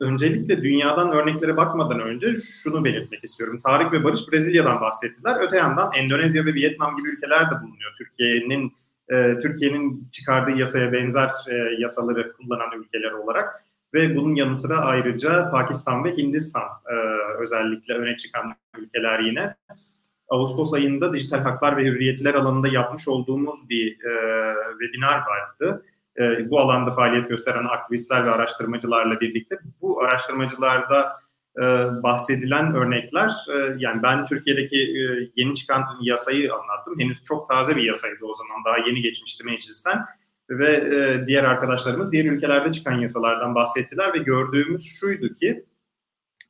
[0.00, 3.60] öncelikle dünyadan örneklere bakmadan önce şunu belirtmek istiyorum.
[3.64, 5.36] Tarık ve Barış Brezilya'dan bahsettiler.
[5.40, 7.92] Öte yandan Endonezya ve Vietnam gibi ülkeler de bulunuyor.
[7.98, 8.72] Türkiye'nin
[9.08, 13.54] e, Türkiye'nin çıkardığı yasaya benzer e, yasaları kullanan ülkeler olarak
[13.94, 16.94] ve bunun yanı sıra ayrıca Pakistan ve Hindistan e,
[17.40, 19.54] özellikle öne çıkan ülkeler yine.
[20.28, 25.84] Ağustos ayında dijital haklar ve hürriyetler alanında yapmış olduğumuz bir e, webinar vardı
[26.18, 31.12] e, bu alanda faaliyet gösteren aktivistler ve araştırmacılarla birlikte bu araştırmacılarda
[31.58, 31.62] e,
[32.02, 37.00] bahsedilen örnekler e, yani ben Türkiye'deki e, yeni çıkan yasayı anlattım.
[37.00, 39.98] Henüz çok taze bir yasaydı o zaman daha yeni geçmişti meclisten
[40.50, 45.64] ve e, diğer arkadaşlarımız diğer ülkelerde çıkan yasalardan bahsettiler ve gördüğümüz şuydu ki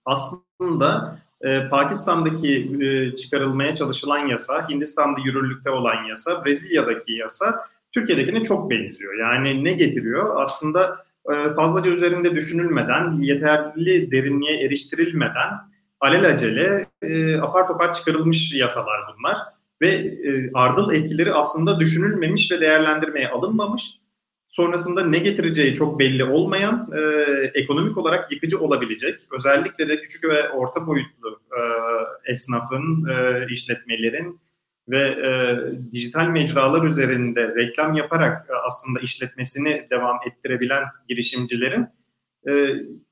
[0.04, 8.70] aslında e, Pakistan'daki e, çıkarılmaya çalışılan yasa, Hindistan'da yürürlükte olan yasa, Brezilya'daki yasa Türkiye'dekine çok
[8.70, 9.14] benziyor.
[9.14, 10.42] Yani ne getiriyor?
[10.42, 10.96] Aslında
[11.32, 15.50] e, fazlaca üzerinde düşünülmeden, yeterli derinliğe eriştirilmeden
[16.00, 19.36] alelacele e, apar topar çıkarılmış yasalar bunlar.
[19.82, 23.90] Ve e, ardıl etkileri aslında düşünülmemiş ve değerlendirmeye alınmamış.
[24.46, 27.00] Sonrasında ne getireceği çok belli olmayan, e,
[27.54, 31.60] ekonomik olarak yıkıcı olabilecek, özellikle de küçük ve orta boyutlu e,
[32.32, 34.40] esnafın, e, işletmelerin,
[34.88, 35.32] ve e,
[35.92, 41.86] dijital mecralar üzerinde reklam yaparak e, aslında işletmesini devam ettirebilen girişimcilerin
[42.48, 42.52] e,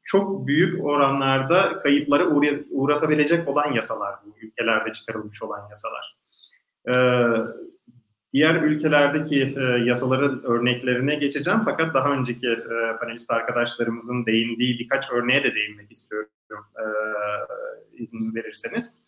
[0.03, 6.22] çok büyük oranlarda kayıplara uğra- uğratabilecek olan yasalar bu ülkelerde çıkarılmış olan yasalar.
[6.89, 6.95] E,
[8.33, 15.45] diğer ülkelerdeki e, yasaların örneklerine geçeceğim fakat daha önceki e, panelist arkadaşlarımızın değindiği birkaç örneğe
[15.45, 16.85] de değinmek istiyorum e,
[18.03, 19.03] izin verirseniz.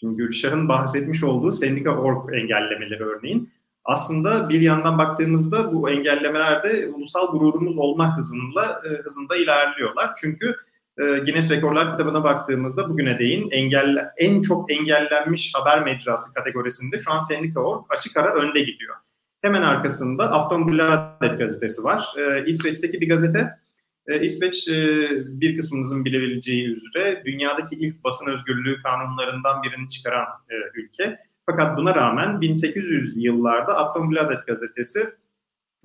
[0.00, 3.50] Şimdi Gülşah'ın bahsetmiş olduğu sendika org engellemeleri örneğin
[3.88, 10.10] aslında bir yandan baktığımızda bu engellemeler de ulusal gururumuz olma hızında e, hızında ilerliyorlar.
[10.16, 10.56] Çünkü
[10.98, 17.12] e, Guinness Rekorlar kitabına baktığımızda bugüne değin engelle, en çok engellenmiş haber mecrası kategorisinde şu
[17.12, 18.96] an Sendika Org açık ara önde gidiyor.
[19.42, 22.14] Hemen arkasında Aftonbladet gazetesi var.
[22.16, 23.58] E, İsveç'teki bir gazete
[24.06, 25.08] e, İsveç e,
[25.40, 31.16] bir kısmınızın bilebileceği üzere dünyadaki ilk basın özgürlüğü kanunlarından birini çıkaran e, ülke.
[31.46, 35.00] Fakat buna rağmen 1800 yıllarda Aftonbladet gazetesi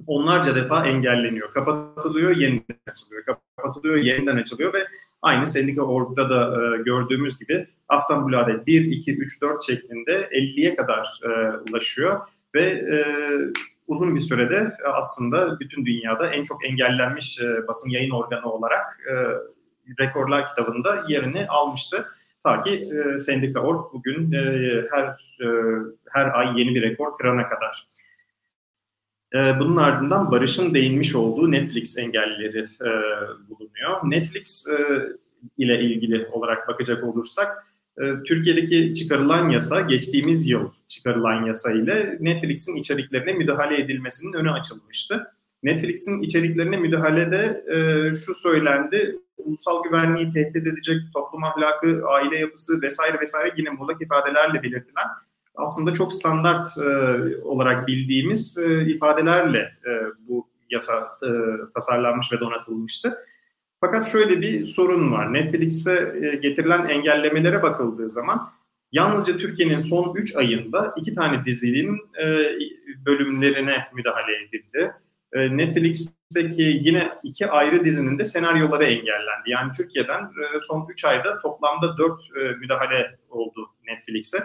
[0.08, 1.52] onlarca defa engelleniyor.
[1.52, 3.24] Kapatılıyor, yeniden açılıyor.
[3.58, 4.88] Kapatılıyor, yeniden açılıyor ve
[5.24, 11.20] aynı Sendika Org'da da gördüğümüz gibi Aftonbladet 1, 2, 3, 4 şeklinde 50'ye kadar
[11.70, 12.22] ulaşıyor
[12.56, 12.84] ve
[13.88, 19.00] uzun bir sürede e, aslında bütün dünyada en çok engellenmiş e, basın yayın organı olarak
[19.10, 19.14] e,
[20.04, 22.06] rekorlar kitabında yerini almıştı.
[22.44, 24.42] Ta ki e, Sendika.org bugün e,
[24.92, 25.06] her
[25.42, 25.48] e,
[26.10, 27.88] her ay yeni bir rekor kırana kadar.
[29.34, 32.90] E, bunun ardından Barış'ın değinmiş olduğu Netflix engelleri e,
[33.50, 34.00] bulunuyor.
[34.04, 34.78] Netflix e,
[35.58, 42.76] ile ilgili olarak bakacak olursak e, Türkiye'deki çıkarılan yasa, geçtiğimiz yıl çıkarılan yasa ile Netflix'in
[42.76, 45.28] içeriklerine müdahale edilmesinin önü açılmıştı.
[45.64, 47.66] Netflix'in içeriklerine müdahalede
[48.26, 54.64] şu söylendi, ulusal güvenliği tehdit edecek toplum ahlakı, aile yapısı vesaire vesaire yine muğlak ifadelerle
[54.64, 55.08] belirtilen
[55.56, 56.88] aslında çok standart e,
[57.44, 59.92] olarak bildiğimiz e, ifadelerle e,
[60.28, 61.30] bu yasa e,
[61.74, 63.18] tasarlanmış ve donatılmıştı.
[63.82, 65.34] Fakat şöyle bir sorun var.
[65.34, 68.50] Netflix'e e, getirilen engellemelere bakıldığı zaman
[68.92, 72.26] yalnızca Türkiye'nin son 3 ayında iki tane dizinin e,
[73.06, 74.92] bölümlerine müdahale edildi.
[75.34, 79.50] E, Netflix'teki yine iki ayrı dizinin de senaryoları engellendi.
[79.50, 84.44] Yani Türkiye'den e, son 3 ayda toplamda 4 e, müdahale oldu Netflix'e.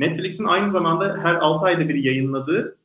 [0.00, 2.76] Netflix'in aynı zamanda her 6 ayda bir yayınladığı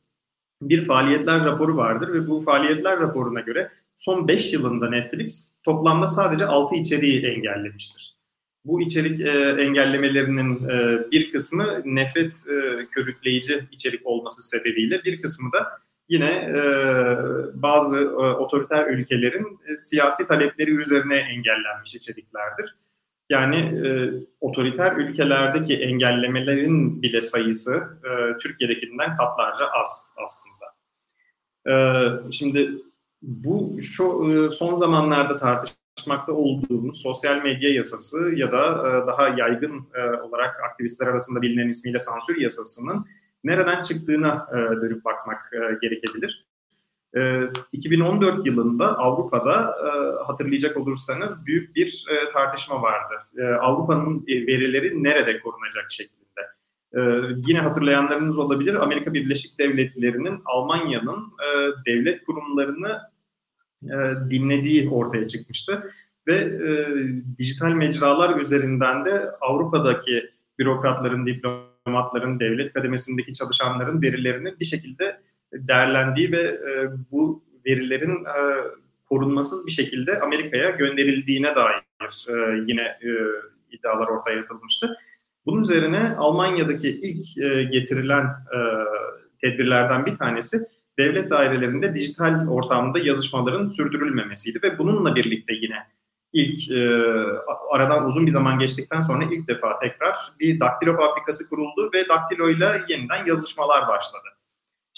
[0.62, 6.46] bir faaliyetler raporu vardır ve bu faaliyetler raporuna göre son 5 yılında Netflix toplamda sadece
[6.46, 8.16] 6 içeriği engellemiştir.
[8.64, 15.52] Bu içerik e, engellemelerinin e, bir kısmı nefret e, körükleyici içerik olması sebebiyle bir kısmı
[15.52, 15.66] da
[16.08, 16.60] yine e,
[17.54, 22.74] bazı e, otoriter ülkelerin e, siyasi talepleri üzerine engellenmiş içeriklerdir.
[23.30, 27.72] Yani e, otoriter ülkelerdeki engellemelerin bile sayısı
[28.04, 30.66] e, Türkiye'dekinden katlarca az aslında.
[31.68, 31.74] E,
[32.32, 32.70] şimdi
[33.22, 39.86] bu şu e, son zamanlarda tartışmakta olduğumuz sosyal medya yasası ya da e, daha yaygın
[39.94, 43.06] e, olarak aktivistler arasında bilinen ismiyle sansür yasasının
[43.44, 44.48] nereden çıktığına
[44.82, 45.50] dönüp bakmak
[45.82, 46.45] gerekebilir.
[47.72, 49.76] 2014 yılında Avrupa'da
[50.26, 53.14] hatırlayacak olursanız büyük bir tartışma vardı.
[53.60, 56.26] Avrupa'nın verileri nerede korunacak şeklinde.
[57.46, 58.74] Yine hatırlayanlarınız olabilir.
[58.74, 61.32] Amerika Birleşik Devletleri'nin Almanya'nın
[61.86, 63.00] devlet kurumlarını
[64.30, 65.90] dinlediği ortaya çıkmıştı.
[66.26, 66.58] Ve
[67.38, 75.20] dijital mecralar üzerinden de Avrupa'daki bürokratların, diplomatların, devlet kademesindeki çalışanların verilerini bir şekilde
[75.68, 78.38] değerlendiği ve e, bu verilerin e,
[79.08, 82.98] korunmasız bir şekilde Amerika'ya gönderildiğine dair e, yine
[83.70, 84.96] iddialar ortaya atılmıştı.
[85.46, 87.24] Bunun üzerine Almanya'daki ilk
[87.72, 88.26] getirilen
[89.40, 90.58] tedbirlerden bir tanesi
[90.98, 95.76] devlet dairelerinde dijital ortamda yazışmaların sürdürülmemesiydi ve bununla birlikte yine
[96.32, 96.80] ilk e,
[97.70, 102.50] aradan uzun bir zaman geçtikten sonra ilk defa tekrar bir daktilo fabrikası kuruldu ve daktilo
[102.50, 104.28] ile yeniden yazışmalar başladı.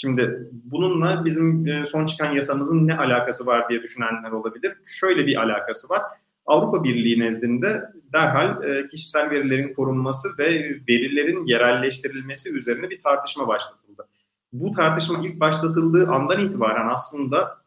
[0.00, 4.72] Şimdi bununla bizim e, son çıkan yasamızın ne alakası var diye düşünenler olabilir.
[4.86, 6.02] Şöyle bir alakası var.
[6.46, 10.46] Avrupa Birliği nezdinde derhal e, kişisel verilerin korunması ve
[10.88, 14.08] verilerin yerelleştirilmesi üzerine bir tartışma başlatıldı.
[14.52, 17.58] Bu tartışma ilk başlatıldığı andan itibaren aslında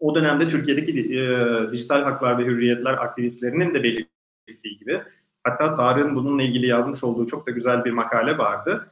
[0.00, 5.02] o dönemde Türkiye'deki e, dijital haklar ve hürriyetler aktivistlerinin de belirttiği gibi
[5.44, 8.90] hatta Tarık'ın bununla ilgili yazmış olduğu çok da güzel bir makale vardı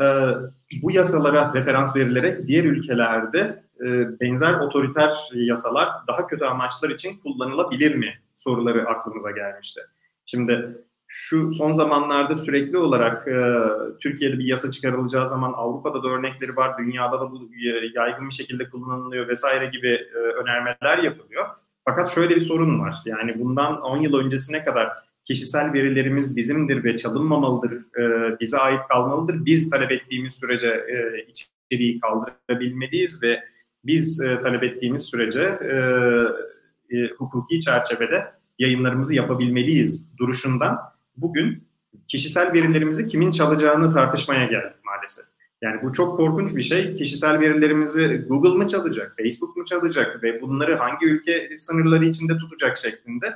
[0.00, 0.04] e,
[0.82, 7.94] bu yasalara referans verilerek diğer ülkelerde e, benzer otoriter yasalar daha kötü amaçlar için kullanılabilir
[7.94, 9.80] mi soruları aklımıza gelmişti.
[10.26, 10.76] Şimdi
[11.08, 13.62] şu son zamanlarda sürekli olarak e,
[14.00, 17.50] Türkiye'de bir yasa çıkarılacağı zaman Avrupa'da da örnekleri var, dünyada da bu
[17.94, 21.46] yaygın bir şekilde kullanılıyor vesaire gibi e, önermeler yapılıyor.
[21.84, 22.96] Fakat şöyle bir sorun var.
[23.04, 24.88] Yani bundan 10 yıl öncesine kadar
[25.26, 29.44] kişisel verilerimiz bizimdir ve çalınmamalıdır, e, bize ait kalmalıdır.
[29.44, 33.42] Biz talep ettiğimiz sürece e, içeriği kaldırabilmeliyiz ve
[33.84, 35.76] biz e, talep ettiğimiz sürece e,
[36.96, 38.26] e, hukuki çerçevede
[38.58, 40.78] yayınlarımızı yapabilmeliyiz duruşundan
[41.16, 41.64] bugün
[42.08, 45.24] kişisel verilerimizi kimin çalacağını tartışmaya geldik maalesef.
[45.62, 46.94] Yani bu çok korkunç bir şey.
[46.94, 52.78] Kişisel verilerimizi Google mı çalacak, Facebook mu çalacak ve bunları hangi ülke sınırları içinde tutacak
[52.78, 53.26] şeklinde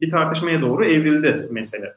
[0.00, 1.94] bir tartışmaya doğru evrildi mesele.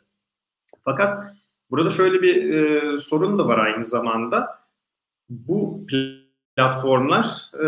[0.85, 1.23] Fakat
[1.71, 4.61] burada şöyle bir e, sorun da var aynı zamanda.
[5.29, 5.87] Bu
[6.55, 7.65] platformlar e,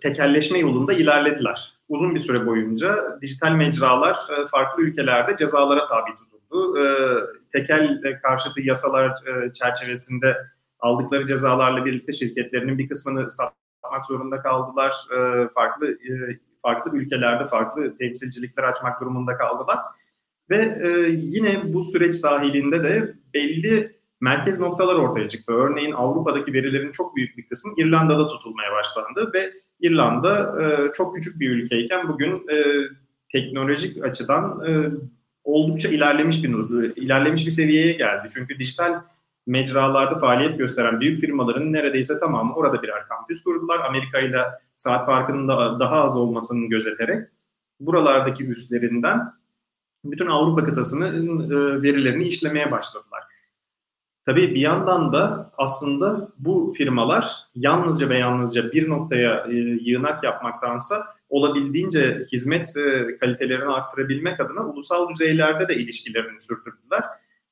[0.00, 1.72] tekelleşme yolunda ilerlediler.
[1.88, 6.78] Uzun bir süre boyunca dijital mecralar e, farklı ülkelerde cezalara tabi tutuldu.
[6.78, 6.86] E,
[7.52, 10.36] tekel karşıtı yasalar e, çerçevesinde
[10.80, 14.96] aldıkları cezalarla birlikte şirketlerinin bir kısmını satmak zorunda kaldılar.
[15.12, 19.78] E, farklı e, farklı ülkelerde farklı temsilcilikler açmak durumunda kaldılar.
[20.50, 25.52] Ve e, yine bu süreç dahilinde de belli merkez noktalar ortaya çıktı.
[25.52, 31.40] Örneğin Avrupa'daki verilerin çok büyük bir kısmı İrlanda'da tutulmaya başlandı ve İrlanda e, çok küçük
[31.40, 32.56] bir ülkeyken bugün e,
[33.32, 34.90] teknolojik açıdan e,
[35.44, 36.50] oldukça ilerlemiş bir
[36.96, 38.28] ilerlemiş bir seviyeye geldi.
[38.30, 39.00] Çünkü dijital
[39.46, 43.80] mecralarda faaliyet gösteren büyük firmaların neredeyse tamamı orada birer kampüs kurdular.
[43.88, 44.42] Amerika ile
[44.76, 47.28] saat farkının da daha az olmasını gözeterek
[47.80, 49.32] buralardaki üstlerinden
[50.04, 53.22] bütün Avrupa kıtasının e, verilerini işlemeye başladılar.
[54.24, 61.06] Tabii bir yandan da aslında bu firmalar yalnızca ve yalnızca bir noktaya e, yığınak yapmaktansa
[61.28, 67.02] olabildiğince hizmet e, kalitelerini arttırabilmek adına ulusal düzeylerde de ilişkilerini sürdürdüler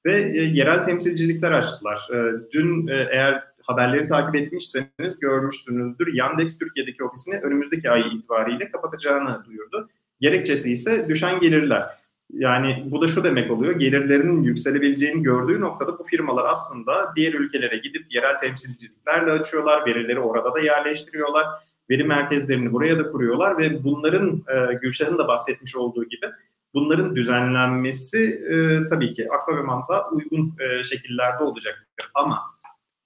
[0.06, 2.08] ve yerel temsilcilikler açtılar.
[2.52, 6.14] Dün eğer haberleri takip etmişseniz görmüşsünüzdür.
[6.14, 9.88] Yandex Türkiye'deki ofisini önümüzdeki ay itibariyle kapatacağını duyurdu.
[10.20, 11.88] Gerekçesi ise düşen gelirler.
[12.32, 17.76] Yani bu da şu demek oluyor, gelirlerinin yükselebileceğini gördüğü noktada bu firmalar aslında diğer ülkelere
[17.76, 21.46] gidip yerel temsilciliklerle açıyorlar, verileri orada da yerleştiriyorlar,
[21.90, 26.26] veri merkezlerini buraya da kuruyorlar ve bunların e, Gülşah'ın da bahsetmiş olduğu gibi
[26.74, 32.10] bunların düzenlenmesi e, tabii ki akla ve mantığa uygun e, şekillerde olacaktır.
[32.14, 32.42] Ama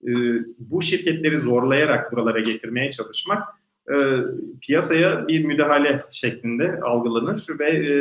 [0.06, 0.10] e,
[0.58, 3.48] bu şirketleri zorlayarak buralara getirmeye çalışmak
[3.90, 3.94] e,
[4.60, 7.92] piyasaya bir müdahale şeklinde algılanır ve e,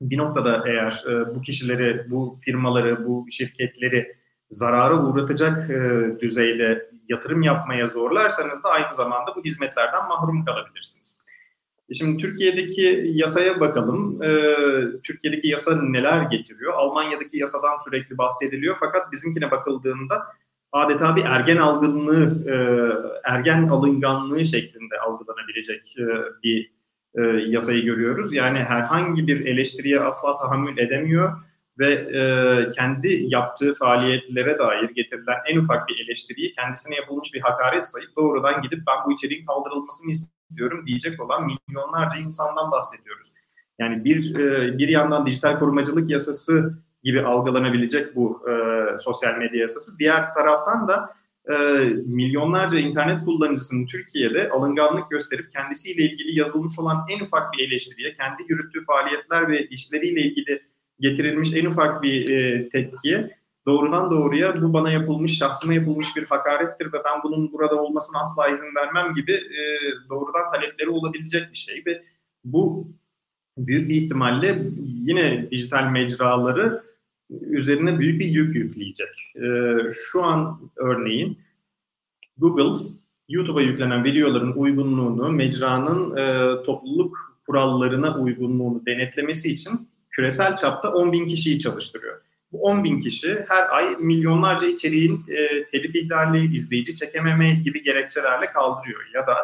[0.00, 4.12] bir noktada eğer e, bu kişileri, bu firmaları, bu şirketleri
[4.48, 11.20] zarara uğratacak e, düzeyde yatırım yapmaya zorlarsanız da aynı zamanda bu hizmetlerden mahrum kalabilirsiniz.
[11.88, 14.22] E şimdi Türkiye'deki yasaya bakalım.
[14.22, 14.30] E,
[15.02, 16.72] Türkiye'deki yasa neler getiriyor?
[16.72, 20.22] Almanya'daki yasadan sürekli bahsediliyor fakat bizimkine bakıldığında
[20.72, 22.54] adeta bir ergen algınlığı, e,
[23.24, 26.04] ergen alınganlığı şeklinde algılanabilecek e,
[26.42, 26.72] bir
[27.14, 28.34] e, yasayı görüyoruz.
[28.34, 31.32] Yani herhangi bir eleştiriye asla tahammül edemiyor
[31.78, 32.12] ve
[32.76, 38.62] kendi yaptığı faaliyetlere dair getirilen en ufak bir eleştiriyi kendisine yapılmış bir hakaret sayıp doğrudan
[38.62, 43.32] gidip ben bu içeriğin kaldırılmasını istiyorum diyecek olan milyonlarca insandan bahsediyoruz.
[43.78, 44.34] Yani bir
[44.78, 48.52] bir yandan dijital korumacılık yasası gibi algılanabilecek bu e,
[48.98, 49.98] sosyal medya yasası.
[49.98, 51.14] Diğer taraftan da
[51.50, 51.54] e,
[52.06, 58.42] milyonlarca internet kullanıcısının Türkiye'de alınganlık gösterip kendisiyle ilgili yazılmış olan en ufak bir eleştiriye, kendi
[58.48, 60.62] yürüttüğü faaliyetler ve işleriyle ilgili
[61.00, 66.86] getirilmiş en ufak bir e, tepkiye doğrudan doğruya bu bana yapılmış, şahsıma yapılmış bir hakarettir
[66.86, 69.60] ve ben bunun burada olmasına asla izin vermem gibi e,
[70.08, 72.02] doğrudan talepleri olabilecek bir şey ve
[72.44, 72.88] bu
[73.58, 76.89] büyük bir ihtimalle yine dijital mecraları
[77.40, 79.32] üzerine büyük bir yük yükleyecek.
[79.36, 79.46] E,
[79.90, 81.38] şu an örneğin
[82.38, 82.88] Google
[83.28, 91.28] YouTube'a yüklenen videoların uygunluğunu, mecranın e, topluluk kurallarına uygunluğunu denetlemesi için küresel çapta 10 bin
[91.28, 92.20] kişiyi çalıştırıyor.
[92.52, 98.46] Bu 10 bin kişi her ay milyonlarca içeriğin e, telif ihlali, izleyici çekememe gibi gerekçelerle
[98.46, 99.00] kaldırıyor.
[99.14, 99.34] Ya da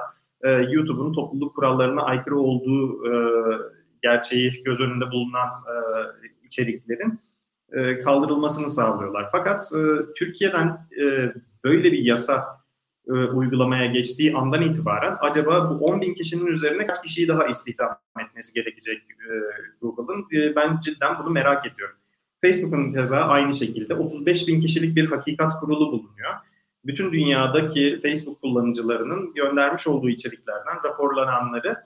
[0.43, 3.13] e, YouTube'un topluluk kurallarına aykırı olduğu e,
[4.03, 5.77] gerçeği göz önünde bulunan e,
[6.47, 7.21] içeriklerin
[7.73, 9.29] e, kaldırılmasını sağlıyorlar.
[9.33, 9.81] Fakat e,
[10.15, 10.67] Türkiye'den
[11.01, 11.33] e,
[11.65, 12.57] böyle bir yasa
[13.35, 18.55] uygulamaya geçtiği andan itibaren acaba bu 10 bin kişinin üzerine kaç kişiyi daha istihdam etmesi
[18.55, 19.03] gerekecek
[19.81, 20.41] Google'ın?
[20.41, 21.97] E, ben cidden bunu merak ediyorum.
[22.41, 26.35] Facebook'un keza aynı şekilde 35 bin kişilik bir hakikat kurulu bulunuyor.
[26.85, 31.77] Bütün dünyadaki Facebook kullanıcılarının göndermiş olduğu içeriklerden raporlananları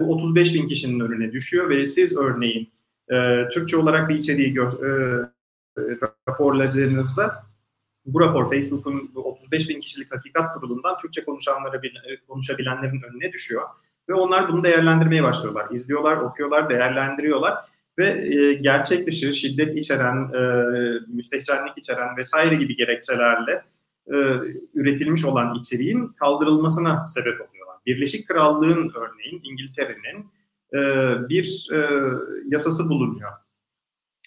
[0.00, 2.73] bu 35 bin kişinin önüne düşüyor ve siz örneğin
[3.12, 5.26] e, Türkçe olarak bir içeriği gö- e,
[6.28, 7.44] raporladığınızda
[8.06, 11.80] bu rapor Facebook'un 35 bin kişilik hakikat kurulundan Türkçe konuşanlara
[12.28, 13.62] konuşabilenlerin önüne düşüyor.
[14.08, 15.66] Ve onlar bunu değerlendirmeye başlıyorlar.
[15.70, 17.54] İzliyorlar, okuyorlar, değerlendiriyorlar.
[17.98, 20.42] Ve e, gerçek dışı, şiddet içeren, e,
[21.08, 23.62] müstehcenlik içeren vesaire gibi gerekçelerle
[24.06, 24.14] e,
[24.74, 27.76] üretilmiş olan içeriğin kaldırılmasına sebep oluyorlar.
[27.86, 30.26] Birleşik Krallığın örneğin İngiltere'nin
[30.74, 30.78] e,
[31.28, 31.78] bir e,
[32.48, 33.30] yasası bulunuyor.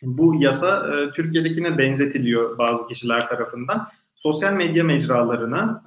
[0.03, 3.87] Bu yasa e, Türkiye'dekine benzetiliyor bazı kişiler tarafından.
[4.15, 5.83] Sosyal medya mecralarına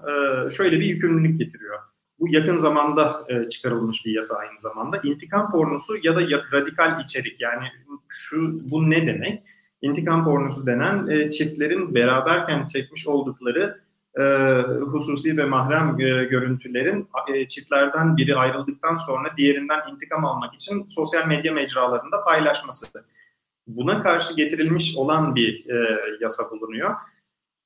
[0.50, 1.78] şöyle bir yükümlülük getiriyor.
[2.18, 5.00] Bu yakın zamanda çıkarılmış bir yasa aynı zamanda.
[5.02, 6.20] İntikam pornosu ya da
[6.52, 7.64] radikal içerik yani
[8.08, 9.42] şu bu ne demek?
[9.82, 13.80] İntikam pornosu denen çiftlerin beraberken çekmiş oldukları
[14.18, 14.22] e,
[14.80, 21.26] hususi ve mahrem e, görüntülerin e, çiftlerden biri ayrıldıktan sonra diğerinden intikam almak için sosyal
[21.26, 22.86] medya mecralarında paylaşması.
[23.66, 26.94] Buna karşı getirilmiş olan bir e, yasa bulunuyor.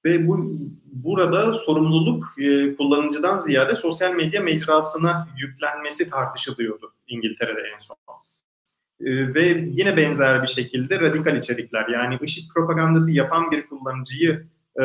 [0.04, 0.50] Ve bu
[0.86, 7.96] burada sorumluluk e, kullanıcıdan ziyade sosyal medya mecrasına yüklenmesi tartışılıyordu İngiltere'de en son.
[9.00, 14.46] E, ve yine benzer bir şekilde radikal içerikler yani ışık propagandası yapan bir kullanıcıyı
[14.80, 14.84] e,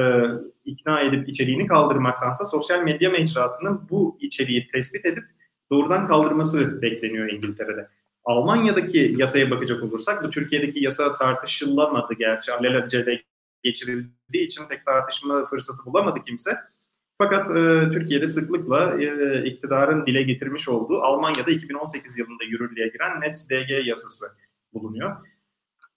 [0.65, 5.23] ikna edip içeriğini kaldırmaktansa sosyal medya mecrasının bu içeriği tespit edip
[5.71, 7.87] doğrudan kaldırması bekleniyor İngiltere'de.
[8.23, 13.21] Almanya'daki yasaya bakacak olursak bu Türkiye'deki yasa tartışılamadı gerçi alelacele
[13.63, 16.57] geçirildiği için pek tartışma fırsatı bulamadı kimse.
[17.17, 23.87] Fakat e, Türkiye'de sıklıkla e, iktidarın dile getirmiş olduğu Almanya'da 2018 yılında yürürlüğe giren NetzDG
[23.87, 24.25] yasası
[24.73, 25.15] bulunuyor.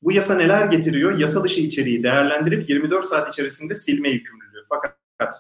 [0.03, 1.19] Bu yasa neler getiriyor?
[1.19, 4.65] Yasa dışı içeriği değerlendirip 24 saat içerisinde silme yükümlülüğü.
[4.69, 4.97] Fakat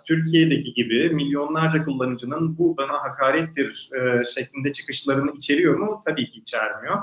[0.07, 6.01] Türkiye'deki gibi milyonlarca kullanıcının bu bana hakarettir e, şeklinde çıkışlarını içeriyor mu?
[6.07, 6.97] Tabii ki içermiyor.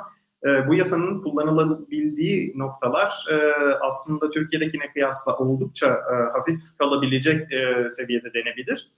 [0.45, 3.35] E, bu yasanın kullanılabildiği noktalar e,
[3.81, 8.91] aslında Türkiye'dekine kıyasla oldukça e, hafif kalabilecek e, seviyede denebilir.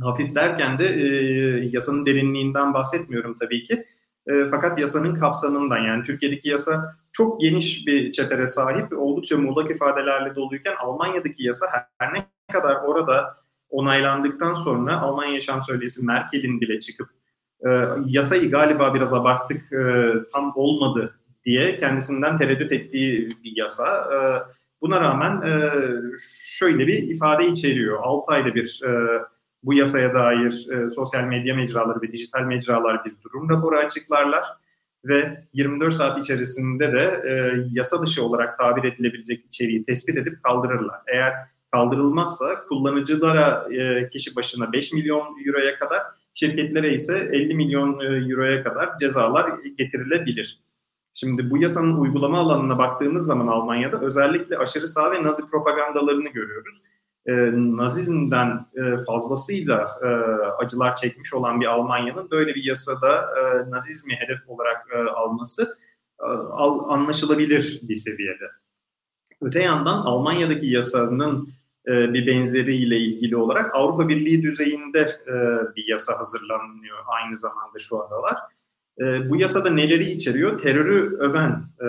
[0.00, 1.06] Hafif derken de e,
[1.72, 3.86] yasanın derinliğinden bahsetmiyorum tabii ki.
[4.26, 10.34] E, fakat yasanın kapsamından yani Türkiye'deki yasa çok geniş bir çepere sahip, oldukça muğlak ifadelerle
[10.34, 11.66] doluyken Almanya'daki yasa
[11.98, 13.36] her ne kadar orada
[13.70, 17.08] onaylandıktan sonra Almanya Şansölyesi Merkel'in bile çıkıp
[17.66, 17.68] e,
[18.06, 21.14] yasayı galiba biraz abarttık, e, tam olmadı
[21.44, 23.98] diye kendisinden tereddüt ettiği bir yasa.
[24.14, 24.16] E,
[24.80, 25.72] buna rağmen e,
[26.58, 27.98] şöyle bir ifade içeriyor.
[28.02, 29.22] 6 ayda bir e,
[29.66, 34.44] bu yasaya dair e, sosyal medya mecraları ve dijital mecralar bir durum raporu açıklarlar
[35.04, 37.32] ve 24 saat içerisinde de e,
[37.72, 41.00] yasa dışı olarak tabir edilebilecek içeriği tespit edip kaldırırlar.
[41.06, 41.32] Eğer
[41.72, 46.02] kaldırılmazsa kullanıcılara e, kişi başına 5 milyon euroya kadar,
[46.34, 50.60] şirketlere ise 50 milyon e, euroya kadar cezalar getirilebilir.
[51.14, 56.82] Şimdi bu yasanın uygulama alanına baktığımız zaman Almanya'da özellikle aşırı sağ ve nazi propagandalarını görüyoruz.
[57.26, 57.32] E,
[57.76, 60.06] nazizmden e, fazlasıyla e,
[60.64, 65.76] acılar çekmiş olan bir Almanya'nın böyle bir yasada e, nazizmi hedef olarak e, alması
[66.20, 68.50] e, al, anlaşılabilir bir seviyede.
[69.40, 71.48] Öte yandan Almanya'daki yasanın
[71.86, 75.34] e, bir benzeriyle ilgili olarak Avrupa Birliği düzeyinde e,
[75.76, 78.36] bir yasa hazırlanıyor aynı zamanda şu aralar.
[79.00, 80.58] E, bu yasada neleri içeriyor?
[80.58, 81.88] Terörü öven e,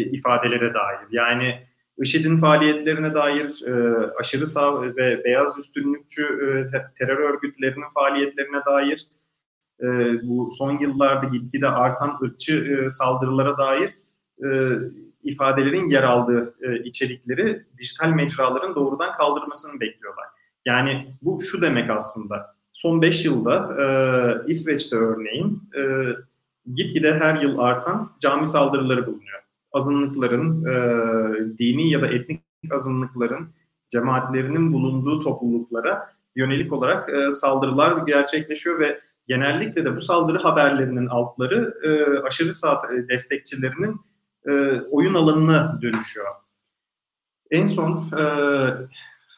[0.00, 0.98] ifadelere dair.
[1.10, 1.67] Yani
[2.02, 6.48] IŞİD'in faaliyetlerine dair e, aşırı sağ ve beyaz üstünlükçü e,
[6.98, 9.06] terör örgütlerinin faaliyetlerine dair
[9.80, 9.86] e,
[10.28, 13.90] bu son yıllarda gitgide artan ırkçı e, saldırılara dair
[14.44, 14.48] e,
[15.22, 20.26] ifadelerin yer aldığı e, içerikleri dijital mecraların doğrudan kaldırmasını bekliyorlar.
[20.66, 22.54] Yani bu şu demek aslında.
[22.72, 23.86] Son 5 yılda e,
[24.50, 25.82] İsveç'te örneğin e,
[26.74, 29.37] gitgide her yıl artan cami saldırıları bulunuyor.
[29.72, 32.40] Azınlıkların, e, dini ya da etnik
[32.70, 33.48] azınlıkların
[33.88, 41.74] cemaatlerinin bulunduğu topluluklara yönelik olarak e, saldırılar gerçekleşiyor ve genellikle de bu saldırı haberlerinin altları
[41.82, 44.00] e, aşırı sağ destekçilerinin
[44.46, 46.26] e, oyun alanına dönüşüyor.
[47.50, 48.22] En son e,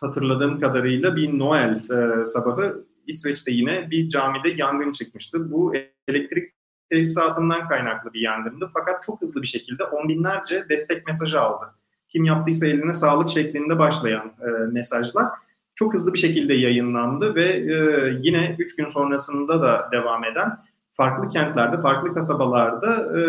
[0.01, 5.51] hatırladığım kadarıyla bir Noel e, sabahı İsveç'te yine bir camide yangın çıkmıştı.
[5.52, 5.74] Bu
[6.09, 6.59] elektrik
[6.90, 8.70] tesisatından kaynaklı bir yangındı.
[8.74, 11.66] Fakat çok hızlı bir şekilde on binlerce destek mesajı aldı.
[12.08, 15.26] Kim yaptıysa eline sağlık şeklinde başlayan e, mesajlar
[15.74, 17.76] çok hızlı bir şekilde yayınlandı ve e,
[18.22, 20.58] yine üç gün sonrasında da devam eden
[20.92, 23.22] farklı kentlerde, farklı kasabalarda e,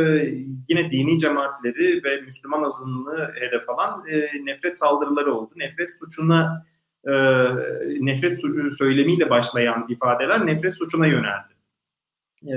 [0.69, 5.53] yine dini cemaatleri ve Müslüman azınlığı hedef alan e, nefret saldırıları oldu.
[5.55, 6.65] Nefret suçuna
[7.07, 7.11] e,
[7.99, 8.39] nefret
[8.77, 11.53] söylemiyle başlayan ifadeler nefret suçuna yöneldi.
[12.47, 12.53] E,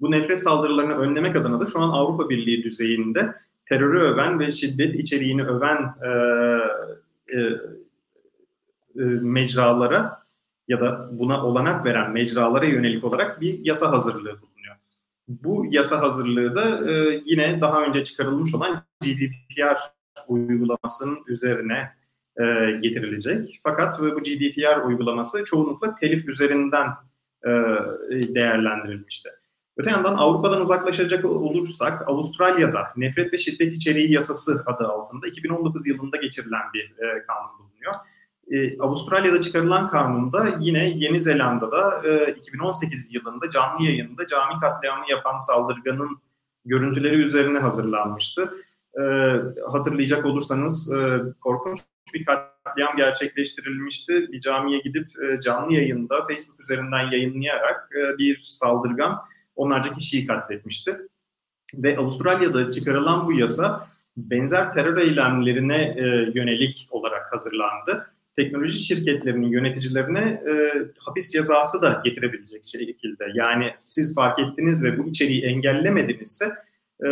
[0.00, 3.34] bu nefret saldırılarını önlemek adına da şu an Avrupa Birliği düzeyinde
[3.68, 6.10] terörü öven ve şiddet içeriğini öven e,
[7.36, 7.40] e,
[8.96, 10.22] e, mecralara
[10.68, 14.76] ya da buna olanak veren mecralara yönelik olarak bir yasa hazırlığı bulunuyor.
[15.28, 19.78] Bu yasa hazırlığı da e, yine daha önce çıkarılmış olan GDPR
[20.28, 21.90] uygulamasının üzerine
[22.36, 23.60] e, getirilecek.
[23.62, 26.88] Fakat bu GDPR uygulaması çoğunlukla telif üzerinden
[27.44, 27.50] e,
[28.34, 29.28] değerlendirilmişti.
[29.78, 36.16] Öte yandan Avrupa'dan uzaklaşacak olursak Avustralya'da nefret ve şiddet içeriği yasası adı altında 2019 yılında
[36.16, 37.94] geçirilen bir e, kanun bulunuyor.
[38.50, 45.38] E, Avustralya'da çıkarılan kanunda yine Yeni Zelanda'da e, 2018 yılında canlı yayında cami katliamı yapan
[45.38, 46.18] saldırganın
[46.64, 48.54] görüntüleri üzerine hazırlanmıştı.
[49.00, 49.02] E,
[49.70, 51.80] hatırlayacak olursanız e, korkunç
[52.14, 54.28] bir katliam gerçekleştirilmişti.
[54.32, 59.18] Bir camiye gidip e, canlı yayında Facebook üzerinden yayınlayarak e, bir saldırgan
[59.58, 60.96] onlarca kişiyi katletmişti.
[61.74, 66.04] Ve Avustralya'da çıkarılan bu yasa benzer terör eylemlerine e,
[66.34, 68.06] yönelik olarak hazırlandı
[68.38, 70.52] teknoloji şirketlerinin yöneticilerine e,
[70.98, 73.24] hapis cezası da getirebilecek şekilde.
[73.34, 76.44] Yani siz fark ettiniz ve bu içeriği engellemedinizse
[77.04, 77.08] e,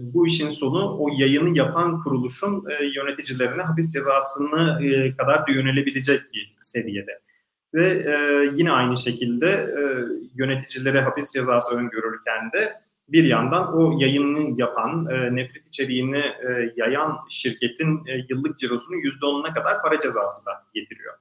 [0.00, 6.20] bu işin sonu o yayını yapan kuruluşun e, yöneticilerine hapis cezasını e, kadar da yönelebilecek
[6.32, 7.20] bir seviyede.
[7.74, 9.80] Ve e, yine aynı şekilde e,
[10.34, 12.72] yöneticilere hapis cezası öngörürken de
[13.08, 19.54] bir yandan o yayını yapan, e, nefret içeriğini e, yayan şirketin e, yıllık cirosunun %10'una
[19.54, 21.14] kadar para cezası da getiriyor.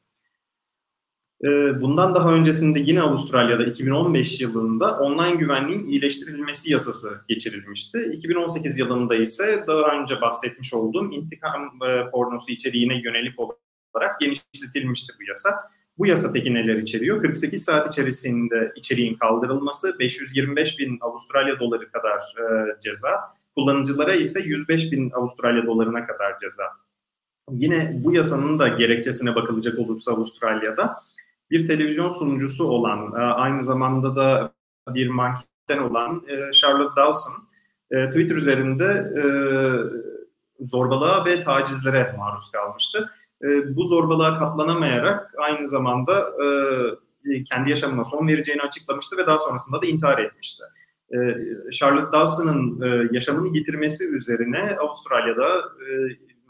[1.44, 8.12] Ee, bundan daha öncesinde yine Avustralya'da 2015 yılında online güvenliğin iyileştirilmesi yasası geçirilmişti.
[8.14, 15.24] 2018 yılında ise daha önce bahsetmiş olduğum intikam e, pornosu içeriğine yönelik olarak genişletilmişti bu
[15.30, 15.50] yasa.
[15.98, 17.22] Bu yasa peki neler içeriyor?
[17.22, 23.10] 48 saat içerisinde içeriğin kaldırılması, 525 bin Avustralya doları kadar e, ceza,
[23.56, 26.64] kullanıcılara ise 105 bin Avustralya dolarına kadar ceza.
[27.52, 31.04] Yine bu yasanın da gerekçesine bakılacak olursa Avustralya'da
[31.52, 34.54] bir televizyon sunucusu olan, e, aynı zamanda da
[34.90, 37.34] bir manken olan e, Charlotte Dawson
[37.92, 39.14] e, Twitter üzerinde
[40.60, 43.10] zorbalığa ve tacizlere maruz kalmıştı.
[43.68, 46.32] Bu zorbalığa katlanamayarak aynı zamanda
[47.52, 50.64] kendi yaşamına son vereceğini açıklamıştı ve daha sonrasında da intihar etmişti.
[51.72, 52.80] Charlotte Dawson'ın
[53.14, 55.64] yaşamını yitirmesi üzerine Avustralya'da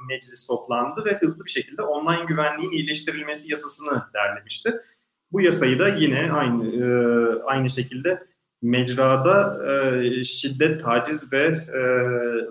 [0.10, 4.74] meclis toplandı ve hızlı bir şekilde online güvenliğin iyileştirilmesi yasasını derlemişti.
[5.32, 6.88] Bu yasayı da yine aynı e,
[7.44, 8.24] aynı şekilde
[8.62, 11.82] mecrada e, şiddet, taciz ve e,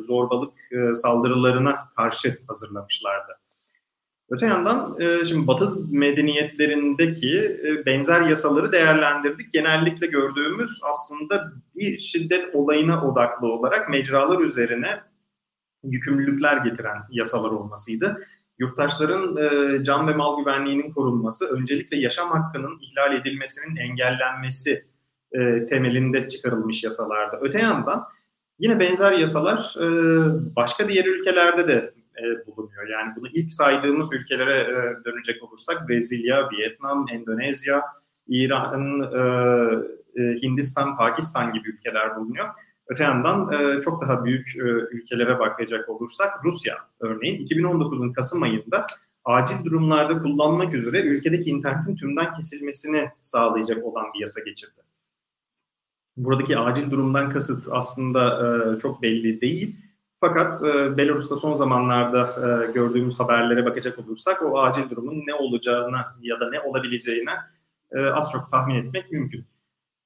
[0.03, 3.33] zorbalık e, saldırılarına karşı hazırlamışlardı.
[4.31, 9.53] Öte yandan e, şimdi Batı medeniyetlerindeki e, benzer yasaları değerlendirdik.
[9.53, 15.01] Genellikle gördüğümüz aslında bir şiddet olayına odaklı olarak mecralar üzerine
[15.85, 18.27] yükümlülükler getiren yasalar olmasıydı.
[18.59, 24.87] Yurttaşların e, can ve mal güvenliğinin korunması, öncelikle yaşam hakkının ihlal edilmesinin engellenmesi
[25.69, 27.39] temelinde çıkarılmış yasalarda.
[27.41, 28.05] Öte yandan
[28.59, 29.75] yine benzer yasalar
[30.57, 32.89] başka diğer ülkelerde de e, bulunuyor.
[32.89, 37.83] Yani bunu ilk saydığımız ülkelere e, dönecek olursak Brezilya, Vietnam, Endonezya,
[38.29, 42.47] İran, e, Hindistan, Pakistan gibi ülkeler bulunuyor.
[42.89, 44.57] Öte yandan çok daha büyük
[44.91, 48.87] ülkelere bakacak olursak Rusya örneğin 2019'un Kasım ayında
[49.25, 54.81] acil durumlarda kullanmak üzere ülkedeki internetin tümden kesilmesini sağlayacak olan bir yasa geçirdi.
[56.17, 59.77] Buradaki acil durumdan kasıt aslında çok belli değil.
[60.27, 66.17] Fakat e, Belarus'ta son zamanlarda e, gördüğümüz haberlere bakacak olursak o acil durumun ne olacağına
[66.23, 67.31] ya da ne olabileceğine
[67.93, 69.47] e, az çok tahmin etmek mümkün.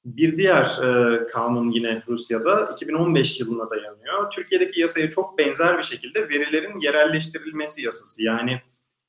[0.05, 4.31] Bir diğer e, kanun yine Rusya'da 2015 yılına dayanıyor.
[4.31, 8.23] Türkiye'deki yasaya çok benzer bir şekilde verilerin yerelleştirilmesi yasası.
[8.23, 8.63] Yani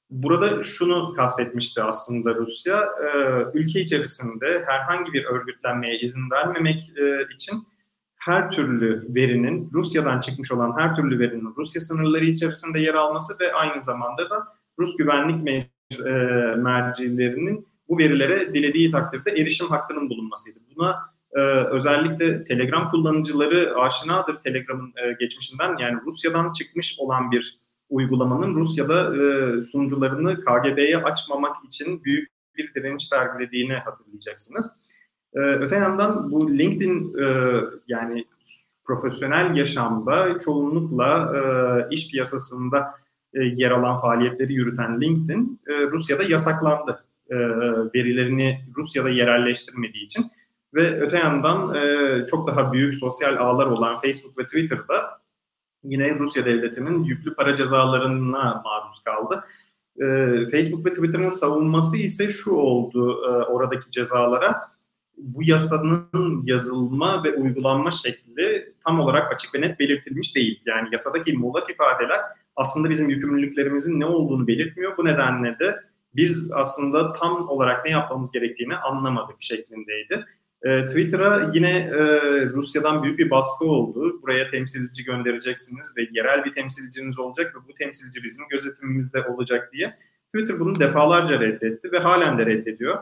[0.09, 3.07] burada şunu kastetmişti aslında Rusya, e,
[3.53, 7.67] ülke içerisinde herhangi bir örgütlenmeye izin vermemek e, için
[8.25, 13.53] her türlü verinin, Rusya'dan çıkmış olan her türlü verinin Rusya sınırları içerisinde yer alması ve
[13.53, 14.47] aynı zamanda da
[14.79, 20.59] Rus güvenlik mer- e, mercilerinin bu verilere dilediği takdirde erişim hakkının bulunmasıydı.
[20.75, 20.99] Buna
[21.33, 21.39] e,
[21.71, 25.77] özellikle Telegram kullanıcıları aşinadır Telegram'ın e, geçmişinden.
[25.77, 33.07] Yani Rusya'dan çıkmış olan bir uygulamanın Rusya'da e, sunucularını KGB'ye açmamak için büyük bir direniş
[33.07, 34.71] sergilediğini hatırlayacaksınız.
[35.33, 37.25] E, öte yandan bu LinkedIn e,
[37.87, 38.25] yani
[38.83, 41.41] profesyonel yaşamda çoğunlukla e,
[41.95, 42.93] iş piyasasında
[43.33, 47.37] e, yer alan faaliyetleri yürüten LinkedIn e, Rusya'da yasaklandı e,
[47.95, 50.25] verilerini Rusya'da yerelleştirmediği için
[50.73, 55.21] ve öte yandan e, çok daha büyük sosyal ağlar olan Facebook ve Twitter'da
[55.83, 59.43] yine Rusya devletinin yüklü para cezalarına maruz kaldı.
[59.99, 60.05] E,
[60.51, 64.71] Facebook ve Twitter'ın savunması ise şu oldu oradaki cezalara.
[65.21, 70.61] Bu yasanın yazılma ve uygulanma şekli tam olarak açık ve net belirtilmiş değil.
[70.65, 72.19] Yani yasadaki muğlak ifadeler
[72.55, 74.97] aslında bizim yükümlülüklerimizin ne olduğunu belirtmiyor.
[74.97, 75.75] Bu nedenle de
[76.15, 80.25] biz aslında tam olarak ne yapmamız gerektiğini anlamadık şeklindeydi.
[80.63, 81.99] E, Twitter'a yine e,
[82.45, 84.21] Rusya'dan büyük bir baskı oldu.
[84.21, 89.97] Buraya temsilci göndereceksiniz ve yerel bir temsilciniz olacak ve bu temsilci bizim gözetimimizde olacak diye.
[90.25, 92.99] Twitter bunu defalarca reddetti ve halen de reddediyor.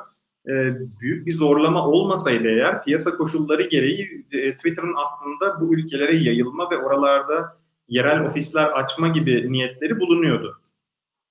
[0.48, 0.52] E,
[1.00, 6.78] büyük bir zorlama olmasaydı eğer piyasa koşulları gereği e, Twitter'ın aslında bu ülkelere yayılma ve
[6.78, 7.58] oralarda
[7.88, 10.62] yerel ofisler açma gibi niyetleri bulunuyordu.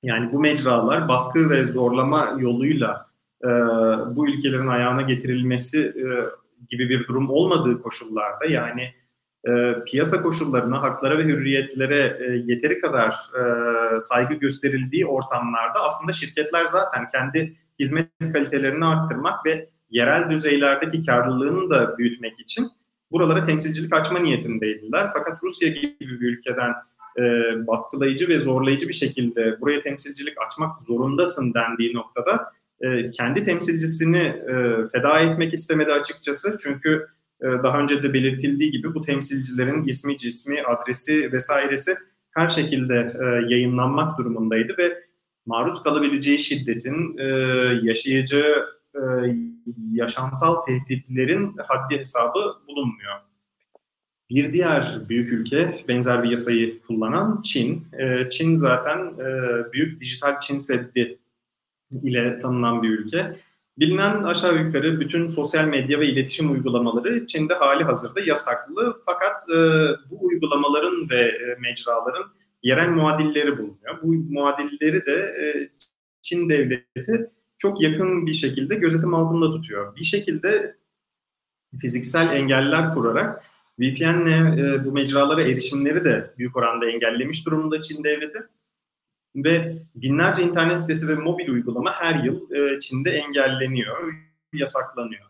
[0.02, 3.06] Yani bu mecralar baskı ve zorlama yoluyla
[3.44, 3.48] e,
[4.16, 6.04] bu ülkelerin ayağına getirilmesi e,
[6.68, 8.94] gibi bir durum olmadığı koşullarda yani
[9.48, 16.64] e, piyasa koşullarına, haklara ve hürriyetlere e, yeteri kadar e, saygı gösterildiği ortamlarda aslında şirketler
[16.64, 22.68] zaten kendi hizmet kalitelerini arttırmak ve yerel düzeylerdeki karlılığını da büyütmek için
[23.12, 25.10] buralara temsilcilik açma niyetindeydiler.
[25.12, 26.74] Fakat Rusya gibi bir ülkeden
[27.18, 27.22] e,
[27.66, 34.54] baskılayıcı ve zorlayıcı bir şekilde buraya temsilcilik açmak zorundasın dendiği noktada e, kendi temsilcisini e,
[34.92, 36.56] feda etmek istemedi açıkçası.
[36.60, 37.06] Çünkü
[37.40, 41.94] e, daha önce de belirtildiği gibi bu temsilcilerin ismi, cismi, adresi vesairesi
[42.30, 43.24] her şekilde e,
[43.54, 45.07] yayınlanmak durumundaydı ve
[45.48, 47.24] maruz kalabileceği şiddetin, e,
[47.82, 49.00] yaşayacağı e,
[49.92, 53.14] yaşamsal tehditlerin haddi hesabı bulunmuyor.
[54.30, 57.84] Bir diğer büyük ülke benzer bir yasayı kullanan Çin.
[57.98, 59.28] E, Çin zaten e,
[59.72, 61.18] büyük dijital Çin Seddi
[62.02, 63.36] ile tanınan bir ülke.
[63.78, 68.96] Bilinen aşağı yukarı bütün sosyal medya ve iletişim uygulamaları Çin'de hali hazırda yasaklı.
[69.06, 69.58] Fakat e,
[70.10, 72.24] bu uygulamaların ve e, mecraların
[72.62, 74.02] yerel muadilleri bulunuyor.
[74.02, 75.46] Bu muadilleri de e,
[76.22, 79.96] Çin devleti çok yakın bir şekilde gözetim altında tutuyor.
[79.96, 80.76] Bir şekilde
[81.80, 83.44] fiziksel engeller kurarak
[83.78, 88.38] VPN'le e, bu mecralara erişimleri de büyük oranda engellemiş durumda Çin devleti.
[89.36, 94.14] Ve binlerce internet sitesi ve mobil uygulama her yıl e, Çin'de engelleniyor,
[94.52, 95.27] yasaklanıyor.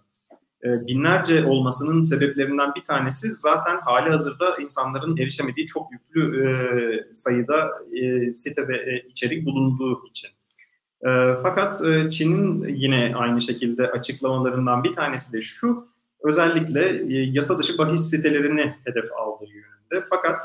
[0.65, 7.71] E, binlerce olmasının sebeplerinden bir tanesi zaten hali hazırda insanların erişemediği çok yüklü e, sayıda
[7.93, 10.31] e, site ve içerik bulunduğu için.
[11.43, 15.87] Fakat Çin'in yine aynı şekilde açıklamalarından bir tanesi de şu,
[16.23, 20.07] özellikle yasa dışı bahis sitelerini hedef aldığı yönünde.
[20.11, 20.43] Fakat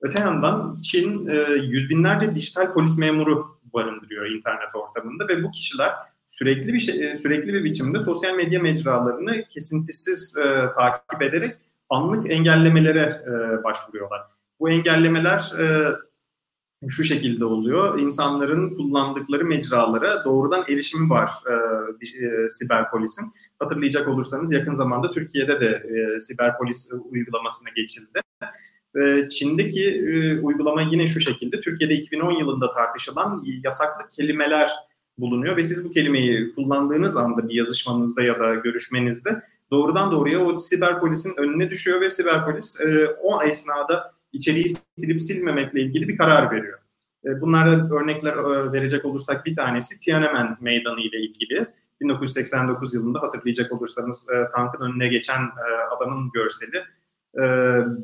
[0.00, 1.28] öte yandan Çin
[1.62, 5.90] yüz binlerce dijital polis memuru barındırıyor internet ortamında ve bu kişiler
[6.40, 10.44] sürekli bir şey, e, sürekli bir biçimde sosyal medya mecralarını kesintisiz e,
[10.78, 11.56] takip ederek
[11.88, 14.20] anlık engellemelere e, başvuruyorlar.
[14.60, 15.66] Bu engellemeler e,
[16.88, 17.98] şu şekilde oluyor.
[17.98, 21.52] İnsanların kullandıkları mecralara doğrudan erişimi var e,
[22.26, 23.32] e, siber polisin.
[23.58, 28.20] Hatırlayacak olursanız yakın zamanda Türkiye'de de e, siber polis uygulamasına geçildi.
[28.96, 31.60] E, Çin'deki e, uygulama yine şu şekilde.
[31.60, 34.70] Türkiye'de 2010 yılında tartışılan yasaklı kelimeler
[35.18, 40.56] bulunuyor ve siz bu kelimeyi kullandığınız anda bir yazışmanızda ya da görüşmenizde doğrudan doğruya o
[40.56, 44.66] siber polisin önüne düşüyor ve siber polis e, o esnada içeriği
[44.96, 46.78] silip silmemekle ilgili bir karar veriyor.
[47.24, 51.66] E, bunlarda örnekler e, verecek olursak bir tanesi Tiananmen Meydanı ile ilgili.
[52.00, 55.40] 1989 yılında hatırlayacak olursanız e, tankın önüne geçen
[55.96, 56.84] adamın görseli.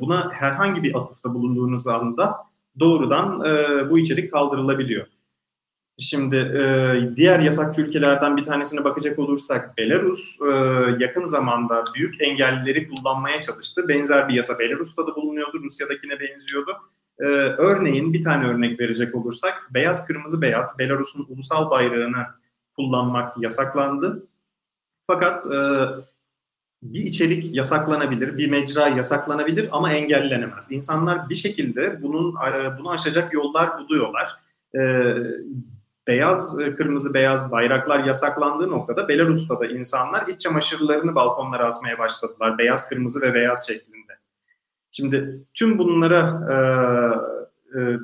[0.01, 2.37] Buna herhangi bir atıfta bulunduğunuz anda
[2.81, 3.41] doğrudan
[3.91, 5.07] bu içerik kaldırılabiliyor.
[5.99, 6.37] Şimdi
[7.17, 10.39] diğer yasakçı ülkelerden bir tanesine bakacak olursak Belarus
[11.01, 13.89] yakın zamanda büyük engellileri kullanmaya çalıştı.
[13.89, 16.77] Benzer bir yasa Belarus'ta da bulunuyordu, Rusya'dakine benziyordu.
[17.21, 17.25] Ee,
[17.59, 22.27] örneğin bir tane örnek verecek olursak beyaz kırmızı beyaz Belarus'un ulusal bayrağını
[22.77, 24.27] kullanmak yasaklandı.
[25.07, 25.59] Fakat e,
[26.83, 30.73] bir içerik yasaklanabilir, bir mecra yasaklanabilir ama engellenemez.
[30.73, 34.37] İnsanlar bir şekilde bunun e, bunu aşacak yollar buluyorlar.
[34.75, 34.81] E,
[36.07, 42.59] beyaz, e, kırmızı, beyaz bayraklar yasaklandığı noktada Belarus'ta da insanlar iç çamaşırlarını balkonlara asmaya başladılar.
[42.59, 44.13] Beyaz, kırmızı ve beyaz şeklinde.
[44.91, 46.21] Şimdi tüm bunlara
[46.53, 46.57] e,
[47.79, 47.99] e,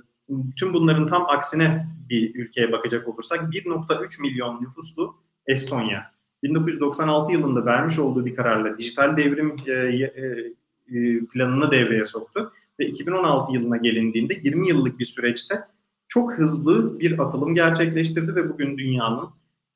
[0.56, 5.16] tüm bunların tam aksine bir ülkeye bakacak olursak 1.3 milyon nüfuslu
[5.46, 6.12] Estonya
[6.42, 13.76] 1996 yılında vermiş olduğu bir kararla dijital devrim e, planını devreye soktu ve 2016 yılına
[13.76, 15.64] gelindiğinde 20 yıllık bir süreçte
[16.12, 19.28] çok hızlı bir atılım gerçekleştirdi ve bugün dünyanın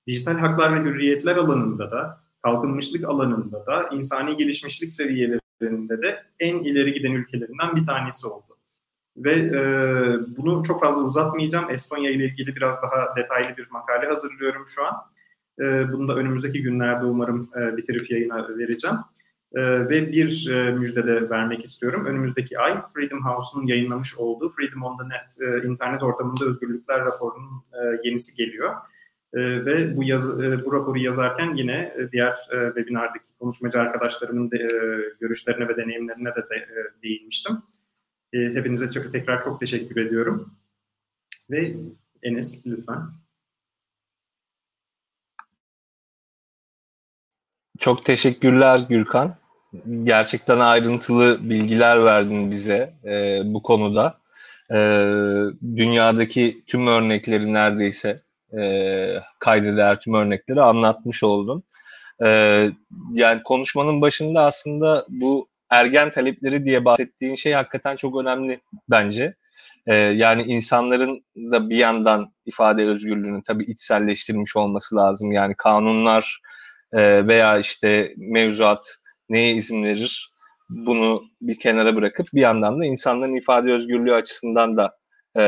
[0.07, 6.93] dijital haklar ve hürriyetler alanında da kalkınmışlık alanında da insani gelişmişlik seviyelerinde de en ileri
[6.93, 8.57] giden ülkelerinden bir tanesi oldu.
[9.17, 9.61] Ve e,
[10.37, 11.71] bunu çok fazla uzatmayacağım.
[11.71, 14.95] Estonya ile ilgili biraz daha detaylı bir makale hazırlıyorum şu an.
[15.61, 18.97] E, bunu da önümüzdeki günlerde umarım e, bitirip yayına vereceğim.
[19.57, 22.07] E, ve bir e, müjde de vermek istiyorum.
[22.07, 27.62] Önümüzdeki ay Freedom House'un yayınlamış olduğu Freedom on the Net e, internet ortamında özgürlükler raporunun
[27.73, 28.74] e, yenisi geliyor.
[29.35, 34.51] E, ve bu yaz, e, bu raporu yazarken yine e, diğer e, webinardaki konuşmacı arkadaşlarımın
[34.51, 34.78] de, e,
[35.20, 37.62] görüşlerine ve deneyimlerine de, de e, değinmiştim.
[38.33, 40.51] E, hepinize çok, tekrar çok teşekkür ediyorum.
[41.51, 41.77] Ve
[42.23, 43.01] Enes lütfen.
[47.78, 49.45] Çok teşekkürler Gürkan.
[50.05, 54.19] Gerçekten ayrıntılı bilgiler verdin bize e, bu konuda.
[54.70, 54.78] E,
[55.77, 58.23] dünyadaki tüm örnekleri neredeyse
[58.59, 61.62] e, kaydeder tüm örnekleri anlatmış oldun.
[62.24, 62.28] E,
[63.12, 69.35] yani konuşmanın başında aslında bu ergen talepleri diye bahsettiğin şey hakikaten çok önemli bence.
[69.86, 75.32] E, yani insanların da bir yandan ifade özgürlüğünü tabii içselleştirmiş olması lazım.
[75.32, 76.40] Yani kanunlar
[76.93, 78.97] e, veya işte mevzuat
[79.28, 80.36] neye izin verir
[80.69, 84.97] bunu bir kenara bırakıp bir yandan da insanların ifade özgürlüğü açısından da
[85.36, 85.43] e,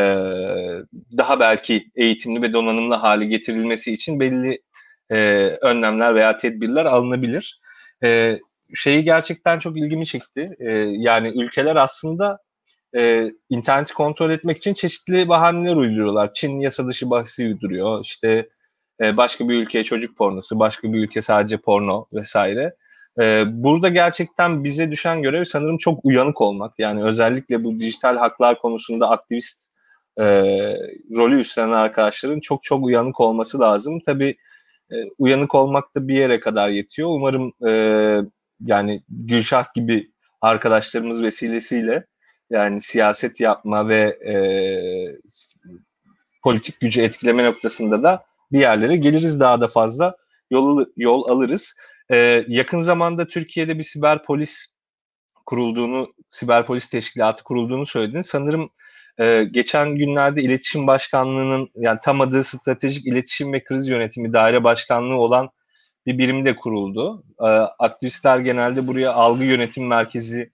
[1.18, 4.62] daha belki eğitimli ve donanımlı hale getirilmesi için belli
[5.10, 5.16] e,
[5.60, 7.60] önlemler veya tedbirler alınabilir.
[8.04, 8.38] E,
[8.74, 10.56] şeyi gerçekten çok ilgimi çekti.
[10.60, 12.38] E, yani ülkeler aslında
[12.96, 16.34] e, interneti kontrol etmek için çeşitli bahaneler uyduruyorlar.
[16.34, 18.04] Çin yasa dışı bahsi uyduruyor.
[18.04, 18.48] İşte
[19.00, 22.74] e, başka bir ülkeye çocuk pornosu, başka bir ülke sadece porno vesaire.
[23.20, 26.78] E, burada gerçekten bize düşen görev sanırım çok uyanık olmak.
[26.78, 29.70] Yani özellikle bu dijital haklar konusunda aktivist
[30.20, 30.24] e,
[31.16, 34.00] rolü üstlenen arkadaşların çok çok uyanık olması lazım.
[34.06, 34.36] Tabii
[34.92, 37.08] e, uyanık olmak da bir yere kadar yetiyor.
[37.08, 37.72] Umarım e,
[38.66, 42.06] yani Gülşah gibi arkadaşlarımız vesilesiyle
[42.50, 44.34] yani siyaset yapma ve e,
[46.42, 50.16] politik gücü etkileme noktasında da bir yerlere geliriz daha da fazla
[50.50, 51.76] yol, yol alırız.
[52.12, 54.74] E, yakın zamanda Türkiye'de bir siber polis
[55.46, 58.20] kurulduğunu, siber polis teşkilatı kurulduğunu söyledin.
[58.20, 58.70] Sanırım
[59.18, 65.16] e, geçen günlerde iletişim başkanlığının yani tam adı stratejik iletişim ve kriz yönetimi daire başkanlığı
[65.16, 65.50] olan
[66.06, 67.24] bir birim de kuruldu.
[67.40, 67.48] E,
[67.78, 70.52] aktivistler genelde buraya algı yönetim merkezi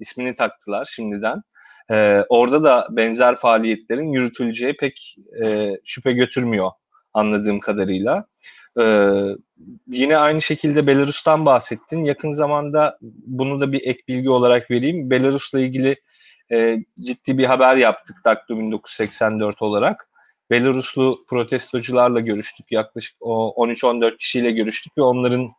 [0.00, 1.42] ismini taktılar şimdiden.
[1.90, 6.70] E, orada da benzer faaliyetlerin yürütüleceği pek e, şüphe götürmüyor
[7.14, 8.26] anladığım kadarıyla.
[8.80, 8.84] E,
[9.88, 12.04] yine aynı şekilde Belarus'tan bahsettin.
[12.04, 15.10] Yakın zamanda bunu da bir ek bilgi olarak vereyim.
[15.10, 15.96] Belarus'la ilgili
[16.52, 16.76] e,
[17.06, 20.08] ciddi bir haber yaptık Daktilo 1984 olarak.
[20.50, 22.72] Belaruslu protestocularla görüştük.
[22.72, 25.50] Yaklaşık 13-14 kişiyle görüştük ve onların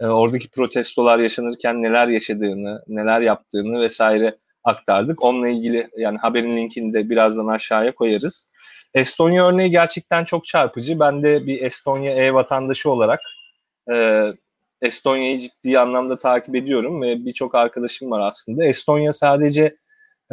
[0.00, 5.22] e, oradaki protestolar yaşanırken neler yaşadığını, neler yaptığını vesaire aktardık.
[5.22, 8.50] Onunla ilgili yani haberin linkini de birazdan aşağıya koyarız.
[8.94, 11.00] Estonya örneği gerçekten çok çarpıcı.
[11.00, 13.20] Ben de bir Estonya e-vatandaşı olarak
[13.92, 14.26] e,
[14.82, 18.64] Estonya'yı ciddi anlamda takip ediyorum ve birçok arkadaşım var aslında.
[18.64, 19.76] Estonya sadece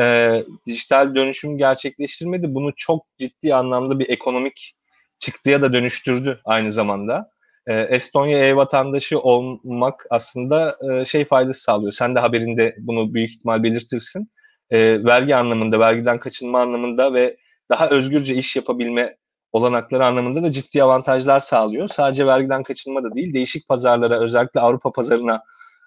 [0.02, 0.34] e,
[0.68, 2.54] dijital dönüşüm gerçekleştirmedi.
[2.54, 4.74] Bunu çok ciddi anlamda bir ekonomik
[5.20, 7.30] çıktıya da dönüştürdü aynı zamanda.
[7.68, 11.92] E, Estonya e-vatandaşı olmak aslında e, şey faydası sağlıyor.
[11.92, 14.32] Sen de haberinde bunu büyük ihtimal belirtirsin.
[14.70, 17.38] E, vergi anlamında, vergiden kaçınma anlamında ve
[17.70, 19.18] daha özgürce iş yapabilme
[19.52, 21.88] olanakları anlamında da ciddi avantajlar sağlıyor.
[21.88, 25.44] Sadece vergiden kaçınma da değil, değişik pazarlara, özellikle Avrupa pazarına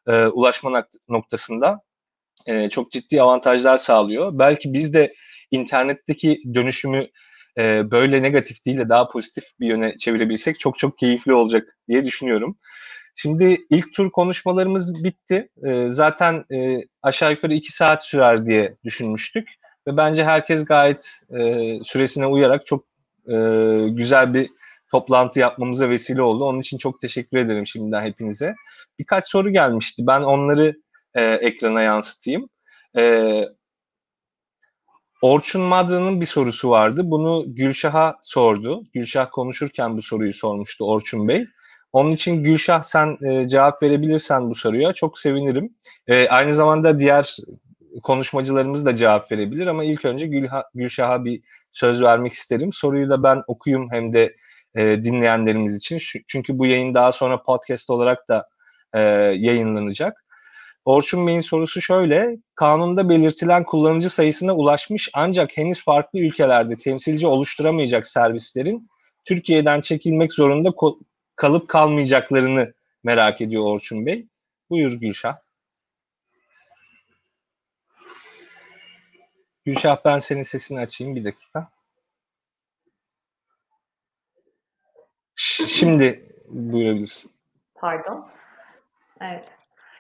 [0.07, 1.81] e, ulaşma noktasında
[2.47, 4.39] e, çok ciddi avantajlar sağlıyor.
[4.39, 5.15] Belki biz de
[5.51, 7.07] internetteki dönüşümü
[7.59, 12.05] e, böyle negatif değil de daha pozitif bir yöne çevirebilsek çok çok keyifli olacak diye
[12.05, 12.59] düşünüyorum.
[13.17, 15.49] Şimdi ilk tur konuşmalarımız bitti.
[15.67, 19.49] E, zaten e, aşağı yukarı iki saat sürer diye düşünmüştük.
[19.87, 22.85] Ve bence herkes gayet e, süresine uyarak çok
[23.29, 23.37] e,
[23.89, 24.51] güzel bir
[24.91, 26.45] toplantı yapmamıza vesile oldu.
[26.45, 28.55] Onun için çok teşekkür ederim şimdiden hepinize.
[28.99, 30.03] Birkaç soru gelmişti.
[30.07, 30.75] Ben onları
[31.15, 32.49] e, ekrana yansıtayım.
[32.97, 33.45] E,
[35.23, 37.03] Orçun Madra'nın bir sorusu vardı.
[37.05, 38.85] Bunu Gülşah'a sordu.
[38.93, 41.47] Gülşah konuşurken bu soruyu sormuştu Orçun Bey.
[41.93, 45.75] Onun için Gülşah sen e, cevap verebilirsen bu soruya çok sevinirim.
[46.07, 47.37] E, aynı zamanda diğer
[48.03, 51.43] konuşmacılarımız da cevap verebilir ama ilk önce Gülha, Gülşah'a bir
[51.73, 52.73] söz vermek isterim.
[52.73, 54.37] Soruyu da ben okuyayım hem de
[54.75, 55.99] e, dinleyenlerimiz için.
[56.27, 58.49] Çünkü bu yayın daha sonra podcast olarak da
[58.95, 59.01] e,
[59.39, 60.25] yayınlanacak.
[60.85, 62.37] Orçun Bey'in sorusu şöyle.
[62.55, 68.89] Kanunda belirtilen kullanıcı sayısına ulaşmış ancak henüz farklı ülkelerde temsilci oluşturamayacak servislerin
[69.25, 70.71] Türkiye'den çekilmek zorunda
[71.37, 72.73] kalıp kalmayacaklarını
[73.05, 74.27] merak ediyor Orçun Bey.
[74.71, 75.37] Buyur Gülşah.
[79.65, 81.69] Gülşah ben senin sesini açayım bir dakika.
[85.37, 87.31] Şimdi buyurabilirsin.
[87.75, 88.29] Pardon.
[89.21, 89.45] Evet.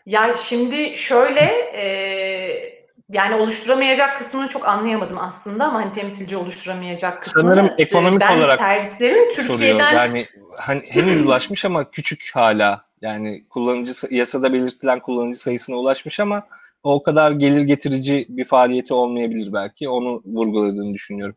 [0.06, 1.40] Ya şimdi şöyle
[1.74, 7.54] e, yani oluşturamayacak kısmını çok anlayamadım aslında ama hani temsilci oluşturamayacak kısmını.
[7.54, 9.92] Sanırım ekonomik ben olarak servislerin Türkiye'den soruyor.
[9.92, 10.26] Yani
[10.56, 12.84] hani henüz ulaşmış ama küçük hala.
[13.00, 16.46] Yani kullanıcı yasada belirtilen kullanıcı sayısına ulaşmış ama
[16.82, 19.88] o kadar gelir getirici bir faaliyeti olmayabilir belki.
[19.88, 21.36] Onu vurguladığını düşünüyorum.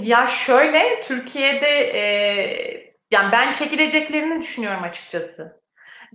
[0.00, 2.02] Ya şöyle Türkiye'de e,
[3.10, 5.60] yani ben çekileceklerini düşünüyorum açıkçası.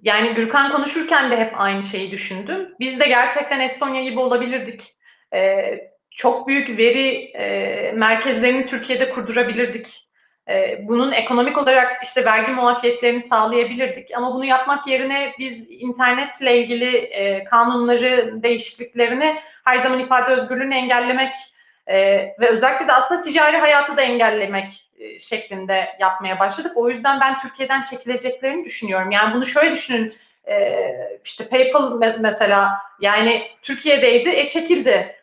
[0.02, 2.76] Yani Gürkan konuşurken de hep aynı şeyi düşündüm.
[2.80, 4.96] Biz de gerçekten Estonya gibi olabilirdik.
[5.34, 10.10] Ee, çok büyük veri e, merkezlerini Türkiye'de kurdurabilirdik.
[10.50, 14.10] Ee, bunun ekonomik olarak işte vergi muafiyetlerini sağlayabilirdik.
[14.18, 21.36] Ama bunu yapmak yerine biz internetle ilgili e, kanunları değişikliklerini her zaman ifade özgürlüğünü engellemek
[21.88, 21.98] e,
[22.40, 26.72] ve özellikle de aslında ticari hayatı da engellemek e, şeklinde yapmaya başladık.
[26.76, 29.12] O yüzden ben Türkiye'den çekileceklerini düşünüyorum.
[29.12, 30.16] Yani bunu şöyle düşünün.
[31.26, 35.16] İşte PayPal mesela yani Türkiye'deydi, e çekildi.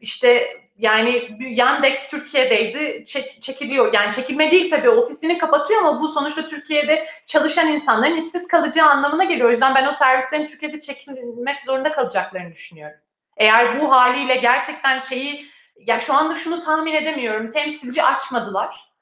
[0.00, 3.92] İşte yani Yandex Türkiye'deydi, çek, çekiliyor.
[3.94, 9.24] Yani çekilme değil tabii ofisini kapatıyor ama bu sonuçta Türkiye'de çalışan insanların işsiz kalacağı anlamına
[9.24, 9.48] geliyor.
[9.48, 12.98] O yüzden ben o servislerin Türkiye'de çekilmek zorunda kalacaklarını düşünüyorum.
[13.36, 15.46] Eğer bu haliyle gerçekten şeyi
[15.76, 17.50] ya şu anda şunu tahmin edemiyorum.
[17.50, 18.92] Temsilci açmadılar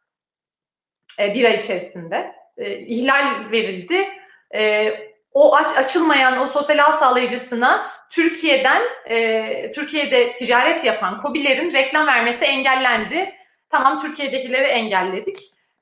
[1.18, 2.34] e, bir ay içerisinde.
[2.56, 4.08] E, ihlal verildi.
[4.54, 4.92] E,
[5.32, 12.44] o aç, açılmayan o sosyal ağ sağlayıcısına Türkiye'den e, Türkiye'de ticaret yapan COBİ'lerin reklam vermesi
[12.44, 13.34] engellendi.
[13.70, 15.36] Tamam Türkiye'dekileri engelledik.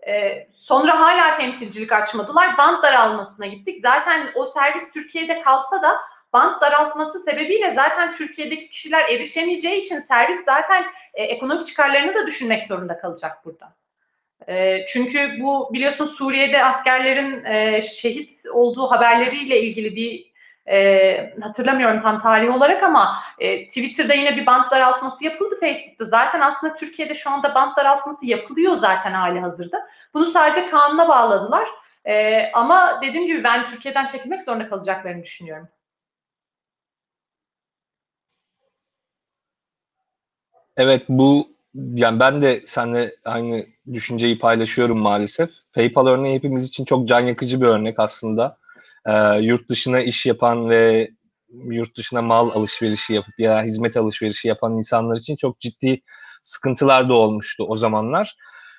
[0.06, 2.58] E, sonra hala temsilcilik açmadılar.
[2.58, 3.78] Band daralmasına gittik.
[3.82, 5.96] Zaten o servis Türkiye'de kalsa da
[6.32, 10.84] band daraltması sebebiyle zaten Türkiye'deki kişiler erişemeyeceği için servis zaten
[11.14, 13.76] e, ekonomik çıkarlarını da düşünmek zorunda kalacak burada.
[14.48, 20.32] E, çünkü bu biliyorsun Suriye'de askerlerin e, şehit olduğu haberleriyle ilgili bir
[20.70, 26.04] e, hatırlamıyorum tam tarih olarak ama e, Twitter'da yine bir bant daraltması yapıldı Facebook'ta.
[26.04, 29.88] Zaten aslında Türkiye'de şu anda bant daraltması yapılıyor zaten hali hazırda.
[30.14, 31.68] Bunu sadece kanuna bağladılar.
[32.04, 35.68] E, ama dediğim gibi ben Türkiye'den çekilmek zorunda kalacaklarını düşünüyorum.
[40.76, 45.50] Evet bu yani ben de seninle aynı düşünceyi paylaşıyorum maalesef.
[45.72, 48.56] PayPal örneği hepimiz için çok can yakıcı bir örnek aslında.
[49.08, 51.10] Ee, yurt dışına iş yapan ve
[51.70, 56.02] yurt dışına mal alışverişi yapıp ya hizmet alışverişi yapan insanlar için çok ciddi
[56.42, 58.36] sıkıntılar da olmuştu o zamanlar.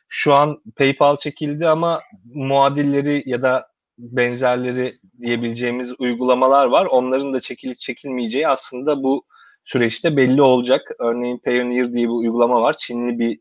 [0.07, 2.01] Şu an PayPal çekildi ama
[2.33, 6.85] muadilleri ya da benzerleri diyebileceğimiz uygulamalar var.
[6.85, 9.25] Onların da çekilip çekilmeyeceği aslında bu
[9.65, 10.81] süreçte belli olacak.
[10.99, 12.75] Örneğin Payoneer diye bir uygulama var.
[12.77, 13.39] Çinli bir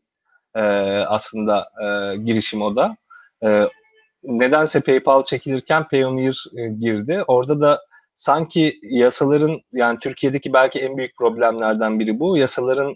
[0.55, 0.61] e,
[1.07, 2.97] aslında e, girişim o da.
[3.43, 3.67] E,
[4.23, 7.23] nedense PayPal çekilirken Payoneer e, girdi.
[7.27, 7.81] Orada da
[8.15, 12.37] sanki yasaların yani Türkiye'deki belki en büyük problemlerden biri bu.
[12.37, 12.95] Yasaların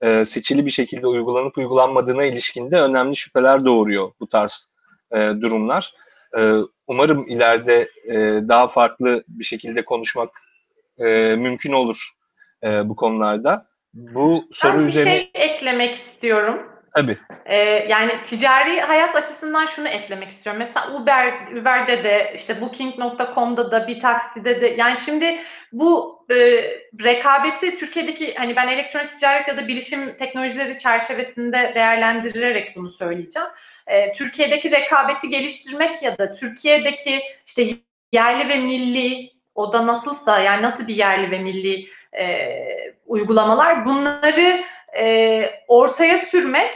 [0.00, 4.72] e, seçili bir şekilde uygulanıp uygulanmadığına ilişkinde önemli şüpheler doğuruyor bu tarz
[5.12, 5.94] e, durumlar.
[6.38, 6.52] E,
[6.86, 8.18] umarım ileride e,
[8.48, 10.30] daha farklı bir şekilde konuşmak
[10.98, 12.08] e, mümkün olur
[12.64, 13.66] e, bu konularda.
[13.94, 15.10] Bu soru ben bir üzerine...
[15.10, 16.71] şey eklemek istiyorum.
[16.94, 17.18] Tabii.
[17.46, 17.58] Ee,
[17.88, 20.58] yani ticari hayat açısından şunu eklemek istiyorum.
[20.58, 25.38] Mesela Uber, Uber'de de işte Booking.com'da da bir takside de yani şimdi
[25.72, 26.34] bu e,
[27.04, 33.48] rekabeti Türkiye'deki hani ben elektronik ticaret ya da bilişim teknolojileri çerçevesinde değerlendirerek bunu söyleyeceğim.
[33.86, 37.62] E, Türkiye'deki rekabeti geliştirmek ya da Türkiye'deki işte
[38.12, 41.88] yerli ve milli o da nasılsa yani nasıl bir yerli ve milli
[42.18, 42.56] e,
[43.06, 44.64] uygulamalar bunları
[44.98, 46.74] e, ortaya sürmek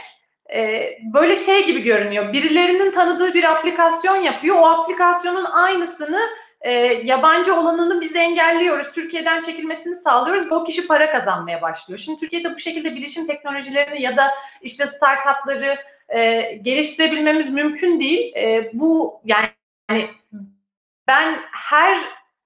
[0.53, 2.33] e, böyle şey gibi görünüyor.
[2.33, 4.55] Birilerinin tanıdığı bir aplikasyon yapıyor.
[4.55, 6.21] O aplikasyonun aynısını
[6.61, 6.71] e,
[7.03, 8.91] yabancı olanını biz engelliyoruz.
[8.91, 10.51] Türkiye'den çekilmesini sağlıyoruz.
[10.51, 11.99] O kişi para kazanmaya başlıyor.
[11.99, 15.77] Şimdi Türkiye'de bu şekilde bilişim teknolojilerini ya da işte startupları
[16.09, 18.35] e, geliştirebilmemiz mümkün değil.
[18.35, 20.09] E, bu yani
[21.07, 21.99] ben her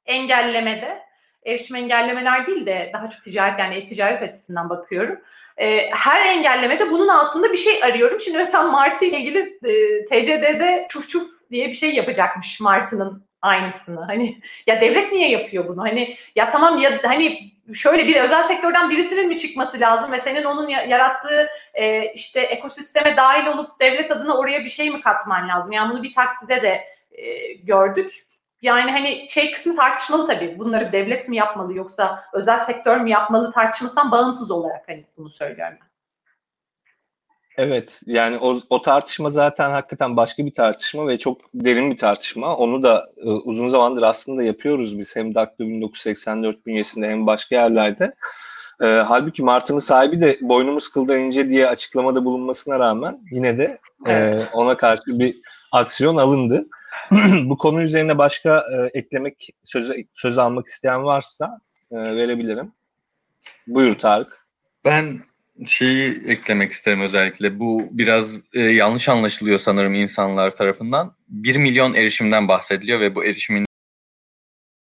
[0.05, 1.01] engellemede
[1.45, 5.21] erişim engellemeler değil de daha çok ticaret yani e-ticaret açısından bakıyorum.
[5.61, 8.19] E, her engellemede bunun altında bir şey arıyorum.
[8.19, 14.05] Şimdi mesela Martı ile ilgili e, TCD'de çuf çuf diye bir şey yapacakmış Martı'nın aynısını.
[14.05, 15.81] Hani ya devlet niye yapıyor bunu?
[15.81, 20.43] Hani ya tamam ya hani şöyle bir özel sektörden birisinin mi çıkması lazım ve senin
[20.43, 25.71] onun yarattığı e, işte ekosisteme dahil olup devlet adına oraya bir şey mi katman lazım?
[25.71, 28.25] Yani bunu bir takside de e, gördük.
[28.61, 30.59] Yani hani şey kısmı tartışmalı tabii.
[30.59, 35.77] Bunları devlet mi yapmalı yoksa özel sektör mü yapmalı tartışmasından bağımsız olarak hani bunu söylüyorum
[35.81, 35.91] ben.
[37.57, 42.55] Evet yani o, o tartışma zaten hakikaten başka bir tartışma ve çok derin bir tartışma.
[42.55, 48.13] Onu da e, uzun zamandır aslında yapıyoruz biz hem DAC'da 1984 bünyesinde hem başka yerlerde.
[48.81, 54.41] E, halbuki Martı'nın sahibi de boynumuz kıldan ince diye açıklamada bulunmasına rağmen yine de e,
[54.53, 55.35] ona karşı bir
[55.71, 56.65] aksiyon alındı.
[57.45, 61.59] bu konu üzerine başka e, eklemek, söz, söz almak isteyen varsa
[61.91, 62.71] e, verebilirim.
[63.67, 64.47] Buyur Tarık.
[64.85, 65.21] Ben
[65.65, 67.59] şeyi eklemek isterim özellikle.
[67.59, 71.15] Bu biraz e, yanlış anlaşılıyor sanırım insanlar tarafından.
[71.27, 73.65] 1 milyon erişimden bahsediliyor ve bu erişimin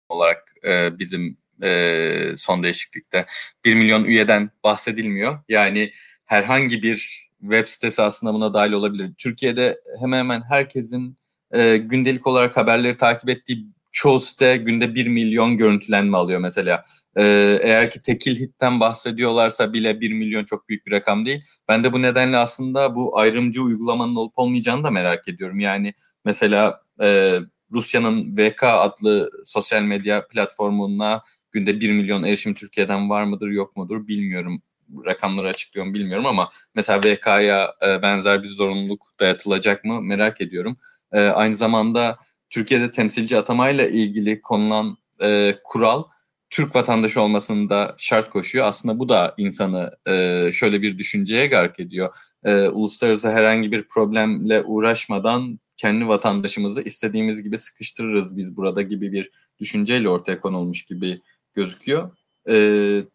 [0.09, 3.27] olarak e, bizim e, son değişiklikte
[3.65, 5.39] 1 milyon üyeden bahsedilmiyor.
[5.49, 5.93] Yani
[6.25, 9.13] herhangi bir web sitesi aslında buna dahil olabilir.
[9.19, 11.20] Türkiye'de hemen hemen herkesin
[11.53, 16.85] e, gündelik olarak haberleri takip ettiği çoğu site günde 1 milyon görüntülenme alıyor mesela.
[17.17, 17.23] E,
[17.63, 21.45] eğer ki tekil hitten bahsediyorlarsa bile 1 milyon çok büyük bir rakam değil.
[21.69, 25.61] Ben de bu nedenle aslında bu ayrımcı uygulamanın olup olmayacağını da merak ediyorum.
[25.61, 25.95] Yani
[26.25, 27.39] mesela e,
[27.73, 31.23] Rusya'nın VK adlı sosyal medya platformuna
[31.53, 34.63] günde 1 milyon erişim Türkiye'den var mıdır yok mudur bilmiyorum
[35.07, 40.79] rakamları açıklıyorum bilmiyorum ama mesela VK'ya e, benzer bir zorunluluk dayatılacak mı merak ediyorum.
[41.13, 42.19] E, aynı zamanda
[42.51, 46.05] Türkiye'de temsilci atamayla ilgili konulan e, kural
[46.51, 48.67] Türk vatandaşı olmasını da şart koşuyor.
[48.67, 50.13] Aslında bu da insanı e,
[50.53, 52.17] şöyle bir düşünceye gark ediyor.
[52.45, 59.31] E, uluslararası herhangi bir problemle uğraşmadan kendi vatandaşımızı istediğimiz gibi sıkıştırırız biz burada gibi bir
[59.59, 61.21] düşünceyle ortaya konulmuş gibi
[61.55, 62.17] gözüküyor.
[62.49, 62.57] E,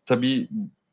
[0.05, 0.47] tabii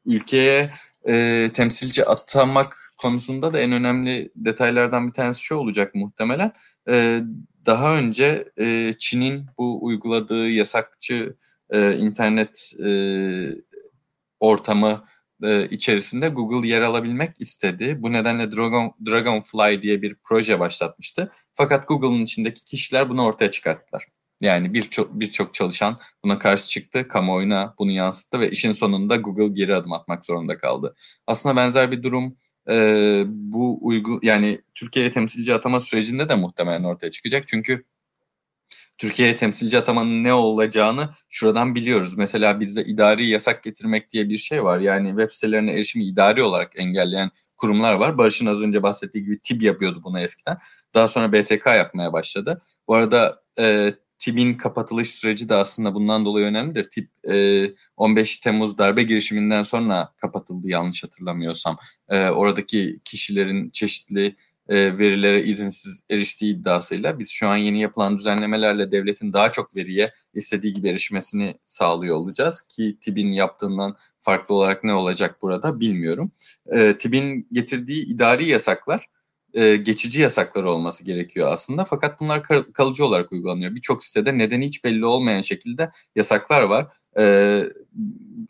[0.07, 0.71] ülkeye
[1.09, 6.53] e, temsilci atamak konusunda da en önemli detaylardan bir tanesi şu olacak muhtemelen.
[6.89, 7.21] E,
[7.67, 11.37] daha önce e, Çin'in bu uyguladığı yasakçı
[11.71, 12.91] e, internet e,
[14.41, 15.05] ortamı
[15.43, 18.03] e, içerisinde Google yer alabilmek istedi.
[18.03, 21.31] Bu nedenle Dragon, Dragonfly diye bir proje başlatmıştı.
[21.53, 24.07] Fakat Google'ın içindeki kişiler bunu ortaya çıkarttılar.
[24.41, 29.77] Yani birçok birçok çalışan buna karşı çıktı, kamuoyuna bunu yansıttı ve işin sonunda Google geri
[29.77, 30.95] adım atmak zorunda kaldı.
[31.27, 32.37] Aslında benzer bir durum
[32.71, 37.49] e, bu uygu yani Türkiye'ye temsilci atama sürecinde de muhtemelen ortaya çıkacak.
[37.49, 37.85] Çünkü
[38.99, 42.17] Türkiye'ye temsilci atamanın ne olacağını şuradan biliyoruz.
[42.17, 44.79] Mesela bizde idari yasak getirmek diye bir şey var.
[44.79, 48.19] Yani web sitelerine erişimi idari olarak engelleyen kurumlar var.
[48.19, 50.59] Barış'ın az önce bahsettiği gibi TİB yapıyordu bunu eskiden.
[50.95, 52.63] Daha sonra BTK yapmaya başladı.
[52.89, 56.91] Bu arada e, TİB'in kapatılış süreci de aslında bundan dolayı önemlidir.
[56.91, 57.67] TİB e,
[57.97, 61.77] 15 Temmuz darbe girişiminden sonra kapatıldı yanlış hatırlamıyorsam.
[62.09, 64.37] E, oradaki kişilerin çeşitli
[64.69, 70.13] e, verilere izinsiz eriştiği iddiasıyla biz şu an yeni yapılan düzenlemelerle devletin daha çok veriye
[70.35, 76.33] istediği gibi erişmesini sağlıyor olacağız ki TİB'in yaptığından farklı olarak ne olacak burada bilmiyorum.
[76.73, 79.07] E, TİB'in getirdiği idari yasaklar
[79.55, 82.43] e, geçici yasaklar olması gerekiyor aslında fakat bunlar
[82.73, 83.75] kalıcı olarak uygulanıyor.
[83.75, 86.87] Birçok sitede nedeni hiç belli olmayan şekilde yasaklar var.
[87.19, 87.65] E,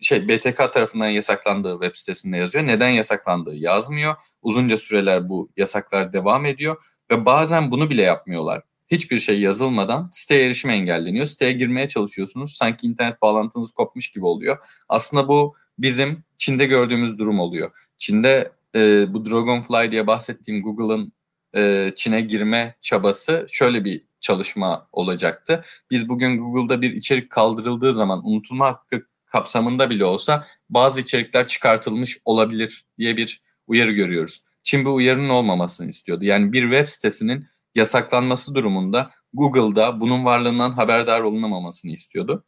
[0.01, 2.67] şey BTK tarafından yasaklandığı web sitesinde yazıyor.
[2.67, 4.15] Neden yasaklandığı yazmıyor.
[4.43, 6.77] Uzunca süreler bu yasaklar devam ediyor
[7.11, 8.63] ve bazen bunu bile yapmıyorlar.
[8.89, 11.27] Hiçbir şey yazılmadan siteye erişim engelleniyor.
[11.27, 12.55] Siteye girmeye çalışıyorsunuz.
[12.57, 14.59] Sanki internet bağlantınız kopmuş gibi oluyor.
[14.89, 17.71] Aslında bu bizim Çin'de gördüğümüz durum oluyor.
[17.97, 21.13] Çin'de e, bu Dragonfly diye bahsettiğim Google'ın
[21.57, 25.65] e, Çin'e girme çabası şöyle bir çalışma olacaktı.
[25.91, 32.19] Biz bugün Google'da bir içerik kaldırıldığı zaman unutulma hakkı kapsamında bile olsa bazı içerikler çıkartılmış
[32.25, 34.45] olabilir diye bir uyarı görüyoruz.
[34.63, 36.25] Çin bu uyarının olmamasını istiyordu.
[36.25, 42.45] Yani bir web sitesinin yasaklanması durumunda Google'da bunun varlığından haberdar olunamamasını istiyordu.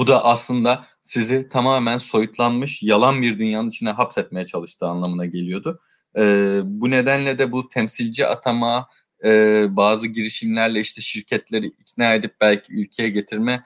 [0.00, 5.80] Bu da aslında sizi tamamen soyutlanmış yalan bir dünyanın içine hapsetmeye çalıştığı anlamına geliyordu.
[6.18, 8.88] Ee, bu nedenle de bu temsilci atama,
[9.24, 13.64] e, bazı girişimlerle işte şirketleri ikna edip belki ülkeye getirme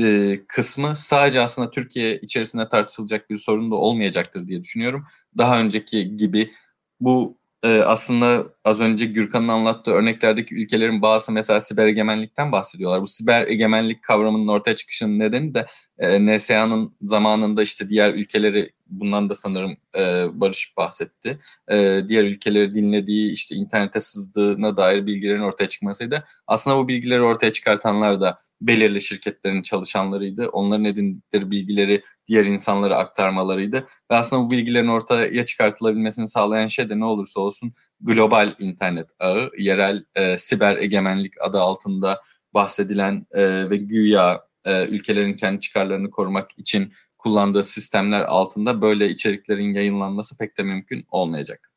[0.00, 5.06] e, kısmı sadece aslında Türkiye içerisinde tartışılacak bir sorun da olmayacaktır diye düşünüyorum.
[5.38, 6.52] Daha önceki gibi
[7.00, 13.02] bu e, aslında az önce Gürkan'ın anlattığı örneklerdeki ülkelerin bazı mesela siber egemenlikten bahsediyorlar.
[13.02, 15.66] Bu siber egemenlik kavramının ortaya çıkışının nedeni de
[15.98, 21.38] e, NSA'nın zamanında işte diğer ülkeleri bundan da sanırım e, Barış bahsetti.
[21.70, 26.24] E, diğer ülkeleri dinlediği işte internete sızdığına dair bilgilerin ortaya çıkmasıydı.
[26.46, 30.48] Aslında bu bilgileri ortaya çıkartanlar da belirli şirketlerin çalışanlarıydı.
[30.48, 33.86] Onların edindikleri bilgileri diğer insanlara aktarmalarıydı.
[34.10, 39.50] Ve aslında bu bilgilerin ortaya çıkartılabilmesini sağlayan şey de ne olursa olsun global internet ağı,
[39.58, 42.20] yerel e, siber egemenlik adı altında
[42.54, 49.74] bahsedilen e, ve güya e, ülkelerin kendi çıkarlarını korumak için kullandığı sistemler altında böyle içeriklerin
[49.74, 51.69] yayınlanması pek de mümkün olmayacak.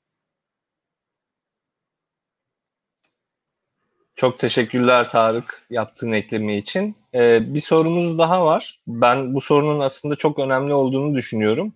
[4.16, 6.96] Çok teşekkürler Tarık yaptığın ekleme için.
[7.14, 8.80] Ee, bir sorumuz daha var.
[8.88, 11.74] Ben bu sorunun aslında çok önemli olduğunu düşünüyorum.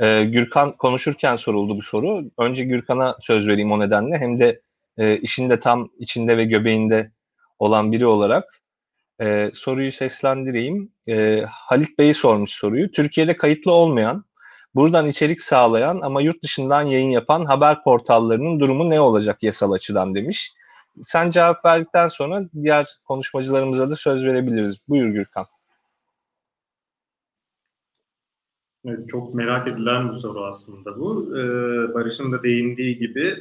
[0.00, 2.24] Ee, Gürkan konuşurken soruldu bu soru.
[2.38, 4.18] Önce Gürkan'a söz vereyim o nedenle.
[4.18, 4.60] Hem de
[4.98, 7.12] e, işin de tam içinde ve göbeğinde
[7.58, 8.62] olan biri olarak
[9.20, 10.92] e, soruyu seslendireyim.
[11.08, 12.90] E, Halit Bey sormuş soruyu.
[12.90, 14.24] Türkiye'de kayıtlı olmayan,
[14.74, 20.14] buradan içerik sağlayan ama yurt dışından yayın yapan haber portallarının durumu ne olacak yasal açıdan
[20.14, 20.52] demiş
[21.02, 24.78] sen cevap verdikten sonra diğer konuşmacılarımıza da söz verebiliriz.
[24.88, 25.46] Buyur Gürkan.
[28.84, 31.38] Evet, çok merak edilen bir soru aslında bu.
[31.38, 33.34] Ee, Barış'ın da değindiği gibi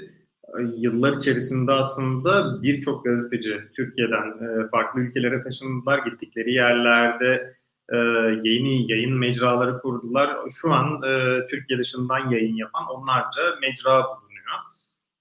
[0.77, 5.99] yıllar içerisinde aslında birçok gazeteci Türkiye'den e, farklı ülkelere taşındılar.
[6.05, 7.55] Gittikleri yerlerde
[7.89, 7.97] e,
[8.43, 10.37] yeni yayın mecraları kurdular.
[10.51, 14.26] Şu an e, Türkiye dışından yayın yapan onlarca mecra bulunuyor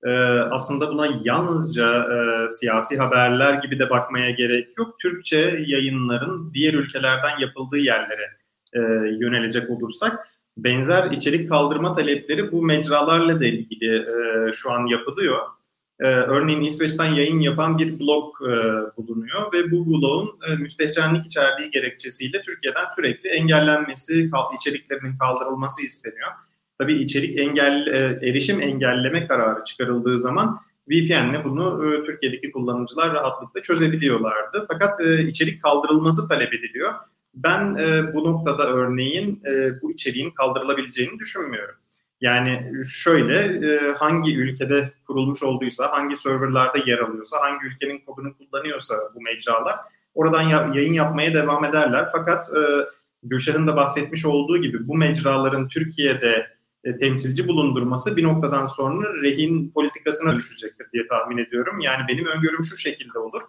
[0.07, 0.11] e,
[0.51, 4.99] aslında buna yalnızca e, siyasi haberler gibi de bakmaya gerek yok.
[4.99, 8.31] Türkçe yayınların diğer ülkelerden yapıldığı yerlere
[8.75, 8.81] e,
[9.21, 10.27] yönelecek olursak
[10.57, 15.39] benzer içerik kaldırma talepleri bu mecralarla da ilgili e, şu an yapılıyor.
[16.01, 18.53] e, örneğin İsveç'ten yayın yapan bir blog e,
[18.97, 26.31] bulunuyor ve bu blogun e, müstehcenlik içerdiği gerekçesiyle Türkiye'den sürekli engellenmesi, içeriklerinin kaldırılması isteniyor.
[26.79, 30.59] Tabii içerik engel, e, erişim engelleme kararı çıkarıldığı zaman
[30.89, 34.65] VPN'le bunu e, Türkiye'deki kullanıcılar rahatlıkla çözebiliyorlardı.
[34.69, 36.95] Fakat e, içerik kaldırılması talep ediliyor.
[37.35, 37.77] Ben
[38.15, 39.43] bu noktada örneğin
[39.83, 41.75] bu içeriğin kaldırılabileceğini düşünmüyorum.
[42.21, 43.61] Yani şöyle
[43.93, 49.77] hangi ülkede kurulmuş olduysa, hangi serverlarda yer alıyorsa, hangi ülkenin kodunu kullanıyorsa bu mecralar
[50.15, 52.09] oradan ya, yayın yapmaya devam ederler.
[52.13, 52.61] Fakat e,
[53.23, 56.56] Gülşah'ın da bahsetmiş olduğu gibi bu mecraların Türkiye'de
[56.87, 61.81] e, temsilci bulundurması bir noktadan sonra rehin politikasına düşecektir diye tahmin ediyorum.
[61.81, 63.43] Yani benim öngörüm şu şekilde olur.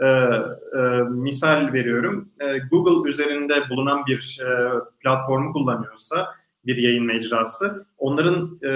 [0.00, 6.34] E, e, misal veriyorum, e, Google üzerinde bulunan bir e, platformu kullanıyorsa
[6.66, 8.72] bir yayın mecrası, onların e,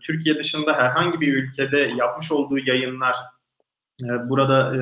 [0.00, 3.16] Türkiye dışında herhangi bir ülkede yapmış olduğu yayınlar
[4.04, 4.80] e, burada e,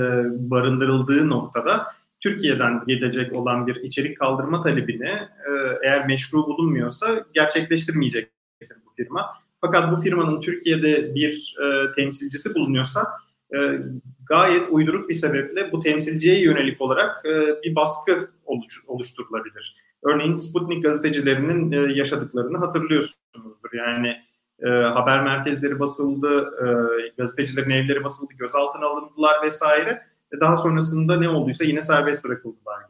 [0.51, 1.86] barındırıldığı noktada
[2.20, 5.51] Türkiye'den gelecek olan bir içerik kaldırma talebini e,
[5.82, 8.31] eğer meşru bulunmuyorsa gerçekleştirmeyecek
[9.05, 9.27] firma.
[9.60, 13.06] Fakat bu firmanın Türkiye'de bir e, temsilcisi bulunuyorsa
[13.55, 13.59] e,
[14.28, 19.74] gayet uyduruk bir sebeple bu temsilciye yönelik olarak e, bir baskı oluş, oluşturulabilir.
[20.02, 23.70] Örneğin Sputnik gazetecilerinin e, yaşadıklarını hatırlıyorsunuzdur.
[23.72, 24.16] Yani
[24.62, 26.66] e, haber merkezleri basıldı, e,
[27.18, 30.02] gazetecilerin evleri basıldı, gözaltına alındılar vesaire.
[30.32, 32.81] E, daha sonrasında ne olduysa yine serbest bırakıldılar.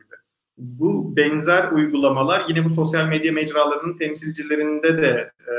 [0.61, 5.55] Bu benzer uygulamalar yine bu sosyal medya mecralarının temsilcilerinde de e,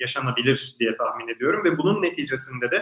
[0.00, 2.76] yaşanabilir diye tahmin ediyorum ve bunun neticesinde de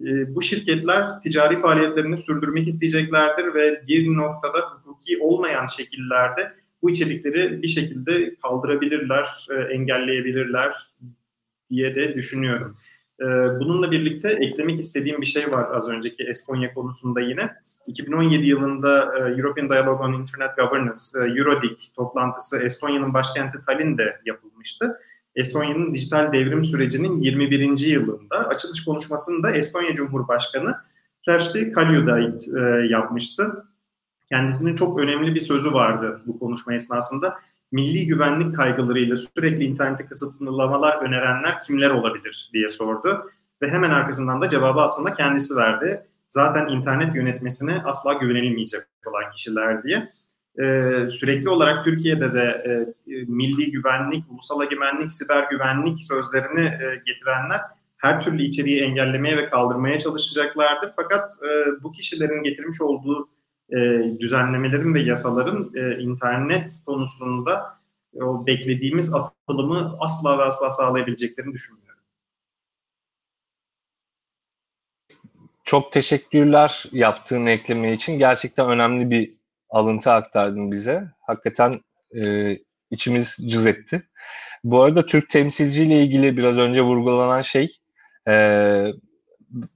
[0.00, 6.52] e, bu şirketler ticari faaliyetlerini sürdürmek isteyeceklerdir ve bir noktada hukuki olmayan şekillerde
[6.82, 10.74] bu içerikleri bir şekilde kaldırabilirler, e, engelleyebilirler
[11.70, 12.76] diye de düşünüyorum.
[13.20, 13.24] E,
[13.60, 17.65] bununla birlikte eklemek istediğim bir şey var az önceki Estonya konusunda yine.
[17.86, 25.00] 2017 yılında e, European Dialogue on Internet Governance, e, Eurodic toplantısı Estonya'nın başkenti Tallinn'de yapılmıştı.
[25.34, 27.86] Estonya'nın dijital devrim sürecinin 21.
[27.86, 30.76] yılında açılış konuşmasını da Estonya Cumhurbaşkanı
[31.22, 33.64] Kersti Kaljulaid e, yapmıştı.
[34.28, 37.34] Kendisinin çok önemli bir sözü vardı bu konuşma esnasında.
[37.72, 43.30] Milli güvenlik kaygılarıyla sürekli internete kısıtlamalar önerenler kimler olabilir diye sordu.
[43.62, 46.06] Ve hemen arkasından da cevabı aslında kendisi verdi.
[46.28, 50.12] Zaten internet yönetmesine asla güvenilmeyecek olan kişiler diye
[50.58, 52.72] e, sürekli olarak Türkiye'de de e,
[53.28, 57.60] milli güvenlik, ulusal egemenlik, siber güvenlik sözlerini e, getirenler
[57.98, 60.92] her türlü içeriği engellemeye ve kaldırmaya çalışacaklardır.
[60.96, 63.28] Fakat e, bu kişilerin getirmiş olduğu
[63.70, 63.76] e,
[64.20, 67.78] düzenlemelerin ve yasaların e, internet konusunda
[68.14, 71.95] e, o beklediğimiz atılımı asla ve asla sağlayabileceklerini düşünmüyorum.
[75.66, 78.18] Çok teşekkürler yaptığın ekleme için.
[78.18, 79.36] Gerçekten önemli bir
[79.70, 81.04] alıntı aktardın bize.
[81.20, 81.80] Hakikaten
[82.20, 82.52] e,
[82.90, 84.08] içimiz cız etti.
[84.64, 87.76] Bu arada Türk temsilciyle ilgili biraz önce vurgulanan şey
[88.28, 88.32] e,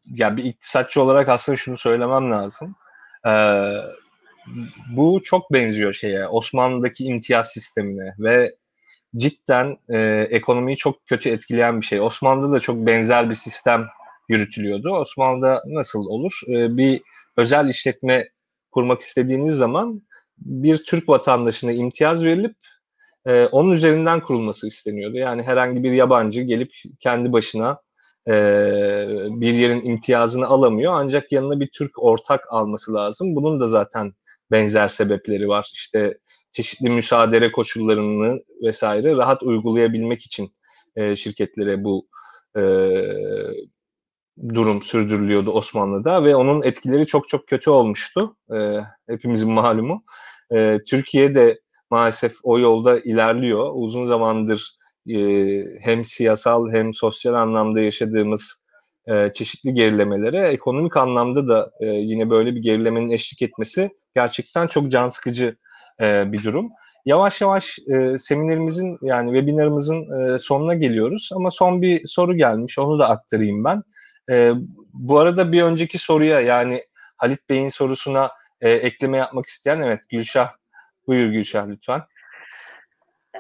[0.06, 2.76] ya bir iktisatçı olarak aslında şunu söylemem lazım.
[3.26, 3.32] E,
[4.96, 8.50] bu çok benziyor şeye Osmanlı'daki imtiyaz sistemine ve
[9.16, 12.00] cidden e, ekonomiyi çok kötü etkileyen bir şey.
[12.00, 13.86] Osmanlı'da da çok benzer bir sistem
[14.30, 14.90] yürütülüyordu.
[14.90, 16.40] Osmanlı'da nasıl olur?
[16.48, 17.02] E, bir
[17.36, 18.28] özel işletme
[18.70, 20.02] kurmak istediğiniz zaman
[20.38, 22.56] bir Türk vatandaşına imtiyaz verilip
[23.26, 25.16] e, onun üzerinden kurulması isteniyordu.
[25.16, 27.80] Yani herhangi bir yabancı gelip kendi başına
[28.28, 28.32] e,
[29.30, 33.36] bir yerin imtiyazını alamıyor ancak yanına bir Türk ortak alması lazım.
[33.36, 34.12] Bunun da zaten
[34.50, 35.70] benzer sebepleri var.
[35.74, 36.18] İşte
[36.52, 40.54] çeşitli müsaade koşullarını vesaire rahat uygulayabilmek için
[40.96, 42.08] e, şirketlere bu
[44.48, 48.36] durum sürdürülüyordu Osmanlı'da ve onun etkileri çok çok kötü olmuştu.
[48.54, 50.04] E, hepimizin malumu.
[50.52, 51.60] E, Türkiye de
[51.90, 53.70] maalesef o yolda ilerliyor.
[53.74, 54.76] Uzun zamandır
[55.08, 55.16] e,
[55.80, 58.62] hem siyasal hem sosyal anlamda yaşadığımız
[59.08, 64.90] e, çeşitli gerilemelere ekonomik anlamda da e, yine böyle bir gerilemenin eşlik etmesi gerçekten çok
[64.90, 65.56] can sıkıcı
[66.00, 66.70] e, bir durum.
[67.04, 72.98] Yavaş yavaş e, seminerimizin yani webinarımızın e, sonuna geliyoruz ama son bir soru gelmiş onu
[72.98, 73.82] da aktarayım ben.
[74.30, 74.52] E,
[74.92, 76.84] bu arada bir önceki soruya yani
[77.16, 78.30] Halit Bey'in sorusuna
[78.60, 80.52] e, ekleme yapmak isteyen evet Gülşah.
[81.06, 82.02] Buyur Gülşah lütfen.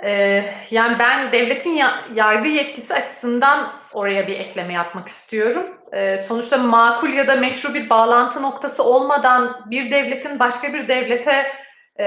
[0.04, 5.66] Ee, yani ben devletin ya, yargı yetkisi açısından oraya bir ekleme yapmak istiyorum.
[5.92, 11.52] Ee, sonuçta makul ya da meşru bir bağlantı noktası olmadan bir devletin başka bir devlete
[11.98, 12.04] e,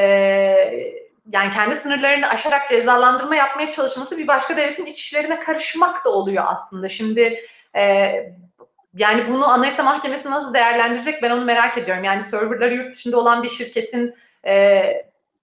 [1.31, 6.43] yani kendi sınırlarını aşarak cezalandırma yapmaya çalışması bir başka devletin iç işlerine karışmak da oluyor
[6.47, 6.89] aslında.
[6.89, 7.45] Şimdi
[7.75, 8.11] e,
[8.93, 12.03] yani bunu Anayasa Mahkemesi nasıl değerlendirecek ben onu merak ediyorum.
[12.03, 14.15] Yani serverları yurt dışında olan bir şirketin
[14.45, 14.83] e,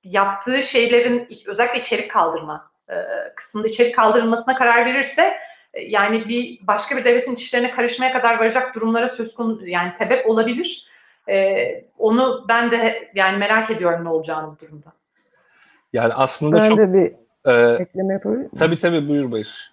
[0.05, 2.95] yaptığı şeylerin özellikle içerik kaldırma e,
[3.37, 5.37] kısmında içerik kaldırılmasına karar verirse
[5.75, 10.31] e, yani bir başka bir devletin işlerine karışmaya kadar varacak durumlara söz konusu yani sebep
[10.31, 10.87] olabilir.
[11.29, 11.67] E,
[11.99, 14.93] onu ben de yani merak ediyorum ne olacağını bu durumda.
[15.93, 17.13] Yani aslında ben çok de bir
[17.53, 18.51] e, ekleme yapabilir miyim?
[18.59, 19.73] Tabii tabii buyur Bayır.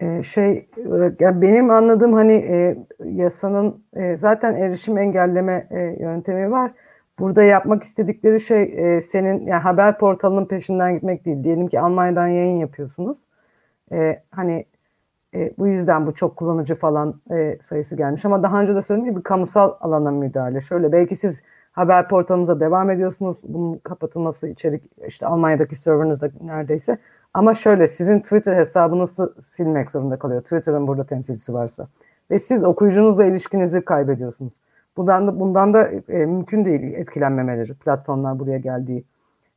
[0.00, 0.68] Ee, şey
[1.20, 6.72] yani benim anladığım hani e, yasanın e, zaten erişim engelleme e, yöntemi var.
[7.18, 8.62] Burada yapmak istedikleri şey
[8.96, 11.44] e, senin yani haber portalının peşinden gitmek değil.
[11.44, 13.18] Diyelim ki Almanya'dan yayın yapıyorsunuz.
[13.92, 14.66] E, hani
[15.34, 18.24] e, bu yüzden bu çok kullanıcı falan e, sayısı gelmiş.
[18.24, 20.60] Ama daha önce de söylediğim gibi kamusal alana müdahale.
[20.60, 21.42] Şöyle belki siz
[21.72, 23.38] haber portalınıza devam ediyorsunuz.
[23.44, 26.98] Bunun kapatılması içerik işte Almanya'daki serverınızda neredeyse.
[27.36, 30.42] Ama şöyle sizin Twitter hesabınızı silmek zorunda kalıyor.
[30.42, 31.88] Twitter'ın burada temsilcisi varsa.
[32.30, 34.52] Ve siz okuyucunuzla ilişkinizi kaybediyorsunuz.
[34.96, 39.04] Bundan da, bundan da e, mümkün değil etkilenmemeleri platformlar buraya geldiği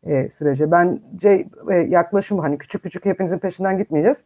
[0.03, 0.71] e, sürece.
[0.71, 4.23] Bence e, yaklaşım hani küçük küçük hepinizin peşinden gitmeyeceğiz.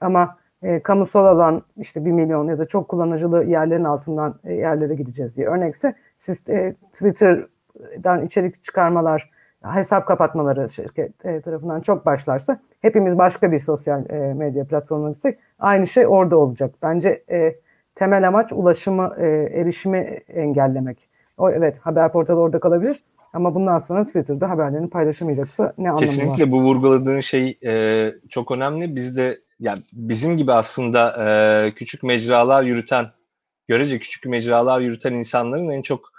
[0.00, 4.94] Ama e, kamusal alan işte bir milyon ya da çok kullanıcılı yerlerin altından e, yerlere
[4.94, 9.30] gideceğiz diye örnekse siz e, Twitter'dan içerik çıkarmalar,
[9.64, 15.38] hesap kapatmaları şirket e, tarafından çok başlarsa hepimiz başka bir sosyal e, medya platformuna gitsek
[15.58, 16.74] aynı şey orada olacak.
[16.82, 17.56] Bence e,
[17.94, 19.26] temel amaç ulaşımı, e,
[19.60, 21.08] erişimi engellemek.
[21.38, 23.02] O evet haber portalı orada kalabilir
[23.32, 26.00] ama bundan sonra Twitter'da haberlerini paylaşamayacaksa ne anlamı var?
[26.00, 28.96] Kesinlikle bu vurguladığın şey e, çok önemli.
[28.96, 33.06] Biz de yani bizim gibi aslında e, küçük mecralar yürüten,
[33.68, 36.12] görece küçük mecralar yürüten insanların en çok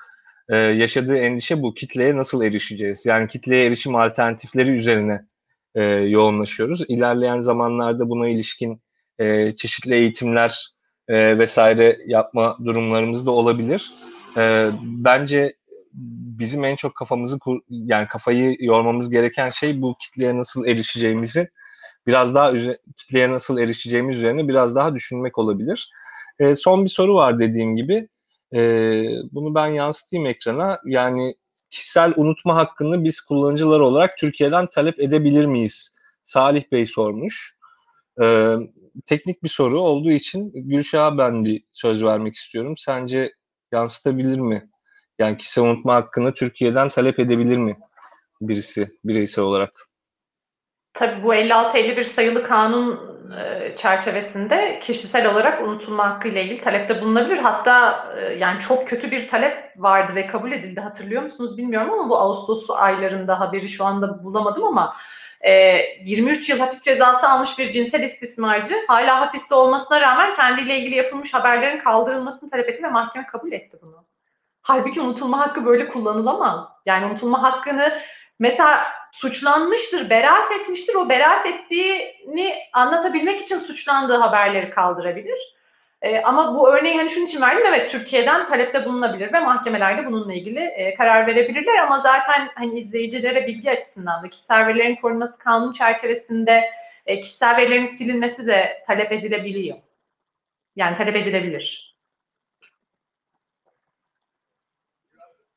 [0.50, 1.74] e, yaşadığı endişe bu.
[1.74, 3.06] Kitleye nasıl erişeceğiz?
[3.06, 5.26] Yani kitleye erişim alternatifleri üzerine
[5.76, 6.82] e, yoğunlaşıyoruz.
[6.88, 8.82] İlerleyen zamanlarda buna ilişkin
[9.20, 10.70] e, çeşitli eğitimler
[11.08, 13.94] e, vesaire yapma durumlarımız da olabilir.
[14.38, 15.56] E, bence
[16.40, 17.38] bizim en çok kafamızı
[17.70, 21.50] yani kafayı yormamız gereken şey bu kitleye nasıl erişeceğimizi
[22.08, 22.54] biraz daha
[22.98, 25.90] kitleye nasıl erişeceğimiz üzerine biraz daha düşünmek olabilir.
[26.40, 28.08] E, son bir soru var dediğim gibi.
[28.56, 28.62] E,
[29.32, 30.80] bunu ben yansıtayım ekrana.
[30.86, 31.36] Yani
[31.72, 35.96] kişisel unutma hakkını biz kullanıcılar olarak Türkiye'den talep edebilir miyiz?
[36.24, 37.58] Salih Bey sormuş.
[38.22, 38.56] E,
[39.06, 42.74] teknik bir soru olduğu için Gülşah'a ben bir söz vermek istiyorum.
[42.78, 43.34] Sence
[43.72, 44.70] yansıtabilir mi?
[45.20, 47.78] Yani kişisel unutma hakkını Türkiye'den talep edebilir mi
[48.42, 49.93] birisi bireysel olarak?
[50.94, 57.38] Tabii bu 56-51 sayılı kanun e, çerçevesinde kişisel olarak unutulma hakkı ile ilgili talepte bulunabilir.
[57.38, 60.80] Hatta e, yani çok kötü bir talep vardı ve kabul edildi.
[60.82, 64.96] Hatırlıyor musunuz bilmiyorum ama bu Ağustos aylarında haberi şu anda bulamadım ama
[66.02, 70.96] 23 e, yıl hapis cezası almış bir cinsel istismarcı hala hapiste olmasına rağmen kendiyle ilgili
[70.96, 74.06] yapılmış haberlerin kaldırılmasını talep etti ve mahkeme kabul etti bunu.
[74.62, 76.78] Halbuki unutulma hakkı böyle kullanılamaz.
[76.86, 78.02] Yani unutulma hakkını
[78.40, 78.84] mesela
[79.14, 80.96] suçlanmıştır, beraat etmiştir.
[80.96, 85.54] O beraat ettiğini anlatabilmek için suçlandığı haberleri kaldırabilir.
[86.02, 87.66] E, ama bu örneği hani şunun için verdim.
[87.68, 91.78] Evet Türkiye'den talepte bulunabilir ve mahkemelerde bununla ilgili e, karar verebilirler.
[91.78, 96.64] Ama zaten hani izleyicilere bilgi açısından da kişisel verilerin korunması kanunu çerçevesinde
[97.06, 99.78] e, kişisel verilerin silinmesi de talep edilebiliyor.
[100.76, 101.96] Yani talep edilebilir.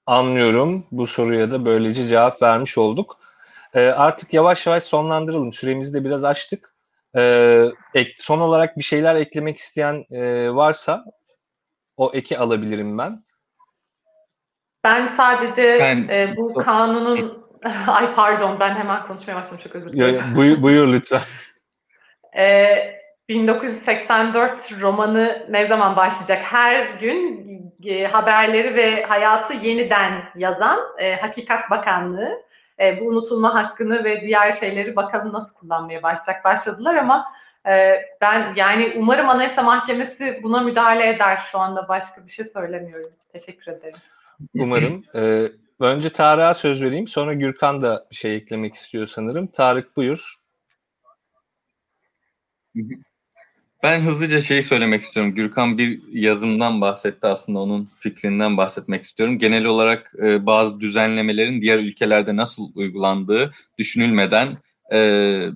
[0.07, 0.87] Anlıyorum.
[0.91, 3.26] Bu soruya da böylece cevap vermiş olduk.
[3.77, 5.53] E, artık yavaş yavaş sonlandıralım.
[5.53, 6.75] Süremizi de biraz açtık.
[7.19, 11.05] E, ek, son olarak bir şeyler eklemek isteyen e, varsa
[11.97, 13.25] o eki alabilirim ben.
[14.85, 17.47] Ben sadece ben, e, bu kanunun
[17.87, 20.35] ay pardon ben hemen konuşmaya başladım çok özür dilerim.
[20.35, 21.23] Buyur, buyur lütfen.
[22.39, 22.67] e,
[23.29, 26.43] 1984 romanı ne zaman başlayacak?
[26.43, 27.47] Her gün
[27.85, 32.46] e, haberleri ve hayatı yeniden yazan e, Hakikat Bakanlığı
[32.81, 37.33] e, bu unutulma hakkını ve diğer şeyleri bakalım nasıl kullanmaya başlayacak başladılar ama
[37.69, 41.49] e, ben yani umarım Anayasa Mahkemesi buna müdahale eder.
[41.53, 43.11] Şu anda başka bir şey söylemiyorum.
[43.33, 43.99] Teşekkür ederim.
[44.55, 45.05] Umarım.
[45.15, 45.49] Ee,
[45.81, 47.09] önce Tarık'a söz vereyim.
[47.09, 49.47] Sonra Gürkan da bir şey eklemek istiyor sanırım.
[49.47, 50.37] Tarık buyur.
[53.83, 55.35] Ben hızlıca şey söylemek istiyorum.
[55.35, 59.39] Gürkan bir yazımdan bahsetti aslında onun fikrinden bahsetmek istiyorum.
[59.39, 64.59] Genel olarak e, bazı düzenlemelerin diğer ülkelerde nasıl uygulandığı düşünülmeden
[64.93, 65.49] e,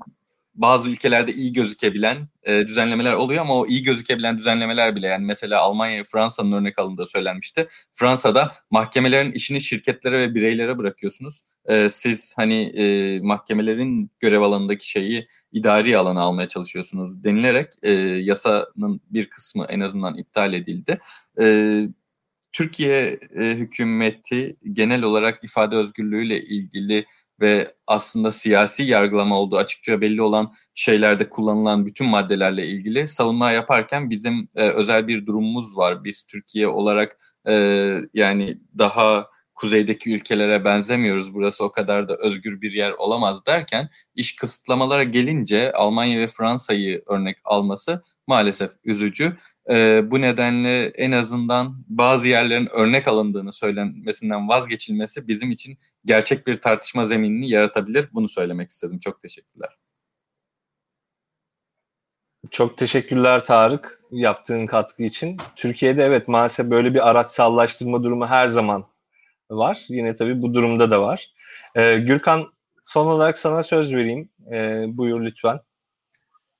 [0.54, 5.60] bazı ülkelerde iyi gözükebilen e, düzenlemeler oluyor ama o iyi gözükebilen düzenlemeler bile yani mesela
[5.60, 7.68] Almanya Fransa'nın örnek alında söylenmişti.
[7.92, 11.42] Fransa'da mahkemelerin işini şirketlere ve bireylere bırakıyorsunuz.
[11.68, 19.00] E, siz hani e, mahkemelerin görev alanındaki şeyi idari alana almaya çalışıyorsunuz denilerek e, yasanın
[19.10, 20.98] bir kısmı en azından iptal edildi.
[21.40, 21.88] E,
[22.52, 27.06] Türkiye e, hükümeti genel olarak ifade özgürlüğüyle ilgili
[27.40, 34.10] ve aslında siyasi yargılama olduğu açıkça belli olan şeylerde kullanılan bütün maddelerle ilgili savunma yaparken
[34.10, 36.04] bizim e, özel bir durumumuz var.
[36.04, 37.18] Biz Türkiye olarak
[37.48, 37.52] e,
[38.14, 39.26] yani daha
[39.60, 41.34] kuzeydeki ülkelere benzemiyoruz.
[41.34, 47.02] Burası o kadar da özgür bir yer olamaz derken iş kısıtlamalara gelince Almanya ve Fransa'yı
[47.06, 49.36] örnek alması maalesef üzücü.
[49.70, 56.56] E, bu nedenle en azından bazı yerlerin örnek alındığını söylenmesinden vazgeçilmesi bizim için gerçek bir
[56.56, 58.08] tartışma zeminini yaratabilir.
[58.12, 58.98] Bunu söylemek istedim.
[58.98, 59.70] Çok teşekkürler.
[62.50, 65.36] Çok teşekkürler Tarık yaptığın katkı için.
[65.56, 68.90] Türkiye'de evet maalesef böyle bir araçsallaştırma durumu her zaman
[69.50, 69.84] var.
[69.88, 71.30] Yine tabii bu durumda da var.
[71.74, 72.46] Ee, Gürkan
[72.82, 74.28] son olarak sana söz vereyim.
[74.52, 75.60] Ee, buyur lütfen.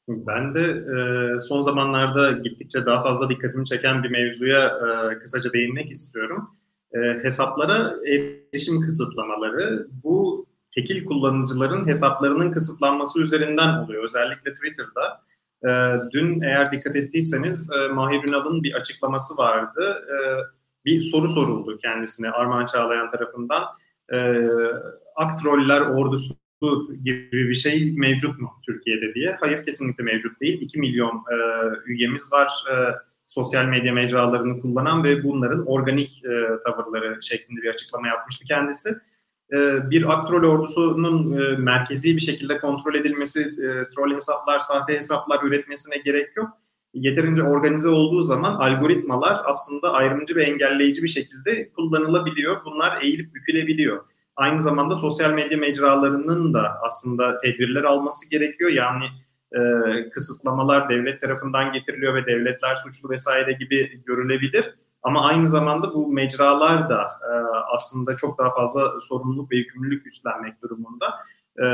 [0.09, 5.91] Ben de e, son zamanlarda gittikçe daha fazla dikkatimi çeken bir mevzuya e, kısaca değinmek
[5.91, 6.51] istiyorum.
[6.95, 14.05] E, hesaplara erişim kısıtlamaları bu tekil kullanıcıların hesaplarının kısıtlanması üzerinden oluyor.
[14.05, 15.21] Özellikle Twitter'da.
[15.65, 15.71] E,
[16.13, 20.05] dün eğer dikkat ettiyseniz e, Mahir Ünal'ın bir açıklaması vardı.
[20.09, 20.17] E,
[20.85, 23.65] bir soru soruldu kendisine Armağan Çağlayan tarafından.
[24.13, 24.19] E,
[25.17, 26.35] Aktroller ordusu
[27.05, 29.37] gibi bir şey mevcut mu Türkiye'de diye.
[29.41, 30.61] Hayır kesinlikle mevcut değil.
[30.61, 31.37] 2 milyon e,
[31.87, 32.75] üyemiz var e,
[33.27, 38.91] sosyal medya mecralarını kullanan ve bunların organik e, tavırları şeklinde bir açıklama yapmıştı kendisi.
[39.53, 45.43] E, bir aktrol ordusunun e, merkezi bir şekilde kontrol edilmesi, e, troll hesaplar, sahte hesaplar
[45.43, 46.49] üretmesine gerek yok.
[46.95, 52.65] Yeterince organize olduğu zaman algoritmalar aslında ayrımcı ve engelleyici bir şekilde kullanılabiliyor.
[52.65, 54.05] Bunlar eğilip bükülebiliyor
[54.41, 58.71] aynı zamanda sosyal medya mecralarının da aslında tedbirler alması gerekiyor.
[58.71, 59.05] Yani
[59.53, 59.61] e,
[60.11, 64.75] kısıtlamalar devlet tarafından getiriliyor ve devletler suçlu vesaire gibi görülebilir.
[65.03, 67.33] Ama aynı zamanda bu mecralar da e,
[67.73, 71.07] aslında çok daha fazla sorumluluk ve yükümlülük üstlenmek durumunda.
[71.59, 71.65] E,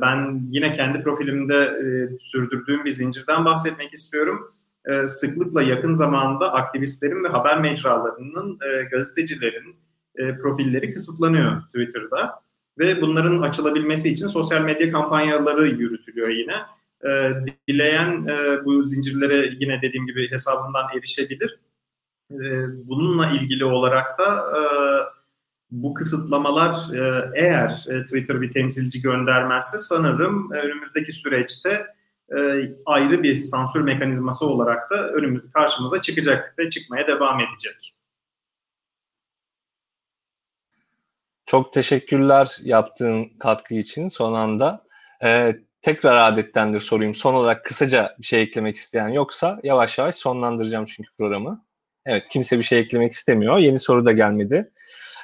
[0.00, 4.50] ben yine kendi profilimde e, sürdürdüğüm bir zincirden bahsetmek istiyorum.
[4.86, 9.76] E, sıklıkla yakın zamanda aktivistlerin ve haber mecralarının, e, gazetecilerin,
[10.16, 12.40] e, profilleri kısıtlanıyor Twitter'da.
[12.78, 16.54] Ve bunların açılabilmesi için sosyal medya kampanyaları yürütülüyor yine.
[17.68, 18.26] Dileyen
[18.64, 21.58] bu zincirlere yine dediğim gibi hesabından erişebilir.
[22.84, 24.44] Bununla ilgili olarak da
[25.70, 26.76] bu kısıtlamalar
[27.34, 31.86] eğer Twitter bir temsilci göndermezse sanırım önümüzdeki süreçte
[32.38, 32.40] e,
[32.86, 37.94] ayrı bir sansür mekanizması olarak da önümüz karşımıza çıkacak ve çıkmaya devam edecek.
[41.50, 44.84] Çok teşekkürler yaptığın katkı için son anda.
[45.24, 47.14] Ee, tekrar adettendir sorayım.
[47.14, 51.64] Son olarak kısaca bir şey eklemek isteyen yoksa yavaş yavaş sonlandıracağım çünkü programı.
[52.06, 53.58] Evet kimse bir şey eklemek istemiyor.
[53.58, 54.66] Yeni soru da gelmedi.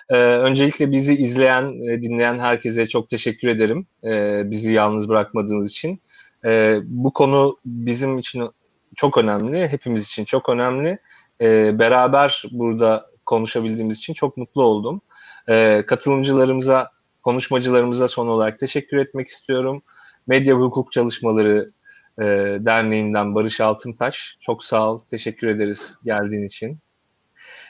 [0.09, 1.73] Ee, öncelikle bizi izleyen,
[2.03, 3.87] dinleyen herkese çok teşekkür ederim.
[4.05, 6.03] Ee, bizi yalnız bırakmadığınız için.
[6.47, 8.51] Ee, bu konu bizim için
[8.97, 10.99] çok önemli, hepimiz için çok önemli.
[11.41, 15.01] Ee, beraber burada konuşabildiğimiz için çok mutlu oldum.
[15.49, 16.91] E, katılımcılarımıza,
[17.23, 19.83] konuşmacılarımıza son olarak teşekkür etmek istiyorum.
[20.27, 21.71] Medya ve Hukuk Çalışmaları
[22.19, 22.25] e,
[22.61, 24.37] Derneği'nden Barış Altıntaş.
[24.41, 26.79] Çok sağ ol, teşekkür ederiz geldiğin için.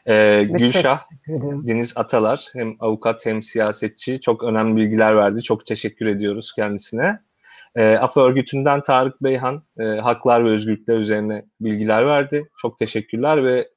[0.06, 1.00] E, Gülşah,
[1.66, 5.42] Deniz Atalar hem avukat hem siyasetçi çok önemli bilgiler verdi.
[5.42, 7.18] Çok teşekkür ediyoruz kendisine.
[7.76, 12.50] E, AFA örgütünden Tarık Beyhan e, haklar ve özgürlükler üzerine bilgiler verdi.
[12.58, 13.68] Çok teşekkürler ve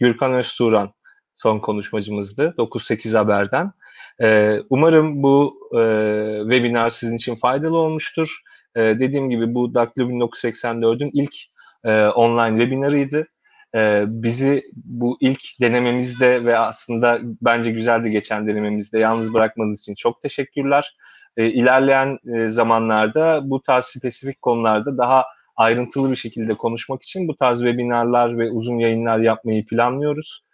[0.00, 0.92] Gürkan Öztuğran
[1.34, 3.72] son konuşmacımızdı 9-8 Haber'den.
[4.22, 5.82] E, umarım bu e,
[6.42, 8.38] webinar sizin için faydalı olmuştur.
[8.76, 11.34] E, dediğim gibi bu Daktilo 1984'ün ilk
[11.84, 13.26] e, online webinarıydı.
[13.74, 19.94] E, bizi bu ilk denememizde ve aslında bence güzel de geçen denememizde yalnız bırakmanız için
[19.94, 20.96] çok teşekkürler.
[21.38, 25.24] E, ilerleyen e, zamanlarda bu tarz spesifik konularda daha
[25.56, 30.44] ayrıntılı bir şekilde konuşmak için bu tarz webinarlar ve uzun yayınlar yapmayı planlıyoruz.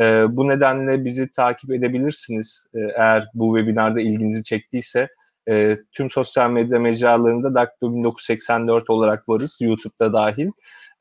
[0.00, 5.08] E, bu nedenle bizi takip edebilirsiniz e, eğer bu webinarda ilginizi çektiyse.
[5.48, 10.50] E, tüm sosyal medya mecralarında Daktilo 1984 olarak varız, YouTube'da dahil.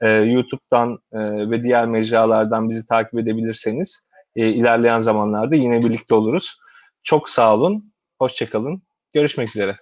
[0.01, 6.57] E, YouTube'dan e, ve diğer mecralardan bizi takip edebilirseniz e, ilerleyen zamanlarda yine birlikte oluruz.
[7.03, 8.81] Çok sağ olun, hoşçakalın,
[9.13, 9.77] görüşmek üzere.